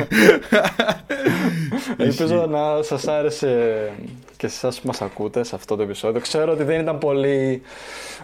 Ελπίζω 1.97 2.47
να 2.47 2.83
σας 2.83 3.09
άρεσε 3.09 3.93
και 4.37 4.49
σε 4.49 4.55
εσάς 4.67 4.81
που 4.81 4.87
μας 4.87 5.03
ακούτε 5.03 5.45
σε 5.45 5.55
αυτό 5.55 5.77
το 5.77 5.83
επεισόδιο. 5.83 6.21
Ξέρω 6.21 6.53
ότι 6.53 6.63
δεν 6.63 6.81
ήταν 6.81 6.99
πολύ 6.99 7.63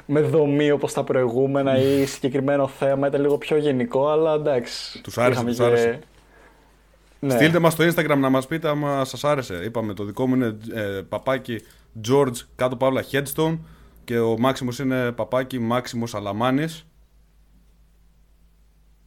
με 0.06 0.20
δομή 0.20 0.70
όπως 0.70 0.92
τα 0.92 1.04
προηγούμενα 1.04 1.78
ή 1.78 2.06
συγκεκριμένο 2.06 2.66
θέμα, 2.68 3.06
ήταν 3.06 3.20
λίγο 3.20 3.38
πιο 3.38 3.56
γενικό, 3.56 4.08
αλλά 4.08 4.34
εντάξει. 4.34 5.00
Τους 5.02 5.18
άρεσε, 5.18 5.32
Είχαμε 5.32 5.50
τους 5.50 5.60
άρεσε. 5.60 5.98
Ναι. 7.18 7.34
Στείλτε 7.34 7.58
μας 7.58 7.72
στο 7.72 7.84
Instagram 7.84 8.18
να 8.18 8.28
μας 8.28 8.46
πείτε 8.46 8.68
άμα 8.68 9.04
σας 9.04 9.24
άρεσε. 9.24 9.54
Είπαμε, 9.64 9.94
το 9.94 10.04
δικό 10.04 10.26
μου 10.26 10.34
είναι 10.34 10.56
ε, 10.74 11.00
παπάκι 11.08 11.62
George 12.08 12.36
κάτω 12.56 12.76
παύλα 12.76 13.04
Headstone 13.12 13.58
και 14.10 14.18
ο 14.18 14.38
Μάξιμος 14.38 14.78
είναι 14.78 15.12
παπάκι 15.12 15.58
Μάξιμος 15.58 16.14
Αλαμάνης. 16.14 16.86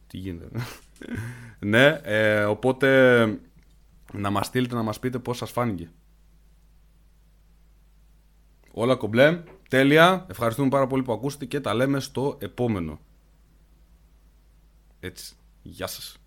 Τι 0.06 0.18
γίνεται. 0.18 0.60
ναι, 1.72 1.86
ε, 2.02 2.44
οπότε 2.44 3.24
να 4.12 4.30
μας 4.30 4.46
στείλετε 4.46 4.74
να 4.74 4.82
μας 4.82 4.98
πείτε 4.98 5.18
πώς 5.18 5.36
σας 5.36 5.50
φάνηκε. 5.50 5.90
Όλα 8.72 8.96
κομπλέ. 8.96 9.42
Τέλεια. 9.68 10.26
Ευχαριστούμε 10.30 10.68
πάρα 10.68 10.86
πολύ 10.86 11.02
που 11.02 11.12
ακούσατε 11.12 11.44
και 11.44 11.60
τα 11.60 11.74
λέμε 11.74 12.00
στο 12.00 12.38
επόμενο. 12.40 13.00
Έτσι. 15.00 15.34
Γεια 15.62 15.86
σας. 15.86 16.23